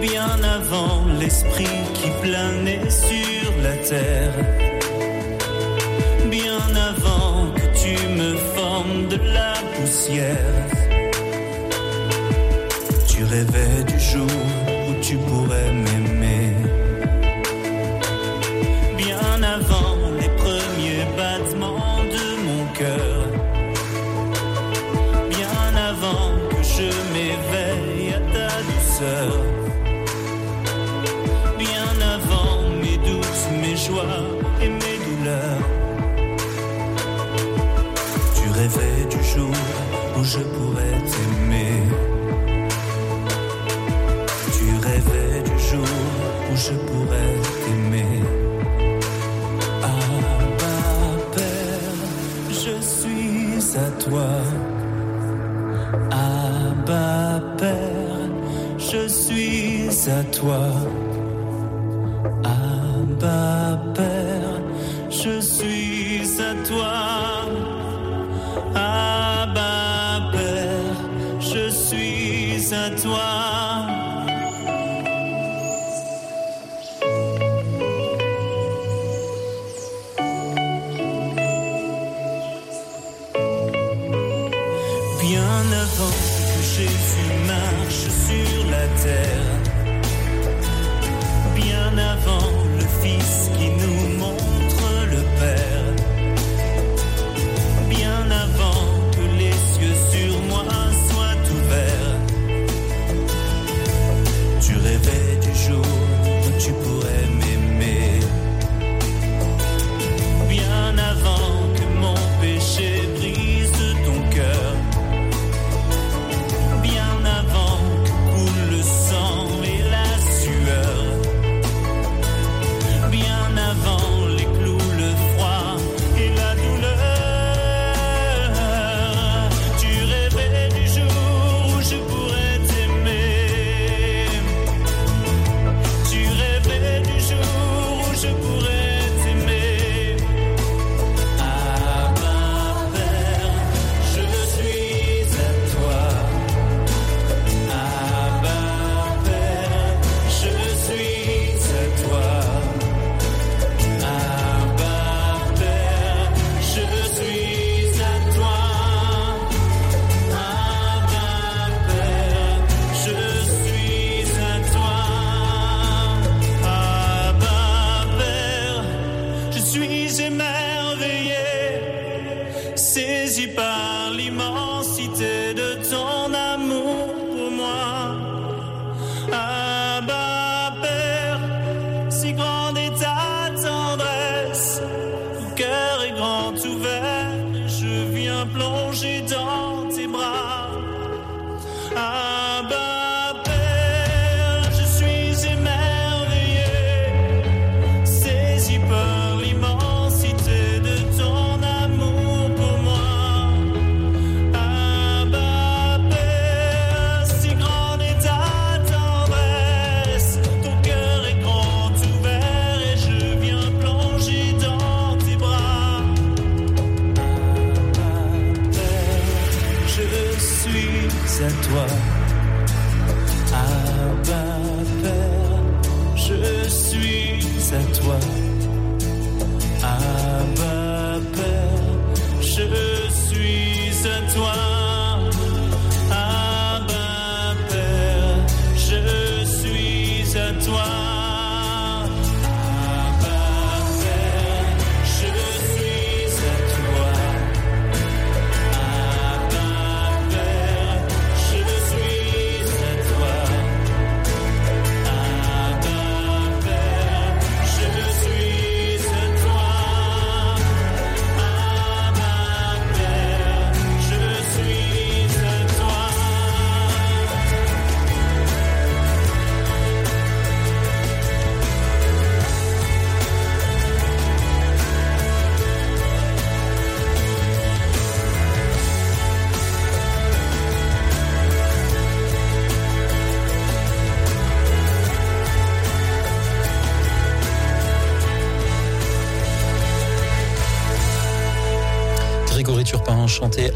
[0.00, 4.61] bien avant l'esprit qui planait sur la terre,
[13.06, 14.41] tu rêvais du jour
[54.04, 54.28] toi.
[56.10, 58.28] Abba, Père,
[58.78, 60.66] je suis à toi.
[62.44, 64.60] Abba, Père,
[65.10, 67.31] je suis à toi.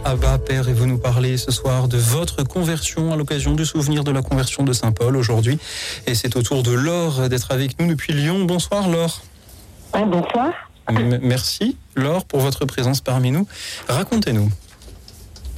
[0.04, 4.04] Abba Père et vous nous parlez ce soir de votre conversion à l'occasion du souvenir
[4.04, 5.58] de la conversion de Saint Paul aujourd'hui.
[6.06, 8.44] Et c'est au tour de Laure d'être avec nous depuis Lyon.
[8.44, 9.22] Bonsoir Laure.
[9.92, 10.50] bonsoir.
[10.88, 13.44] M- merci Laure pour votre présence parmi nous.
[13.88, 14.48] Racontez-nous.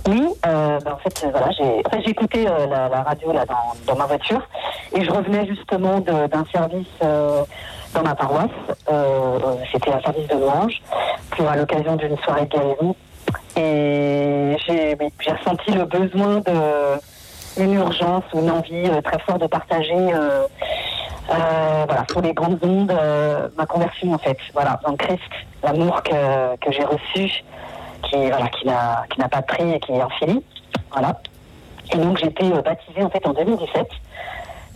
[0.08, 3.02] Oui, euh, ben, en fait, euh, voilà, j'ai en fait, j'ai écouté euh, la, la
[3.02, 4.40] radio là dans, dans ma voiture
[4.96, 7.42] et je revenais justement d'un service euh,
[7.92, 8.48] dans ma paroisse.
[9.70, 10.80] C'était un service de louange
[11.36, 12.96] pour à l'occasion d'une soirée de guérison
[13.56, 16.98] et j'ai ressenti le besoin de
[17.58, 19.94] une urgence ou une envie euh, très forte de partager.
[19.94, 20.46] euh,
[21.30, 25.20] euh, voilà, sur les grandes ondes, euh, ma conversion en fait, voilà, dans Christ,
[25.62, 27.44] l'amour que, que j'ai reçu,
[28.04, 30.42] qui voilà, qui n'a pas de prix et qui est infini,
[30.90, 31.20] voilà.
[31.92, 33.88] Et donc j'ai été baptisée en fait en 2017.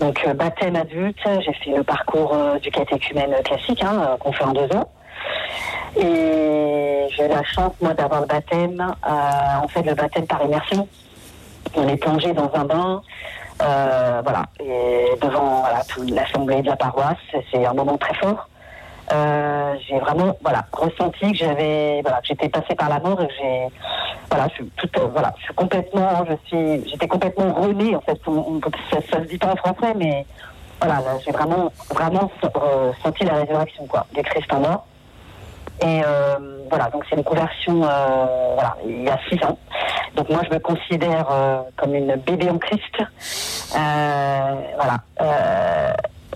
[0.00, 4.76] Donc baptême adulte, j'ai fait le parcours du catéchumène classique hein, qu'on fait en deux
[4.76, 4.90] ans.
[5.96, 9.10] Et j'ai la chance moi d'avoir le baptême, euh,
[9.62, 10.88] en fait le baptême par immersion.
[11.76, 13.02] On est plongé dans un bain,
[13.62, 15.64] euh, voilà, et devant
[16.08, 17.16] l'assemblée de la paroisse,
[17.50, 18.48] c'est un moment très fort.
[19.12, 23.32] Euh, j'ai vraiment voilà ressenti que j'avais voilà j'étais passée par la mort et que
[23.38, 23.66] j'ai
[24.30, 28.18] voilà je suis euh, voilà je suis complètement je suis j'étais complètement renée en fait
[28.28, 30.24] On- on- ça, ça se dit pas en français mais
[30.80, 32.30] voilà là, j'ai vraiment vraiment
[33.02, 34.86] senti la résurrection quoi du Christ en moi
[35.84, 36.36] et euh,
[36.70, 39.58] voilà donc c'est une conversion euh, voilà il y a six ans
[40.16, 43.02] Donc moi, je me considère euh, comme une bébé en Christ.
[43.72, 44.98] Voilà.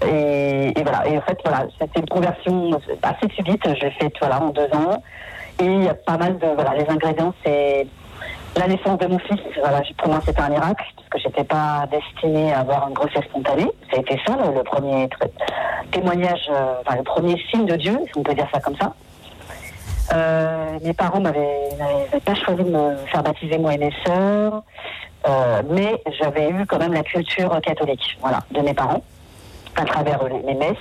[0.03, 1.07] Et, voilà.
[1.07, 2.71] Et en fait, voilà, c'était une conversion
[3.03, 3.63] assez subite.
[3.67, 5.03] Je l'ai faite voilà, en deux ans.
[5.59, 6.47] Et il y a pas mal de...
[6.55, 7.87] Voilà, les ingrédients, c'est
[8.57, 9.41] la naissance de mon fils.
[9.61, 13.25] Voilà, pour moi, c'était un miracle, parce que j'étais pas destinée à avoir une grossesse
[13.25, 13.71] spontanée.
[13.91, 15.09] Ça a été ça, le, premier
[15.93, 16.51] témoignage,
[16.81, 18.93] enfin, le premier signe de Dieu, si on peut dire ça comme ça.
[20.13, 21.71] Euh, mes parents n'avaient
[22.25, 24.63] pas choisi de me faire baptiser moi et mes sœurs,
[25.29, 29.03] euh, mais j'avais eu quand même la culture catholique, voilà, de mes parents,
[29.75, 30.77] à travers les, messes,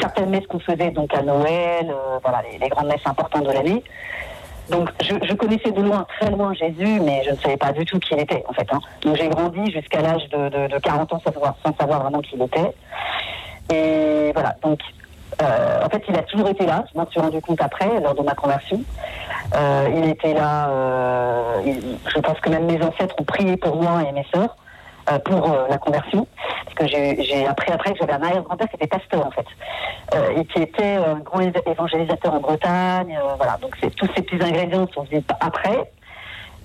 [0.00, 3.82] certaines messes qu'on faisait donc à Noël, euh, voilà, les, grandes messes importantes de l'année.
[4.70, 7.98] Donc je, connaissais de loin, très loin Jésus, mais je ne savais pas du tout
[7.98, 8.68] qui il était en fait.
[8.72, 8.78] hein.
[9.02, 12.20] Donc j'ai grandi jusqu'à l'âge de, de, de 40 ans sans savoir, sans savoir vraiment
[12.20, 12.72] qui il était.
[13.72, 14.78] Et voilà, donc
[15.40, 16.84] en fait, il a toujours été là.
[16.92, 18.80] Je m'en suis rendu compte après, lors de ma conversion.
[19.54, 20.68] Euh, il était là.
[20.70, 21.62] euh,
[22.14, 24.56] je pense que même mes ancêtres ont prié pour moi et mes sœurs
[25.10, 26.26] euh, pour euh, la conversion,
[26.64, 29.46] parce que j'ai appris après que j'avais un arrière-grand-père qui était pasteur en fait,
[30.14, 33.18] euh, et qui était euh, un grand éva- évangélisateur en Bretagne.
[33.20, 35.90] euh, voilà, donc tous ces petits ingrédients sont venus après.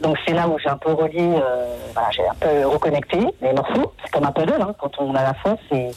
[0.01, 3.53] Donc c'est là où j'ai un peu relié, euh, voilà, j'ai un peu reconnecté les
[3.53, 3.93] morceaux.
[4.03, 5.89] C'est comme un puzzle, hein, quand on a la foi, c'est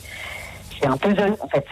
[0.81, 1.35] c'est un puzzle.
[1.41, 1.65] En fait,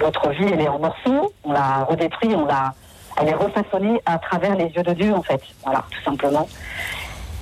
[0.00, 1.32] votre vie, elle est en morceaux.
[1.44, 2.72] On l'a redétruit, on l'a,
[3.20, 5.40] elle est refaçonnée à travers les yeux de Dieu, en fait.
[5.64, 6.48] Voilà, tout simplement.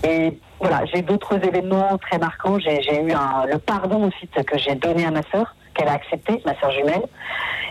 [0.05, 2.59] Et voilà, j'ai d'autres événements très marquants.
[2.59, 6.43] J'ai eu un, le pardon aussi que j'ai donné à ma sœur, qu'elle a accepté,
[6.45, 7.03] ma sœur jumelle.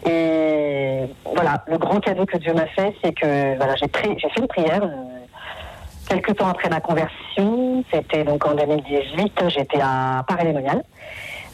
[0.06, 4.48] Et voilà, le grand cadeau que Dieu m'a fait, c'est que voilà, j'ai fait une
[4.48, 4.84] prière.
[4.84, 4.88] euh,
[6.10, 10.84] Quelques temps après ma conversion, c'était donc en 2018, j'étais à Paris-Lémonial.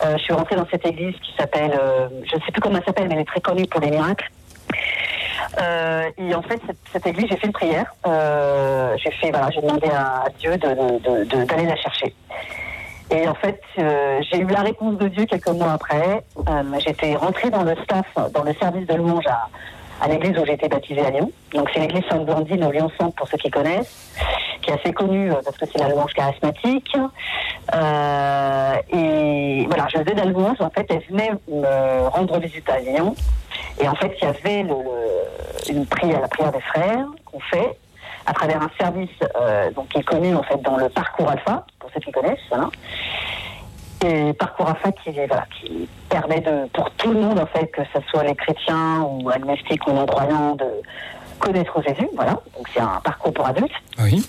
[0.04, 2.78] Euh, je suis rentrée dans cette église qui s'appelle, euh, je ne sais plus comment
[2.78, 4.30] elle s'appelle, mais elle est très connue pour les miracles.
[5.60, 6.62] Euh, et en fait,
[6.92, 7.94] cette, église, j'ai fait une prière.
[8.98, 12.14] J'ai fait, voilà, j'ai demandé à, Dieu d'aller la chercher.
[13.10, 16.24] Et en fait, j'ai eu la réponse de Dieu quelques mois après.
[16.80, 19.48] J'étais rentrée dans le staff, dans le service de louange à,
[20.02, 21.32] à l'église où j'ai été baptisée à Lyon.
[21.54, 24.16] Donc c'est l'église Sainte-Blandine au Lyon-Centre pour ceux qui connaissent,
[24.62, 26.96] qui est assez connue euh, parce que c'est la louange charismatique.
[27.74, 30.62] Euh, et voilà, je faisais de la.
[30.62, 33.16] En fait, elle venait me rendre visite à Lyon.
[33.80, 34.66] Et en fait, il y avait
[35.70, 37.78] une prière, la prière des frères qu'on fait
[38.28, 39.10] à travers un service
[39.40, 42.40] euh, donc, qui est connu en fait dans le parcours alpha, pour ceux qui connaissent.
[42.50, 42.70] Voilà.
[44.06, 47.66] Et parcours alpha qui, est- voilà, qui permet de, pour tout le monde, en fait,
[47.68, 50.66] que ce soit les chrétiens ou agnostiques ou non-croyants, de
[51.40, 52.08] connaître Jésus.
[52.16, 52.32] Voilà.
[52.56, 53.72] Donc c'est un parcours pour adultes.
[54.00, 54.28] Oui.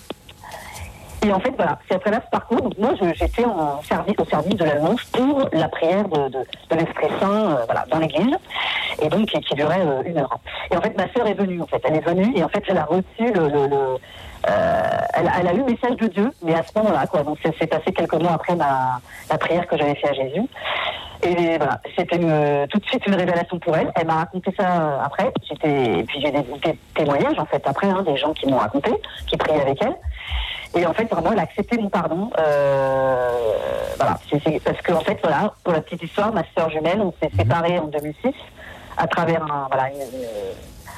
[1.21, 2.61] Et en fait, voilà, c'est à travers ce parcours.
[2.61, 6.39] Donc moi, j'étais en service, au service de la louange pour la prière de, de,
[6.71, 8.35] de l'Esprit Saint, euh, voilà, dans l'église,
[9.01, 10.39] et donc qui, qui durait euh, une heure.
[10.71, 11.61] Et en fait, ma sœur est venue.
[11.61, 13.97] En fait, elle est venue et en fait, elle a reçu le, le, le-
[15.13, 17.23] elle, elle a eu le message de Dieu, mais à ce moment-là, quoi.
[17.23, 20.41] Donc, c'est passé quelques mois après la prière que j'avais fait à Jésus.
[21.21, 22.17] Et voilà, c'était
[22.67, 23.91] tout de suite une révélation pour elle.
[23.95, 25.31] Elle m'a raconté ça euh, après.
[25.65, 28.89] Et puis j'ai des, des témoignages en fait après, hein, des gens qui m'ont raconté,
[29.27, 29.95] qui priaient avec elle.
[30.75, 32.29] Et en fait, vraiment, elle a accepté mon pardon.
[32.39, 33.37] Euh,
[33.97, 34.17] voilà,
[34.63, 37.79] parce que en fait, voilà, pour la petite histoire, ma sœur jumelle, on s'est séparés
[37.79, 38.31] en 2006
[38.97, 39.99] à travers un, voilà, une-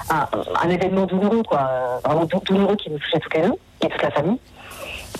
[0.09, 0.27] un,
[0.63, 3.53] un événement douloureux, quoi, euh, vraiment dou- douloureux qui nous touchait toutes les deux
[3.83, 4.39] et toute la famille.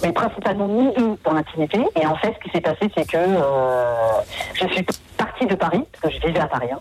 [0.04, 1.80] Mais principalement nous deux dans l'intimité.
[2.00, 3.84] Et en fait, ce qui s'est passé, c'est que euh,
[4.56, 4.86] je suis
[5.18, 6.70] partie de Paris, parce que je vivais à Paris.
[6.72, 6.80] hein.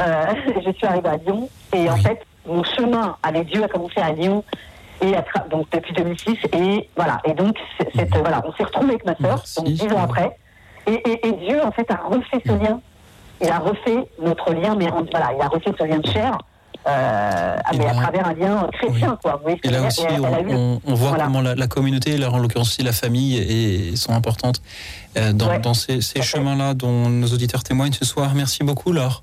[0.00, 0.34] Euh,
[0.66, 1.48] je suis arrivée à Lyon.
[1.74, 4.44] Et en fait, mon chemin avec Dieu a commencé à Lyon.
[5.00, 7.56] Et à donc depuis 2006 et voilà et donc
[8.22, 10.38] voilà on s'est retrouvés avec ma sœur donc dix ans après
[10.86, 12.80] et, et- et Dieu en fait a refait ce lien
[13.42, 16.38] il a refait notre lien mais voilà il a refait ce lien de chair
[16.86, 20.04] euh, mais à travers un lien chrétien quoi vous voyez ce Et là aussi, Et
[20.10, 21.24] elle- eu- on, on voit voilà.
[21.24, 24.60] comment la, la communauté, là, en l'occurrence aussi la famille, est- sont importantes
[25.16, 28.32] euh, dans, dans ces, ces chemins-là dont nos auditeurs témoignent ce soir.
[28.34, 29.22] Merci beaucoup, Laure.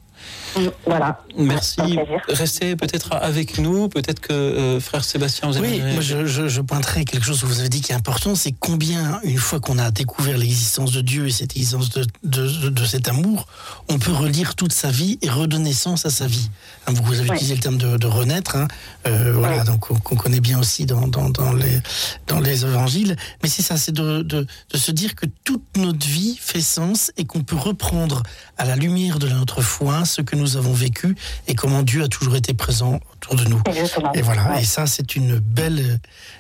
[0.86, 1.20] Voilà.
[1.38, 1.80] Merci.
[2.28, 3.88] Restez peut-être avec nous.
[3.90, 7.42] Peut-être que euh, frère Sébastien, vous Oui, avez moi je, je, je pointerai quelque chose
[7.42, 10.92] que vous avez dit qui est important, c'est combien, une fois qu'on a découvert l'existence
[10.92, 13.48] de Dieu et cette existence de, de, de- de cet amour,
[13.90, 16.50] on peut relire toute sa vie et redonner sens à sa vie?
[16.88, 17.36] Hein, vous avez Ouais.
[17.36, 18.68] utilisé le terme de, de renaître, hein,
[19.08, 21.80] euh, voilà, donc qu'on qu'on connaît bien aussi dans, dans, dans, les,
[22.28, 23.16] dans les évangiles.
[23.44, 27.12] Mais c'est ça, c'est de, de, de se dire que toute notre vie fait sens
[27.18, 28.24] et qu'on peut reprendre
[28.58, 31.16] à la lumière de notre foi ce que nous avons vécu
[31.48, 33.62] et comment Dieu a toujours été présent autour de nous.
[34.14, 36.00] Et voilà, et ça c'est une belle,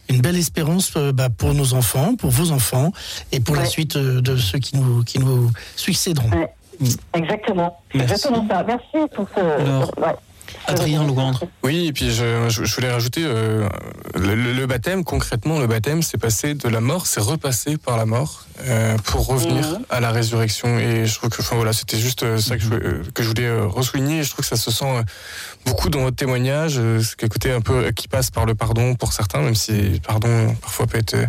[0.09, 2.91] une belle espérance euh, bah, pour nos enfants, pour vos enfants
[3.31, 6.29] et pour la suite euh, de ceux qui nous, qui nous succéderont.
[7.13, 7.79] Exactement.
[7.91, 8.63] C'est exactement ça.
[8.63, 9.39] Merci pour ce.
[9.39, 10.15] Alors, ouais.
[10.67, 11.43] Adrien Louandre.
[11.63, 13.67] Oui, et puis je, je- je voulais rajouter euh,
[14.15, 17.97] le, le- le baptême, concrètement, le baptême, c'est passé de la mort, c'est repassé par
[17.97, 19.85] la mort euh, pour revenir Mhm.
[19.89, 20.77] à la résurrection.
[20.79, 23.27] Et je trouve que, enfin voilà, c'était juste euh, ça que je, voulais- que je
[23.27, 24.19] voulais ressouligner.
[24.19, 25.03] Et je trouve que ça se sent
[25.65, 29.41] beaucoup dans votre témoignage, ce côté un peu qui passe par le pardon pour certains,
[29.41, 31.25] même si le pardon parfois peut être euh,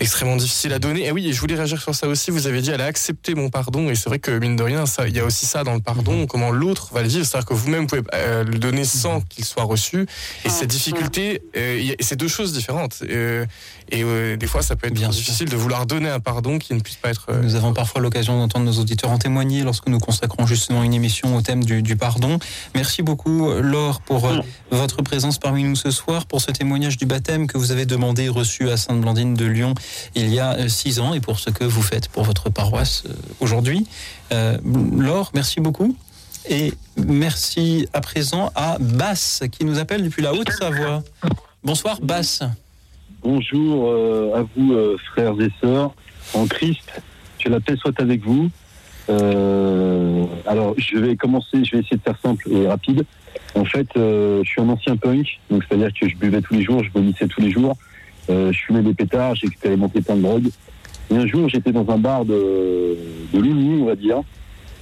[0.00, 1.06] extrêmement difficile à donner.
[1.06, 2.30] Et oui, et je voulais réagir sur ça aussi.
[2.30, 3.88] Vous avez dit, elle a accepté mon pardon.
[3.90, 5.80] Et c'est vrai que, mine de rien, ça, il y a aussi ça dans le
[5.80, 7.24] pardon, comment l'autre va le vivre.
[7.24, 10.06] C'est-à-dire que vous-même pouvez euh, le donner sans qu'il soit reçu.
[10.44, 13.02] Et cette difficulté, euh, il y a- c'est deux choses différentes.
[13.08, 13.46] Euh,
[13.90, 16.80] et euh, des fois, ça peut être difficile de vouloir donner un pardon qui ne
[16.80, 17.26] puisse pas être.
[17.30, 20.94] euh, Nous avons parfois l'occasion d'entendre nos auditeurs en témoigner lorsque nous consacrons justement une
[20.94, 22.38] émission au thème du, du pardon.
[22.74, 24.40] Merci beaucoup, Laure, pour euh,
[24.70, 28.24] votre présence parmi nous ce soir, pour ce témoignage du baptême que vous avez demandé
[28.24, 29.74] et reçu à Sainte-Blandine de Lyon
[30.14, 33.04] il y a six ans et pour ce que vous faites pour votre paroisse
[33.40, 33.86] aujourd'hui.
[34.30, 35.96] Laure, merci beaucoup.
[36.48, 41.02] Et merci à présent à Basse qui nous appelle depuis la Haute-Savoie.
[41.64, 42.42] Bonsoir, Basse.
[43.28, 45.92] Bonjour euh, à vous, euh, frères et sœurs,
[46.32, 47.02] en Christ.
[47.40, 48.50] Que la paix soit avec vous.
[49.10, 53.04] Euh, alors, je vais commencer, je vais essayer de faire simple et rapide.
[53.56, 56.84] En fait, je suis un ancien punk, donc c'est-à-dire que je buvais tous les jours,
[56.84, 57.76] je vomissais tous les jours,
[58.28, 60.50] je fumais des pétards, j'ai expérimenté plein de drogues.
[61.10, 62.96] Et un jour, j'étais dans un bar de,
[63.32, 64.22] de Loulou, on va dire.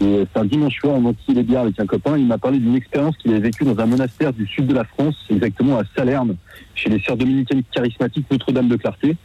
[0.01, 2.19] Et c'est un dimanche soir, on enquillait les bières avec un copain.
[2.19, 4.85] Il m'a parlé d'une expérience qu'il avait vécue dans un monastère du sud de la
[4.85, 6.37] France, exactement à Salerne,
[6.75, 9.17] chez les sœurs dominicaines charismatiques Notre-Dame de Clarté.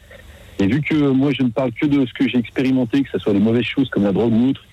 [0.60, 3.20] Et vu que moi, je ne parle que de ce que j'ai expérimenté, que ce
[3.20, 4.64] soit les mauvaises choses comme la drogue ou autre,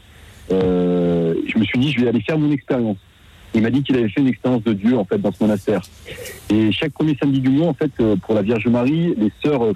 [0.52, 2.98] euh, je me suis dit, je vais aller faire mon expérience.
[3.54, 5.80] Il m'a dit qu'il avait fait une expérience de Dieu, en fait, dans ce monastère.
[6.50, 9.64] Et chaque premier samedi du mois, en fait, euh, pour la Vierge Marie, les sœurs
[9.64, 9.72] euh,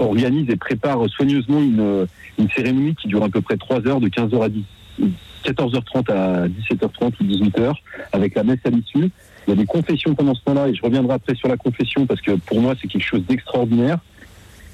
[0.00, 2.06] organisent et préparent soigneusement une, euh,
[2.38, 4.64] une cérémonie qui dure à peu près 3 heures, de 15h à 10,
[5.44, 7.74] 14h30 à 17h30 ou 18h,
[8.12, 9.10] avec la messe à l'issue.
[9.46, 12.06] Il y a des confessions pendant ce temps-là, et je reviendrai après sur la confession,
[12.06, 13.98] parce que pour moi, c'est quelque chose d'extraordinaire.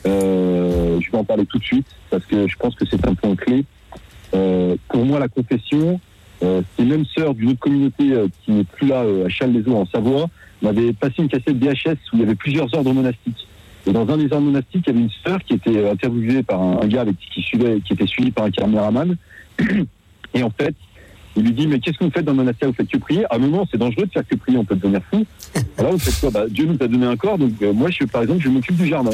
[0.06, 3.14] Euh, je vais en parler tout de suite, parce que je pense que c'est un
[3.14, 3.64] point clé.
[4.34, 6.01] Euh, pour moi, la confession,
[6.42, 9.76] euh, ces mêmes sœurs d'une autre communauté euh, qui n'est plus là, euh, à Châles-les-Eaux,
[9.76, 10.28] en Savoie,
[10.62, 13.47] m'avaient passé une cassette VHS où il y avait plusieurs ordres monastiques.
[13.86, 16.42] Et dans un des ordres monastiques, il y avait une sœur qui était euh, interviewée
[16.42, 19.16] par un, un gars qui, suivait, qui était suivi par un caméraman.
[20.35, 20.74] Et en fait,
[21.36, 23.24] il lui dit Mais qu'est-ce que vous faites dans le monastère Vous faites que prier?
[23.31, 25.24] Ah non, non, c'est dangereux de faire que prier, on peut devenir fou.
[25.78, 26.31] Alors, vous faites quoi?
[26.31, 28.77] Bah, Dieu nous a donné un corps, donc euh, moi, je, par exemple, je m'occupe
[28.77, 29.11] du jardin.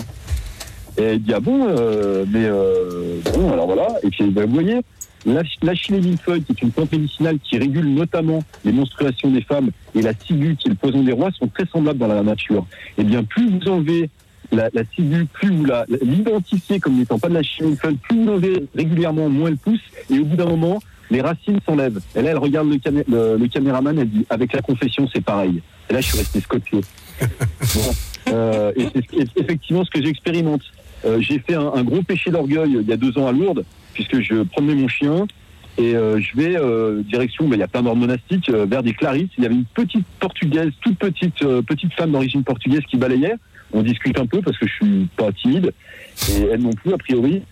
[0.98, 3.86] Et il dit Ah bon euh, Mais euh, bon, alors voilà.
[4.02, 4.80] Et puis, bah, vous voyez,
[5.26, 9.70] l'ach- l'achillée millefeuille, qui est une plante médicinale qui régule notamment les menstruations des femmes,
[9.94, 12.66] et la ciguë, qui est le poison des rois, sont très semblables dans la nature.
[12.98, 14.08] Et bien, plus vous enlevez
[14.52, 18.16] la, la ciguë, plus vous la- l'identifiez comme n'étant pas de la chimie millefeuille, plus
[18.16, 20.78] vous l'enlevez régulièrement, moins elle pousse, et au bout d'un moment,
[21.10, 22.00] les racines s'enlèvent.
[22.14, 25.22] Et là, elle regarde le, camé- le- le caméraman, elle dit Avec la confession, c'est
[25.24, 25.62] pareil.
[25.88, 26.80] Et là, je suis resté scotché.
[27.74, 27.92] Bon.
[28.32, 30.62] Euh, et c'est effectivement ce que j'expérimente.
[31.04, 33.64] Euh, j'ai fait un, un gros péché d'orgueil il y a deux ans à Lourdes,
[33.94, 35.26] puisque je promenais mon chien
[35.78, 38.82] et euh, je vais euh, direction, ben, il y a plein d'ordres monastiques, euh, vers
[38.82, 39.28] des clarisses.
[39.38, 43.34] Il y avait une petite portugaise, toute petite, euh, petite femme d'origine portugaise qui balayait.
[43.72, 45.72] On discute un peu parce que je suis pas timide
[46.30, 47.42] et elle non plus a priori.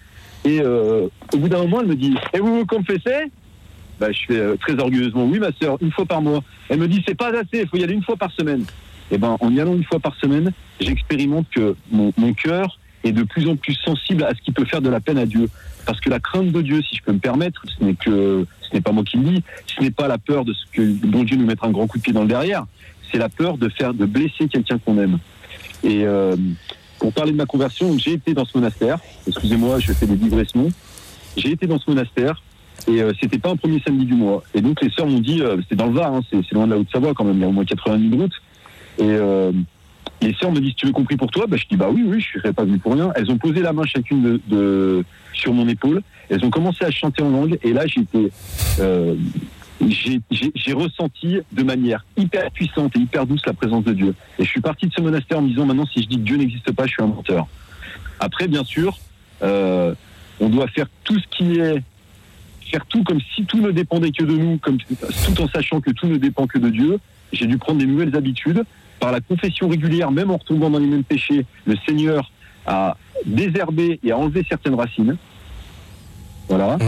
[0.44, 3.30] Et euh, au bout d'un moment, elle me dit Et vous vous confessez?
[3.98, 6.42] Bah, Je fais euh, très orgueilleusement Oui, ma sœur, une fois par mois.
[6.68, 8.64] Elle me dit C'est pas assez, il faut y aller une fois par semaine.
[9.10, 13.12] Et ben, en y allant une fois par semaine, j'expérimente que mon, mon cœur est
[13.12, 15.48] de plus en plus sensible à ce qui peut faire de la peine à Dieu.
[15.84, 18.74] Parce que la crainte de Dieu, si je peux me permettre, ce n'est que ce
[18.74, 21.22] n'est pas moi qui le dis, ce n'est pas la peur de ce que bon
[21.24, 22.64] Dieu nous mettra un grand coup de pied dans le derrière,
[23.12, 25.18] c'est la peur de faire de blesser quelqu'un qu'on aime.
[25.82, 26.34] Et euh,
[26.98, 28.98] pour parler de ma conversion, j'ai été dans ce monastère.
[29.26, 30.70] Excusez-moi, je fais des digressions.
[31.36, 32.42] J'ai été dans ce monastère
[32.88, 34.42] et euh, c'était pas un premier samedi du mois.
[34.54, 36.66] Et donc les sœurs m'ont dit, euh, c'était dans le Var, hein, c'est c'est loin
[36.66, 38.32] de la Haute-Savoie quand même, il y a au moins 80 minutes de route.
[38.98, 39.52] Et euh,
[40.20, 41.46] les sœurs me disent, tu veux compris pour toi?
[41.48, 43.10] Bah, Je dis, bah oui, oui, je serais pas venu pour rien.
[43.16, 46.02] Elles ont posé la main chacune de, de- sur mon épaule.
[46.30, 47.58] Elles ont commencé à chanter en langue.
[47.62, 48.30] Et là, j'étais,
[48.80, 49.14] euh,
[49.88, 54.14] j'ai ressenti de manière hyper puissante et hyper douce la présence de Dieu.
[54.38, 56.22] Et je suis parti de ce monastère en me disant, maintenant, si je dis que
[56.22, 57.46] Dieu n'existe pas, je suis un menteur.
[58.20, 58.96] Après, bien sûr,
[59.42, 59.94] euh,
[60.40, 61.82] on doit faire tout ce qui est
[62.70, 65.90] faire tout comme si tout ne dépendait que de nous, comme, tout en sachant que
[65.90, 66.98] tout ne dépend que de Dieu.
[67.32, 68.64] J'ai dû prendre des nouvelles habitudes.
[69.00, 72.30] Par la confession régulière, même en retombant dans les mêmes péchés, le Seigneur
[72.66, 72.96] a
[73.26, 75.16] désherbé et a enlevé certaines racines.
[76.48, 76.78] Voilà.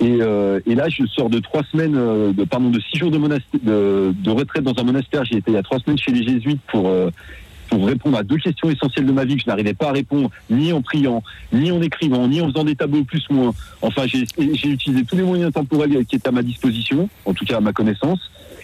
[0.00, 3.10] Et, euh, et là, je sors de trois semaines, euh, de, pardon, de six jours
[3.10, 5.24] de, de retraite dans un monastère.
[5.24, 7.10] J'ai été il y a trois semaines chez les jésuites pour euh,
[7.72, 10.30] pour répondre à deux questions essentielles de ma vie que je n'arrivais pas à répondre,
[10.50, 11.22] ni en priant,
[11.54, 13.54] ni en écrivant, ni en faisant des tableaux plus moins.
[13.80, 17.46] Enfin, j'ai j'ai utilisé tous les moyens temporels qui étaient à ma disposition, en tout
[17.46, 18.20] cas à ma connaissance.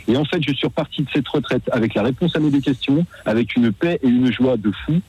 [0.09, 2.61] Et en fait, je suis reparti de cette retraite avec la réponse à mes deux
[2.61, 5.01] questions, avec une paix et une joie de fou.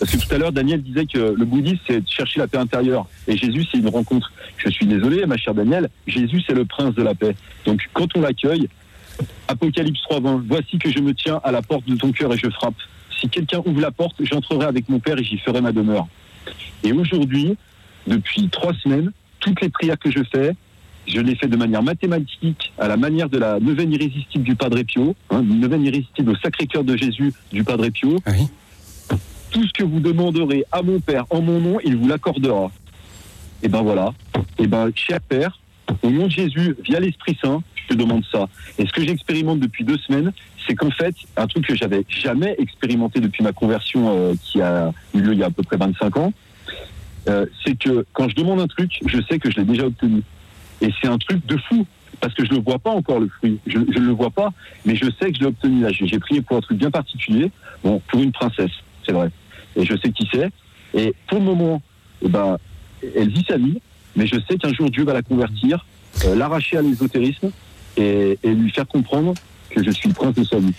[0.00, 2.58] Parce que tout à l'heure, Daniel disait que le bouddhisme, c'est de chercher la paix
[2.58, 3.06] intérieure.
[3.28, 4.32] Et Jésus, c'est une rencontre.
[4.56, 7.36] Je suis désolé, ma chère Daniel, Jésus, c'est le prince de la paix.
[7.64, 8.68] Donc, quand on l'accueille,
[9.46, 12.50] Apocalypse 3.20, voici que je me tiens à la porte de ton cœur et je
[12.50, 12.74] frappe.
[13.24, 16.06] Si quelqu'un ouvre la porte, j'entrerai avec mon Père et j'y ferai ma demeure.
[16.82, 17.56] Et aujourd'hui,
[18.06, 20.54] depuis trois semaines, toutes les prières que je fais,
[21.06, 24.82] je les fais de manière mathématique, à la manière de la neuvaine irrésistible du Padre
[24.82, 28.18] Pio, hein, une neuvaine irrésistible au Sacré-Cœur de Jésus du Padre Pio.
[29.50, 32.70] Tout ce que vous demanderez à mon Père en mon nom, il vous l'accordera.
[33.62, 34.12] Et ben voilà.
[34.58, 35.58] Et ben, cher Père,
[36.02, 38.48] au nom de Jésus, via l'Esprit Saint, je te demande ça.
[38.78, 40.32] Et ce que j'expérimente depuis deux semaines,
[40.66, 44.92] c'est qu'en fait, un truc que j'avais jamais expérimenté depuis ma conversion euh, qui a
[45.14, 46.32] eu lieu il y a à peu près 25 ans,
[47.28, 50.22] euh, c'est que quand je demande un truc, je sais que je l'ai déjà obtenu.
[50.80, 51.86] Et c'est un truc de fou,
[52.20, 53.58] parce que je ne vois pas encore le fruit.
[53.66, 54.52] Je ne le vois pas,
[54.84, 57.50] mais je sais que je l'ai obtenu j'ai prié pour un truc bien particulier,
[57.82, 58.72] bon, pour une princesse,
[59.06, 59.30] c'est vrai.
[59.76, 60.50] Et je sais qui c'est.
[60.94, 61.82] Et pour le moment,
[62.22, 62.58] eh ben,
[63.16, 63.80] elle vit sa vie,
[64.16, 65.84] mais je sais qu'un jour Dieu va la convertir,
[66.24, 67.50] euh, l'arracher à l'ésotérisme
[67.96, 69.34] et, et lui faire comprendre
[69.70, 70.72] que je suis le prince de sa vie.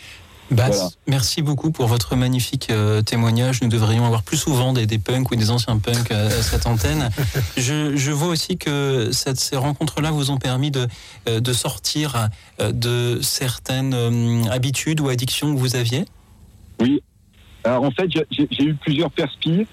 [0.52, 0.90] Bass, Voilà.
[1.08, 3.62] merci beaucoup pour votre magnifique euh, témoignage.
[3.64, 6.68] Nous devrions avoir plus souvent des, des punks ou des anciens punks à, à cette
[6.68, 7.10] antenne.
[7.58, 10.88] Je, je vois aussi que cette- ces rencontres-là vous ont permis de,
[11.28, 12.30] euh, de sortir
[12.60, 16.06] de certaines habitudes ou addictions que vous aviez.
[16.80, 17.02] Oui.
[17.64, 19.66] Alors en fait, j'ai- eu plusieurs perspis.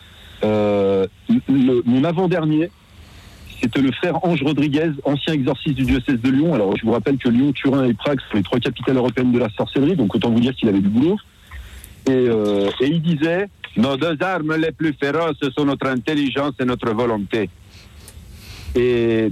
[0.42, 2.70] Le- mon avant-dernier,
[3.62, 6.54] c'était le frère Ange Rodriguez, ancien exorciste du diocèse de Lyon.
[6.54, 9.38] Alors je vous rappelle que Lyon, Turin et Prague sont les trois capitales européennes de
[9.38, 11.16] la sorcellerie, donc autant vous dire qu'il avait du boulot.
[12.06, 16.90] Et, euh, il disait, nos deux armes les plus féroces sont notre intelligence et notre
[16.90, 17.48] volonté.
[18.74, 19.28] Et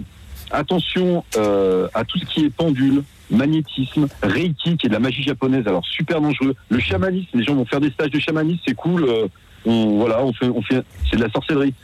[0.52, 5.24] attention euh, à tout ce qui est pendule, magnétisme, reiki, qui est de la magie
[5.24, 6.55] japonaise, alors super dangereux.
[6.69, 9.05] Le chamanisme, les gens vont faire des stages de chamanisme, c'est cool.
[9.05, 9.27] euh,
[9.65, 11.74] voilà, c'est de la sorcellerie.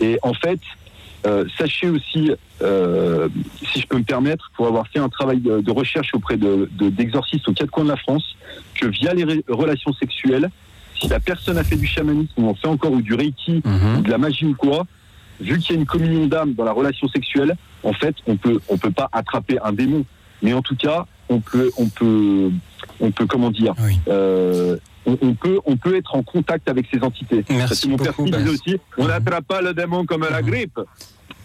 [0.00, 0.60] Et en fait,
[1.26, 2.30] euh, sachez aussi,
[2.62, 3.28] euh,
[3.72, 6.68] si je peux me permettre, pour avoir fait un travail de, de recherche auprès de-
[6.72, 8.36] de- d'exorcistes aux quatre coins de la France,
[8.74, 10.48] que via les ré- relations sexuelles,
[11.00, 13.62] si la personne a fait du chamanisme ou en fait encore ou du reiki
[13.98, 14.86] ou de la magie ou quoi,
[15.40, 18.60] vu qu'il y a une communion d'âme dans la relation sexuelle, en fait, on peut
[18.68, 20.04] on peut pas attraper un démon,
[20.42, 22.50] mais en tout cas, on peut on peut
[23.00, 23.74] on peut comment dire,
[24.08, 24.76] euh,
[25.06, 27.44] on, on peut on peut être en contact avec ces entités.
[27.48, 28.50] Parce que mon père beaucoup, disait Bas.
[28.50, 30.78] aussi, on n'attrape pas le démon comme la grippe.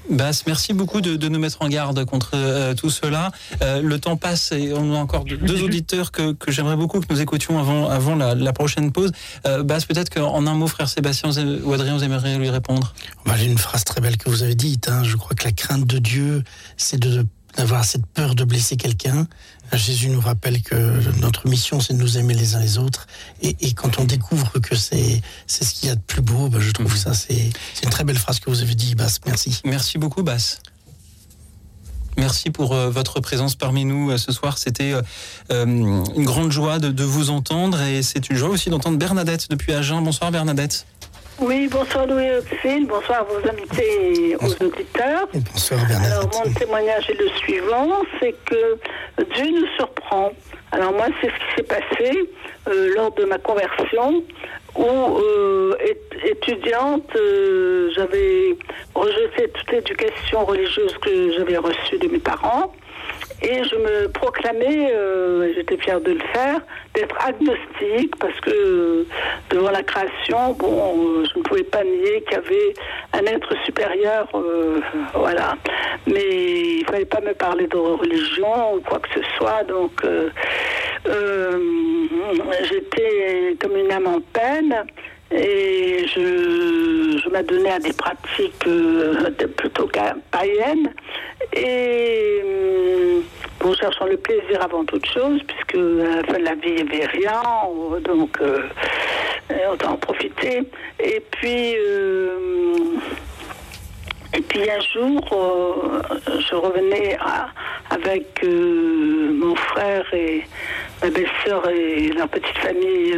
[0.10, 3.31] Bass, merci beaucoup de, de nous mettre en garde contre euh, tout cela.
[3.61, 7.05] Euh, le temps passe et on a encore deux, auditeurs que, que j'aimerais beaucoup que
[7.10, 9.14] nous écoutions avant, avant la, la prochaine pause.
[9.47, 12.93] Euh, Bass, peut-être qu'en un mot, frère Sébastien vous- ou Adrien, vous aimeriez lui répondre?
[13.26, 14.89] Bah, J'ai une phrase très belle que vous avez dite.
[14.89, 15.03] hein.
[15.05, 16.43] Je crois que la crainte de Dieu,
[16.76, 19.27] c'est de d'avoir cette peur de blesser quelqu'un.
[19.77, 20.75] Jésus nous rappelle que
[21.19, 23.07] notre mission, c'est de nous aimer les uns les autres.
[23.41, 26.71] Et, quand on découvre que c'est ce qu'il y a de plus beau, bah, je
[26.71, 27.51] trouve ça c'est
[27.83, 29.19] une très belle phrase que vous avez dit, Bass.
[29.25, 29.61] Merci.
[29.65, 30.61] Merci beaucoup, Bass.
[32.17, 34.57] Merci pour euh, votre présence parmi nous euh, ce soir.
[34.57, 34.93] C'était
[35.51, 39.49] euh, une grande joie de, de vous entendre et c'est une joie aussi d'entendre Bernadette
[39.49, 40.01] depuis Agen.
[40.01, 40.85] Bonsoir Bernadette.
[41.39, 45.27] Oui, bonsoir Louis Auxil, bonsoir à vos invités et aux auditeurs.
[45.34, 47.89] Bonsoir Alors mon témoignage est le suivant,
[48.19, 48.77] c'est que
[49.35, 50.31] Dieu nous surprend.
[50.72, 52.30] Alors moi, c'est ce qui s'est passé
[52.69, 54.23] euh, lors de ma conversion,
[54.76, 58.55] où euh, ét- étudiante, euh, j'avais
[58.95, 62.73] rejeté toute l'éducation religieuse que j'avais reçue de mes parents.
[63.43, 66.61] Et je me proclamais, euh, j'étais fière de le faire,
[66.95, 69.05] d'être agnostique parce que euh,
[69.49, 72.73] devant la création, bon, euh, je ne pouvais pas nier qu'il y avait
[73.11, 74.79] un être supérieur, euh,
[75.13, 75.57] voilà.
[76.07, 80.29] Mais il fallait pas me parler de religion ou quoi que ce soit, donc euh,
[82.63, 84.85] j'étais comme une âme en peine
[85.34, 89.89] et je, je m'adonnais à des pratiques euh, plutôt
[90.31, 90.93] païennes.
[91.55, 92.41] Et
[93.60, 96.85] bon, cherchant le plaisir avant toute chose puisque à la fin de la vie il
[96.85, 97.41] n'y avait rien
[98.03, 98.61] donc euh,
[99.72, 100.64] autant en profiter.
[100.99, 102.97] Et puis euh,
[104.35, 106.01] et puis un jour, euh,
[106.39, 107.18] je revenais
[107.91, 110.43] avec mon frère et
[111.01, 113.15] ma belle-sœur et leur petite famille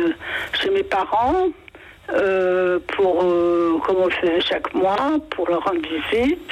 [0.61, 1.47] chez mes parents,
[2.13, 4.09] euh, pour, euh, on
[4.41, 6.51] chaque mois, pour leur rendre visite.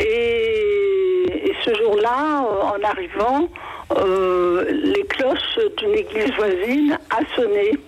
[0.00, 3.48] Et, ce jour-là, euh, en arrivant,
[3.96, 7.78] euh, les cloches d'une église voisine a sonné.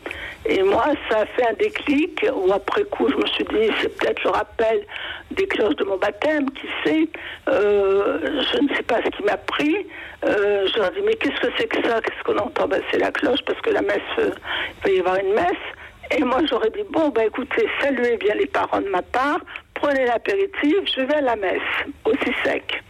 [0.47, 3.97] Et moi, ça a fait un déclic où après coup, je me suis dit, c'est
[3.97, 4.87] peut-être le rappel
[5.31, 7.09] des cloches de mon baptême, qui sait.
[7.47, 9.87] Je ne sais pas ce qui m'a pris.
[10.25, 12.01] Euh, je leur ai dit, mais qu'est-ce que c'est que ça?
[12.01, 12.69] Qu'est-ce qu'on entend?
[12.69, 15.65] Ben, C'est la cloche, parce que la messe, il va y avoir une messe.
[16.11, 19.41] Et moi, j'aurais dit, bon, ben écoutez, saluez bien les parents de ma part,
[19.75, 21.61] prenez l'apéritif, je vais à la messe,
[22.05, 22.83] aussi sec.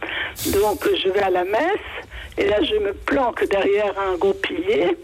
[0.53, 1.89] Donc, je vais à la messe,
[2.37, 4.97] et là, je me planque derrière un gros pilier,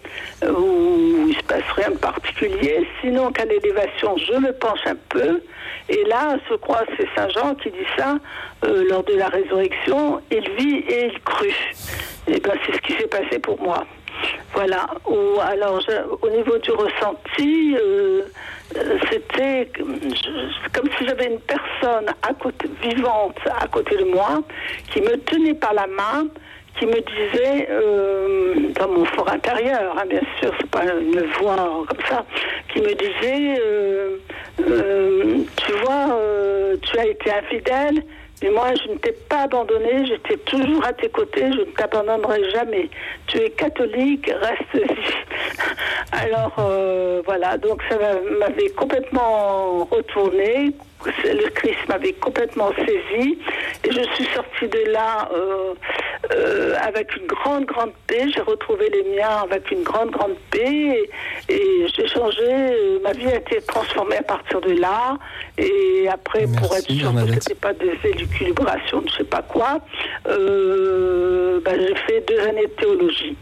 [0.44, 2.88] euh, où il se passe rien de particulier.
[3.02, 5.42] Sinon, qu'à l'élévation, je me penche un peu,
[5.90, 8.18] et là, je crois c'est Saint Jean qui dit ça,
[8.66, 11.56] euh, lors de la résurrection, il vit et il crut.
[12.28, 13.86] Et ben, c'est ce qui s'est passé pour moi.
[14.54, 14.88] Voilà.
[15.08, 18.22] Ou alors, je- au niveau du ressenti, euh,
[18.78, 19.70] euh, c'était
[20.74, 24.42] comme si j'avais une personne à côté, vivante à côté de moi
[24.92, 26.28] qui me tenait par la main,
[26.80, 31.84] qui me disait, euh, dans mon fort intérieur, hein, bien sûr, c'est pas une voix
[31.88, 32.26] comme ça,
[32.74, 33.62] qui me disait,
[34.58, 36.18] tu vois,
[36.82, 38.04] tu as été infidèle,
[38.42, 42.50] mais moi, je ne t'ai pas abandonné, j'étais toujours à tes côtés, je ne t'abandonnerai
[42.52, 42.90] jamais.
[43.28, 44.86] Tu es catholique, reste-y.
[46.12, 50.72] Alors, euh, voilà, donc ça m'a- m'avait complètement retourné,
[51.06, 53.38] le Christ m'avait complètement saisi,
[53.84, 55.74] et je suis sortie de là euh,
[56.36, 58.26] euh, avec une grande, grande paix.
[58.34, 61.10] J'ai retrouvé les miens avec une grande, grande paix,
[61.50, 65.18] et, et j'ai changé, euh, ma vie a été transformée à partir de là,
[65.58, 69.80] et après, pour être sûr que ce n'était pas des élucubrations je sais pas quoi,
[70.28, 73.36] euh, ben, j'ai fait deux années de théologie.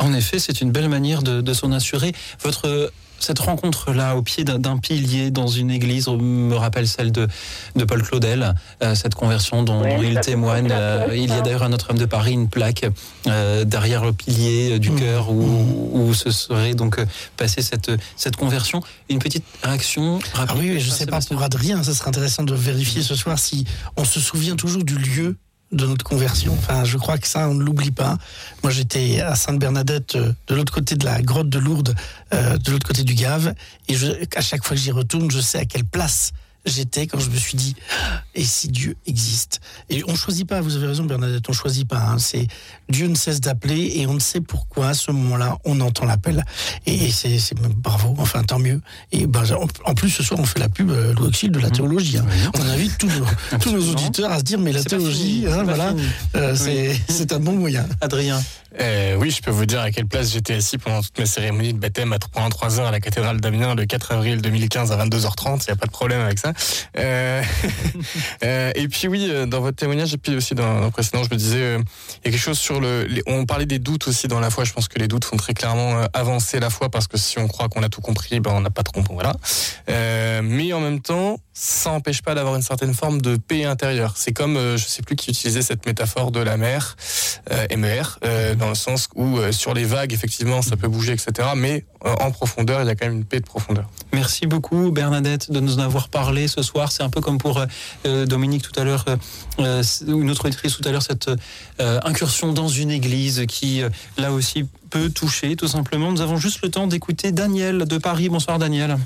[0.00, 2.12] En effet, c'est une belle manière de, de s'en assurer.
[2.40, 2.90] Votre
[3.24, 7.26] cette rencontre-là au pied d'un pilier dans une église me rappelle celle de,
[7.74, 10.68] de Paul Claudel, euh, cette conversion dont, Ouais, dont il témoigne.
[10.70, 12.86] Euh, il y a d'ailleurs à Notre-Dame de Paris une plaque
[13.26, 17.00] euh, derrière le pilier du cœur où, où se serait donc
[17.36, 18.82] passée cette, cette conversion.
[19.08, 23.02] Une petite réaction Ah oui, je sais pas pour Adrien, ça serait intéressant de vérifier
[23.02, 23.64] ce soir si
[23.96, 25.36] on se souvient toujours du lieu
[25.74, 26.54] de notre conversion.
[26.54, 28.18] Enfin, je crois que ça, on ne l'oublie pas.
[28.62, 31.94] Moi, j'étais à Sainte-Bernadette, euh, de l'autre côté de la grotte de Lourdes,
[32.32, 33.54] euh, de l'autre côté du Gave,
[33.88, 33.96] et
[34.36, 36.32] à chaque fois que j'y retourne, je sais à quelle place
[36.66, 37.74] j'étais quand je me suis dit
[38.34, 39.60] et si Dieu existe?
[39.90, 42.46] Et on choisit pas vous avez raison Bernadette on choisit pas hein, c'est
[42.88, 46.44] Dieu ne cesse d'appeler et on ne sait pourquoi à ce moment-là on entend l'appel.
[46.86, 48.80] Et, et c'est c'est- bravo enfin tant mieux.
[49.12, 52.18] Et ben, en, en plus ce soir on fait la pub euh, de la théologie
[52.18, 52.26] hein.
[52.58, 53.26] on invite tous nos,
[53.60, 55.92] tous nos auditeurs à se dire mais la théologie fini, hein, voilà.
[56.36, 57.00] euh, c'est Oui.
[57.08, 58.42] c'est un bon moyen Adrien.
[58.80, 61.72] Euh, oui, je peux vous dire à quelle place j'étais assis pendant toute ma cérémonie
[61.74, 64.96] de baptême à 3 3 heures à la cathédrale d'Amiens le 4 avril 2015 à
[65.06, 65.60] 22h30.
[65.62, 66.53] Il n'y a pas de problème avec ça.
[66.98, 67.42] Euh,
[68.44, 71.30] euh, et puis oui, euh, dans votre témoignage et puis aussi dans, le précédent, je
[71.30, 73.06] me disais, il y a quelque chose sur le.
[73.26, 74.64] on parlait des doutes aussi dans la foi.
[74.64, 77.48] Je pense que les doutes font très clairement avancer la foi parce que si on
[77.48, 79.14] croit qu'on a tout compris, ben on n'a pas trop compris.
[79.14, 79.32] Voilà.
[80.42, 84.14] Mais en même temps, ça n'empêche pas d'avoir une certaine forme de paix intérieure.
[84.16, 86.96] C'est comme, je sais plus qui utilisait cette métaphore de la mer,
[87.76, 88.18] MER,
[88.58, 91.48] dans le sens où sur les vagues, effectivement, ça peut bouger, etc.
[91.56, 93.88] Mais en profondeur, il y a quand même une paix de profondeur.
[94.12, 96.92] Merci beaucoup Bernadette de nous en avoir parlé ce soir.
[96.92, 97.66] C'est un peu comme pour euh,
[98.06, 99.16] euh, Dominique tout à l'heure, euh,
[99.60, 101.30] euh, une autre tout à l'heure, cette
[101.78, 103.82] incursion dans une église qui,
[104.18, 106.12] là aussi, peut toucher tout simplement.
[106.12, 108.28] Nous avons juste le temps d'écouter Daniel de Paris.
[108.28, 108.96] Bonsoir Daniel.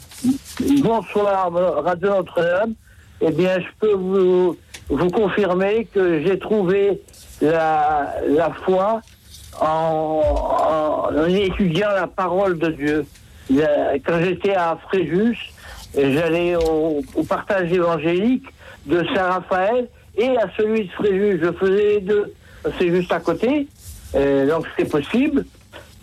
[0.83, 1.53] Bonsoir,
[1.85, 2.75] Radio Notre-Dame.
[3.21, 4.57] Eh bien, je peux vous,
[4.89, 7.01] vous confirmer que j'ai trouvé
[7.41, 9.01] la, la foi
[9.61, 10.23] en,
[11.17, 13.07] en étudiant la parole de Dieu.
[14.05, 15.39] Quand j'étais à Fréjus,
[15.99, 18.47] j'allais au, au partage évangélique
[18.87, 21.41] de Saint-Raphaël et à celui de Fréjus.
[21.43, 22.33] Je faisais les deux.
[22.79, 23.67] C'est juste à côté,
[24.15, 25.45] euh, donc c'est possible.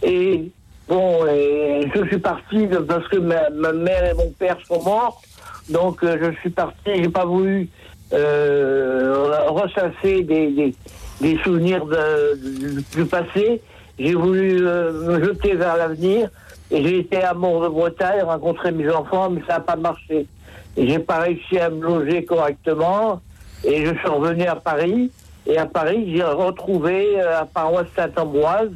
[0.04, 0.50] Et
[0.88, 5.22] bon, et je suis parti parce que ma, ma mère et mon père sont morts.
[5.70, 7.68] Donc euh, je suis parti, j'ai pas voulu
[8.14, 9.14] euh,
[9.48, 10.76] ressasser des, des,
[11.22, 13.62] des souvenirs de- du, du passé.
[13.98, 16.30] J'ai voulu euh, me jeter vers l'avenir.
[16.72, 20.26] J'ai été à Mont-de-Bretagne, rencontrer mes enfants, mais ça n'a pas marché.
[20.78, 23.22] J'ai pas réussi à me loger correctement.
[23.64, 25.12] Et je suis revenu à Paris.
[25.48, 28.72] Et à Paris, j'ai retrouvé euh, à paroisse Saint-Ambroise,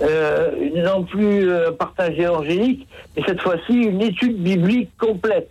[0.00, 2.86] euh, non plus euh, partage évangélique,
[3.16, 5.50] mais cette fois-ci une étude biblique complète.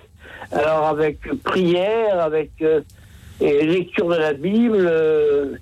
[0.51, 2.81] Alors avec prière, avec euh,
[3.41, 5.55] lecture de la Bible, euh,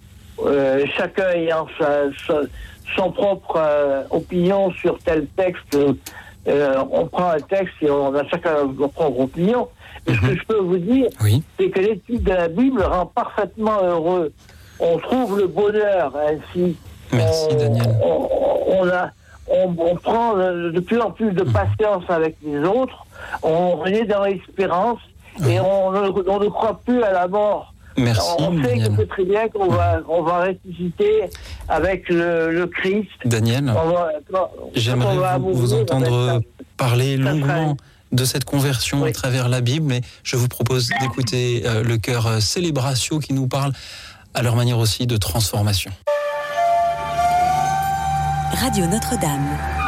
[0.45, 2.41] euh, chacun ayant sa, sa-
[2.95, 5.77] son propre euh, opinion sur tel texte.
[6.47, 9.67] Euh, on prend un texte et on a chacun sa propre opinion.
[10.05, 11.07] Mais ce que je peux vous dire,
[11.57, 14.33] c'est que l'étude de la Bible rend parfaitement heureux.
[14.79, 16.75] On trouve le bonheur ainsi.
[17.13, 17.95] Merci on, Daniel.
[18.03, 18.29] on,
[18.67, 19.11] on a,
[19.47, 23.05] on, on prend de plus en plus de patience avec les autres,
[23.43, 24.99] on est dans l'espérance
[25.47, 27.72] et ne, on ne croit plus à la mort.
[27.97, 28.93] Merci, On sait que Daniel.
[28.97, 31.29] c'est très bien qu'on va, on va ressusciter
[31.67, 33.09] avec le, le Christ.
[33.25, 33.73] Daniel,
[34.73, 36.41] j'aimerais vous, entendre
[36.77, 37.77] parler longuement
[38.11, 42.27] de cette conversion à travers la Bible, mais je vous propose d'écouter euh, le cœur
[42.27, 43.73] euh, Célébratio qui nous parle
[44.33, 45.91] à leur manière aussi de transformation.
[48.53, 49.82] Radio Notre-Dame.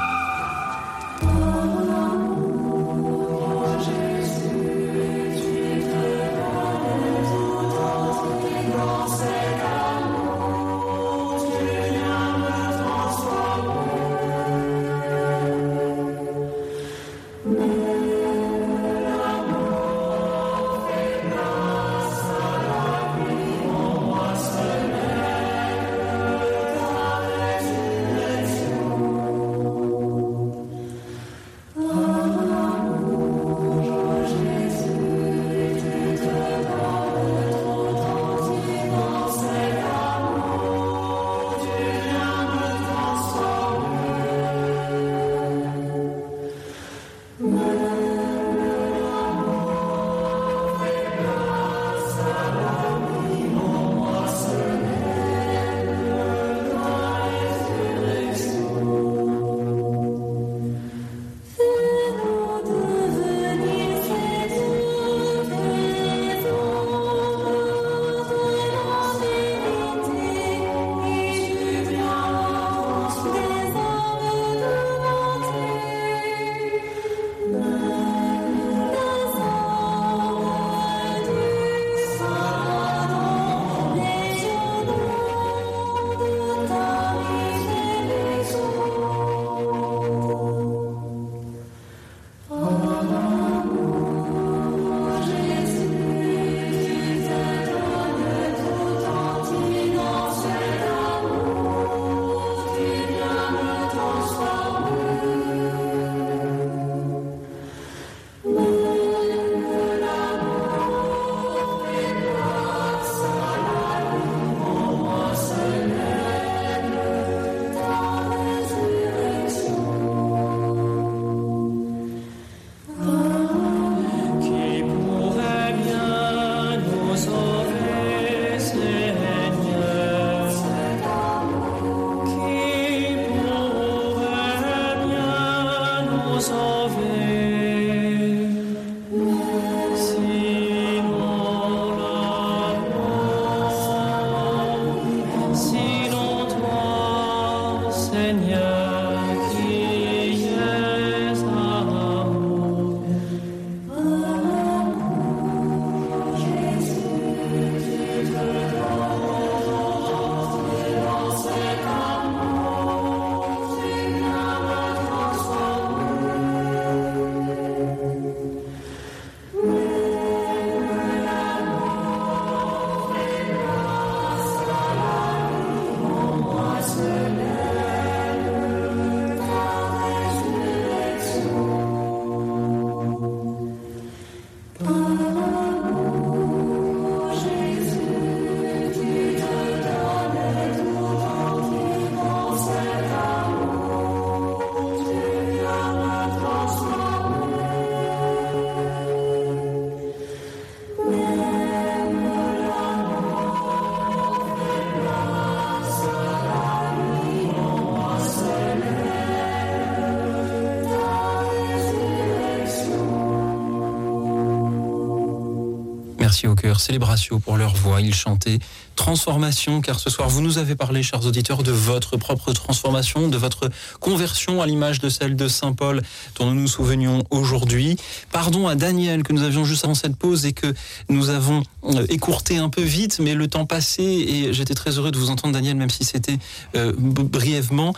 [216.80, 218.02] Célébratio pour leur voix.
[218.02, 218.60] Ils chantaient
[218.96, 223.38] transformation, car ce soir, vous nous avez parlé, chers auditeurs, de votre propre transformation, de
[223.38, 223.70] votre
[224.00, 226.02] conversion à l'image de celle de Saint Paul
[226.40, 227.98] dont nous nous souvenions aujourd'hui.
[228.32, 230.74] Pardon à Daniel que nous avions juste avant cette pause et que
[231.10, 235.12] nous avons euh, écourté un peu vite, mais le temps passé et j'étais très heureux
[235.12, 236.40] de vous entendre, Daniel, même si c'était
[236.76, 237.94] euh, brièvement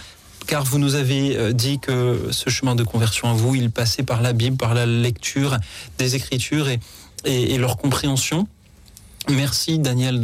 [0.45, 4.03] car vous nous avez euh, dit que ce chemin de conversion à vous, il passait
[4.03, 5.57] par la Bible, par la lecture
[5.97, 6.69] des Écritures
[7.25, 8.47] et leur compréhension.
[9.29, 10.21] Merci Daniel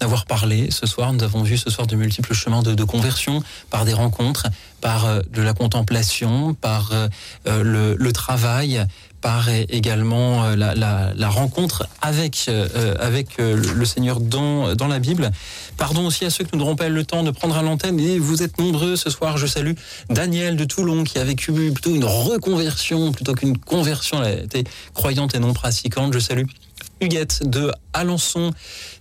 [0.00, 1.12] d'avoir parlé ce soir.
[1.14, 4.46] Nous avons vu ce soir de multiples chemins de, conversion par des rencontres,
[4.82, 7.08] par euh, de la contemplation, par euh,
[7.48, 8.84] euh, le, travail,
[9.22, 15.30] par également la, rencontre avec, le Seigneur dans, la Bible.
[15.78, 17.98] Pardon aussi à ceux que nous n'aurons pas eu le temps de prendre à l'antenne.
[17.98, 19.38] Et vous êtes nombreux ce soir.
[19.38, 19.72] Je salue
[20.10, 24.22] Daniel de Toulon qui a vécu plutôt une reconversion plutôt qu'une conversion.
[24.22, 26.12] Elle était croyante et non pratiquante.
[26.12, 26.44] Je salue
[27.00, 28.52] Huguette de Alençon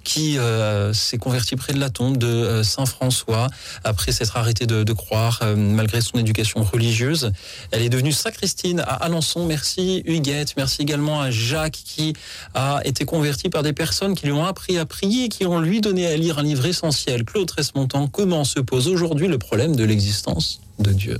[0.03, 3.47] qui euh, s'est convertie près de la tombe de euh, Saint François
[3.83, 7.31] après s'être arrêtée de, croire euh, malgré son éducation religieuse.
[7.71, 9.45] Elle est devenue sacristine à Alençon.
[9.45, 10.53] Merci Huguette.
[10.57, 12.13] Merci également à Jacques qui
[12.53, 15.81] a été converti par des personnes qui lui ont appris à prier, qui ont lui
[15.81, 17.23] donné à lire un livre essentiel.
[17.25, 21.19] Claude Tresmontant, comment se pose aujourd'hui le problème de l'existence de Dieu?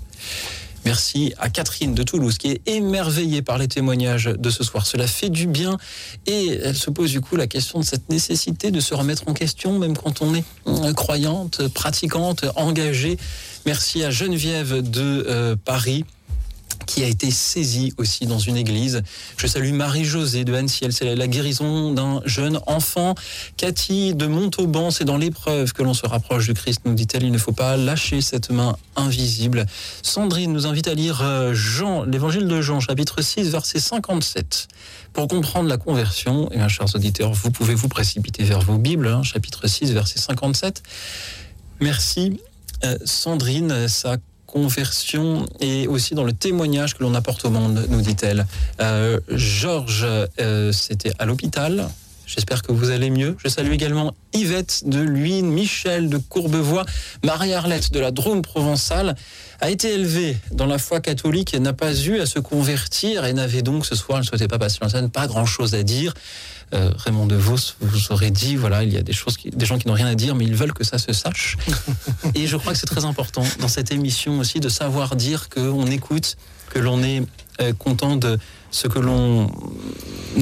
[0.85, 4.85] Merci à Catherine de Toulouse qui est émerveillée par les témoignages de ce soir.
[4.85, 5.77] Cela fait du bien
[6.27, 9.33] et elle se pose du coup la question de cette nécessité de se remettre en
[9.33, 13.17] question même quand on est euh, croyante, pratiquante, engagée.
[13.65, 16.05] Merci à Geneviève de euh, Paris
[16.85, 19.01] qui a été saisie aussi dans une église.
[19.37, 23.15] Je salue Marie-Josée de Annecy, c'est la guérison d'un jeune enfant.
[23.57, 27.23] Cathy de Montauban, c'est dans l'épreuve que l'on se rapproche du Christ, nous dit-elle.
[27.23, 29.65] Il ne faut pas lâcher cette main invisible.
[30.01, 34.67] Sandrine nous invite à lire euh, Jean, l'évangile de Jean, chapitre 6, verset 57.
[35.13, 39.07] Pour comprendre la conversion, et bien, chers auditeurs, vous pouvez vous précipiter vers vos Bibles,
[39.07, 40.83] hein, chapitre 6, verset 57.
[41.79, 42.39] Merci
[42.83, 44.17] euh, Sandrine, sa
[44.55, 48.45] conversion et aussi dans le témoignage que l'on apporte au monde, nous dit-elle.
[48.79, 50.07] Euh, Georges,
[50.39, 51.89] euh, c'était à l'hôpital.
[52.25, 53.35] J'espère que vous allez mieux.
[53.43, 56.85] Je salue également Yvette de Luynes, Michel de Courbevoie,
[57.25, 59.15] Marie-Arlette de la Drôme provençale,
[59.59, 63.33] a été élevée dans la foi catholique et n'a pas eu à se convertir et
[63.33, 66.13] n'avait donc ce soir, elle ne souhaitait pas passer l'antenne, pas grand-chose à dire.
[66.73, 69.77] Euh, Raymond DeVos vous aurait dit, voilà, il y a des choses, qui- des gens
[69.77, 71.57] qui n'ont rien à dire, mais ils veulent que ça se sache.
[72.35, 75.85] Et je crois que c'est très important dans cette émission aussi de savoir dire qu'on
[75.85, 76.35] écoute,
[76.71, 77.21] que l'on est
[77.61, 78.39] euh, content de
[78.75, 79.49] ce que l'on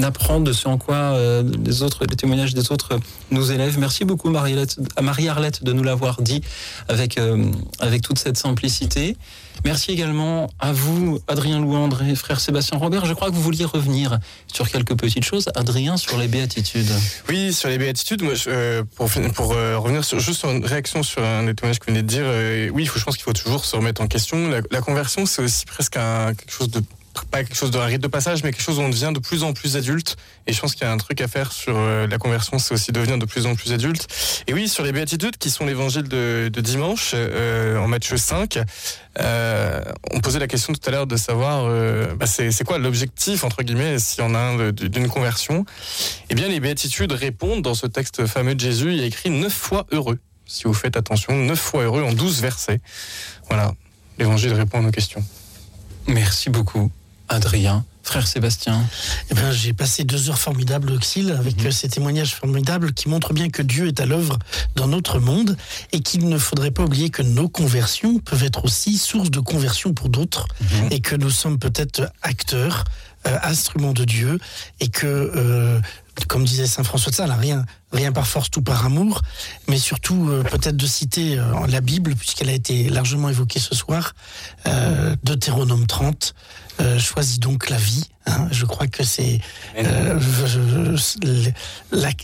[0.01, 2.99] apprend, de ce en quoi euh, les autres, les témoignages des autres
[3.29, 3.77] nous élèvent.
[3.77, 6.41] Merci beaucoup à Marie-Arlette de nous l'avoir dit
[6.87, 9.15] avec, euh, avec toute cette simplicité.
[9.63, 13.05] Merci également à vous, Adrien Louandre et frère Sébastien Robert.
[13.05, 14.17] Je crois que vous vouliez revenir
[14.51, 15.49] sur quelques petites choses.
[15.53, 16.91] Adrien, sur les béatitudes.
[17.29, 21.53] Oui, sur les béatitudes, moi, euh, pour, revenir juste sur une réaction sur un des
[21.53, 23.75] témoignages que vous venez de dire, euh, oui, faut, je pense qu'il faut toujours se
[23.75, 24.49] remettre en question.
[24.71, 26.81] La, conversion, c'est aussi presque quelque chose de
[27.29, 29.43] pas quelque chose de rite de passage, mais quelque chose où on devient de plus
[29.43, 30.15] en plus adulte.
[30.47, 32.73] Et je pense qu'il y a un truc à faire sur euh, la conversion, c'est
[32.73, 34.07] aussi devenir de plus en plus adulte.
[34.47, 38.59] Et oui, sur les béatitudes, qui sont l'évangile de, dimanche, euh, en Matthieu 5,
[39.19, 39.81] euh,
[40.11, 41.69] on posait la question tout à l'heure de savoir,
[42.15, 45.65] bah, c'est quoi l'objectif, entre guillemets, s'il y en a un d'une conversion
[46.29, 48.91] Eh bien, les béatitudes répondent dans ce texte fameux de Jésus.
[48.91, 50.19] Il y a écrit neuf fois heureux.
[50.45, 52.81] Si vous faites attention, neuf fois heureux en douze versets.
[53.47, 53.73] Voilà,
[54.17, 55.23] l'évangile répond à nos questions.
[56.07, 56.91] Merci beaucoup,
[57.29, 57.85] Adrien.
[58.03, 58.83] Frère Sébastien.
[59.31, 63.07] Eh ben, j'ai passé deux heures formidables au Xil avec euh, ces témoignages formidables qui
[63.07, 64.37] montrent bien que Dieu est à l'œuvre
[64.75, 65.55] dans notre monde
[65.93, 69.93] et qu'il ne faudrait pas oublier que nos conversions peuvent être aussi source de conversion
[69.93, 70.47] pour d'autres
[70.91, 72.83] et que nous sommes peut-être acteurs,
[73.27, 74.39] euh, instruments de Dieu
[74.79, 75.79] et que, euh,
[76.27, 79.21] comme disait Saint François de Sales, rien, rien par force, tout par amour,
[79.67, 83.75] mais surtout euh, peut-être de citer euh, la Bible puisqu'elle a été largement évoquée ce
[83.75, 84.13] soir,
[84.67, 86.33] euh, Deutéronome 30.
[86.81, 88.05] Euh, choisis donc la vie.
[88.25, 88.47] hein.
[88.51, 89.39] Je crois que c'est
[89.77, 90.19] euh,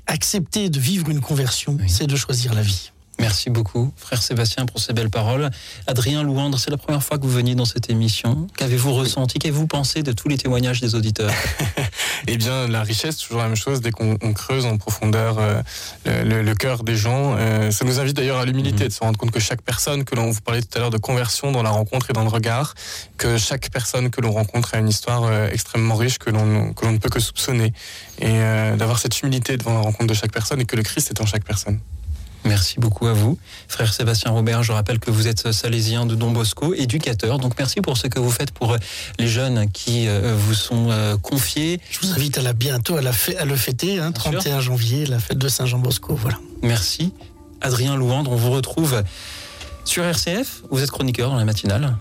[0.07, 2.91] accepter de vivre une conversion, c'est de choisir la vie.
[3.19, 5.49] Merci beaucoup, frère Sébastien, pour ces belles paroles.
[5.87, 8.47] Adrien Louandre, c'est la première fois que vous veniez dans cette émission.
[8.55, 9.39] Qu'avez-vous ressenti?
[9.39, 11.31] Qu'avez-vous pensé de tous les témoignages des auditeurs?
[12.27, 13.79] Eh bien, la richesse, toujours la même chose.
[13.79, 15.63] Dès qu'on on creuse en profondeur euh,
[16.05, 19.31] le, cœur des gens, euh, ça nous invite d'ailleurs à l'humilité, de se rendre compte
[19.31, 22.09] que chaque personne que l'on vous parlait tout à l'heure de conversion dans la rencontre
[22.09, 22.75] et dans le regard,
[23.17, 26.85] que chaque personne que l'on rencontre a une histoire euh, extrêmement riche que l'on que
[26.85, 27.73] l'on ne peut que soupçonner,
[28.19, 28.37] et
[28.77, 31.25] d'avoir cette humilité devant la rencontre de chaque personne et que le Christ est en
[31.25, 31.79] chaque personne.
[32.45, 33.37] Merci beaucoup à vous.
[33.67, 37.37] Frère Sébastien Robert, je rappelle que vous êtes salésien de Don Bosco, éducateur.
[37.39, 38.77] Donc merci pour ce que vous faites pour euh,
[39.17, 41.79] les jeunes qui euh, vous sont euh, confiés.
[41.89, 44.39] Je vous invite à la bientôt à, la à le fêter, hein, Bien sûr.
[44.39, 46.15] 31 janvier, la fête de Saint-Jean-Bosco.
[46.15, 46.37] Voilà.
[46.61, 47.13] Merci.
[47.61, 49.03] Adrien Louandre, on vous retrouve
[49.83, 50.61] sur RCF.
[50.69, 51.97] Vous êtes chroniqueur dans la matinale.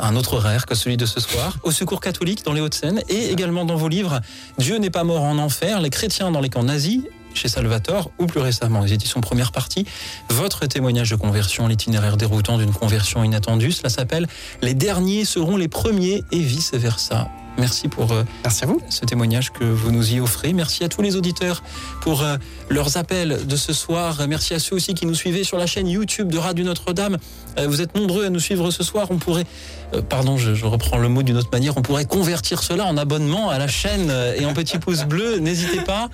[0.00, 1.58] Un autre horaire que celui de ce soir.
[1.62, 4.20] Au Secours catholique dans les Hauts-de-Seine et également dans vos livres
[4.58, 7.02] Dieu n'est pas mort en enfer, les chrétiens dans les camps nazis
[7.36, 9.86] chez Salvatore ou plus récemment les éditions première partie,
[10.30, 14.26] votre témoignage de conversion, l'itinéraire déroutant d'une conversion inattendue, cela s'appelle
[14.62, 17.28] Les derniers seront les premiers et vice-versa.
[17.58, 18.80] Merci pour euh, Merci à vous.
[18.90, 20.52] ce témoignage que vous nous y offrez.
[20.52, 21.62] Merci à tous les auditeurs
[22.02, 22.36] pour euh,
[22.68, 24.26] leurs appels de ce soir.
[24.28, 27.16] Merci à ceux aussi qui nous suivaient sur la chaîne YouTube de Radio Notre-Dame.
[27.58, 29.08] Euh, Vous êtes nombreux à nous suivre ce soir.
[29.10, 29.46] On pourrait,
[29.94, 32.96] euh, pardon, je, je reprends le mot d'une autre manière, on pourrait convertir cela en
[32.96, 35.38] abonnement à la chaîne euh, et en petit pouce bleu.
[35.38, 36.08] N'hésitez pas.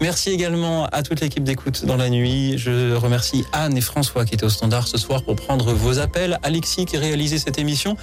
[0.00, 2.58] Merci également à toute l'équipe d'écoute dans la nuit.
[2.58, 6.38] Je remercie Anne et François qui étaient au standard ce soir pour prendre vos appels.
[6.42, 7.96] Alexis qui a réalisé cette émission.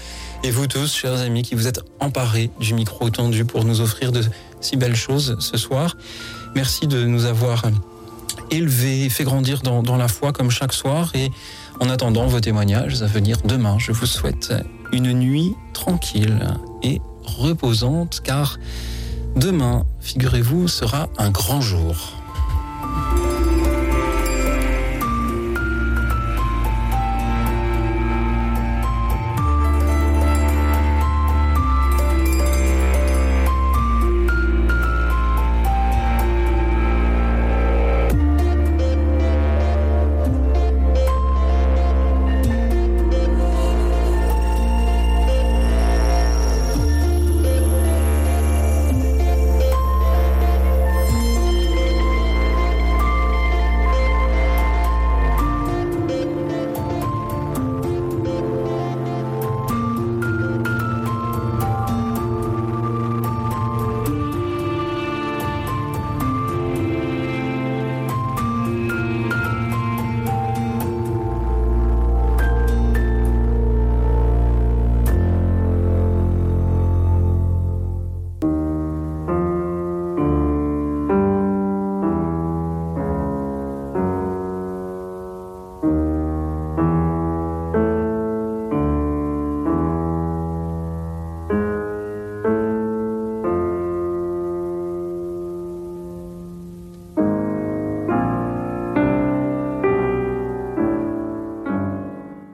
[0.43, 4.11] Et vous tous, chers amis, qui vous êtes emparés du micro tendu pour nous offrir
[4.11, 4.23] de
[4.59, 5.95] si belles choses ce soir.
[6.55, 7.63] Merci de nous avoir
[8.49, 11.11] élevés, fait grandir dans, dans la foi comme chaque soir.
[11.13, 11.29] Et
[11.79, 14.53] en attendant vos témoignages à venir demain, je vous souhaite
[14.91, 16.47] une nuit tranquille
[16.81, 18.59] et reposante car
[19.35, 22.13] demain, figurez-vous, sera un grand jour.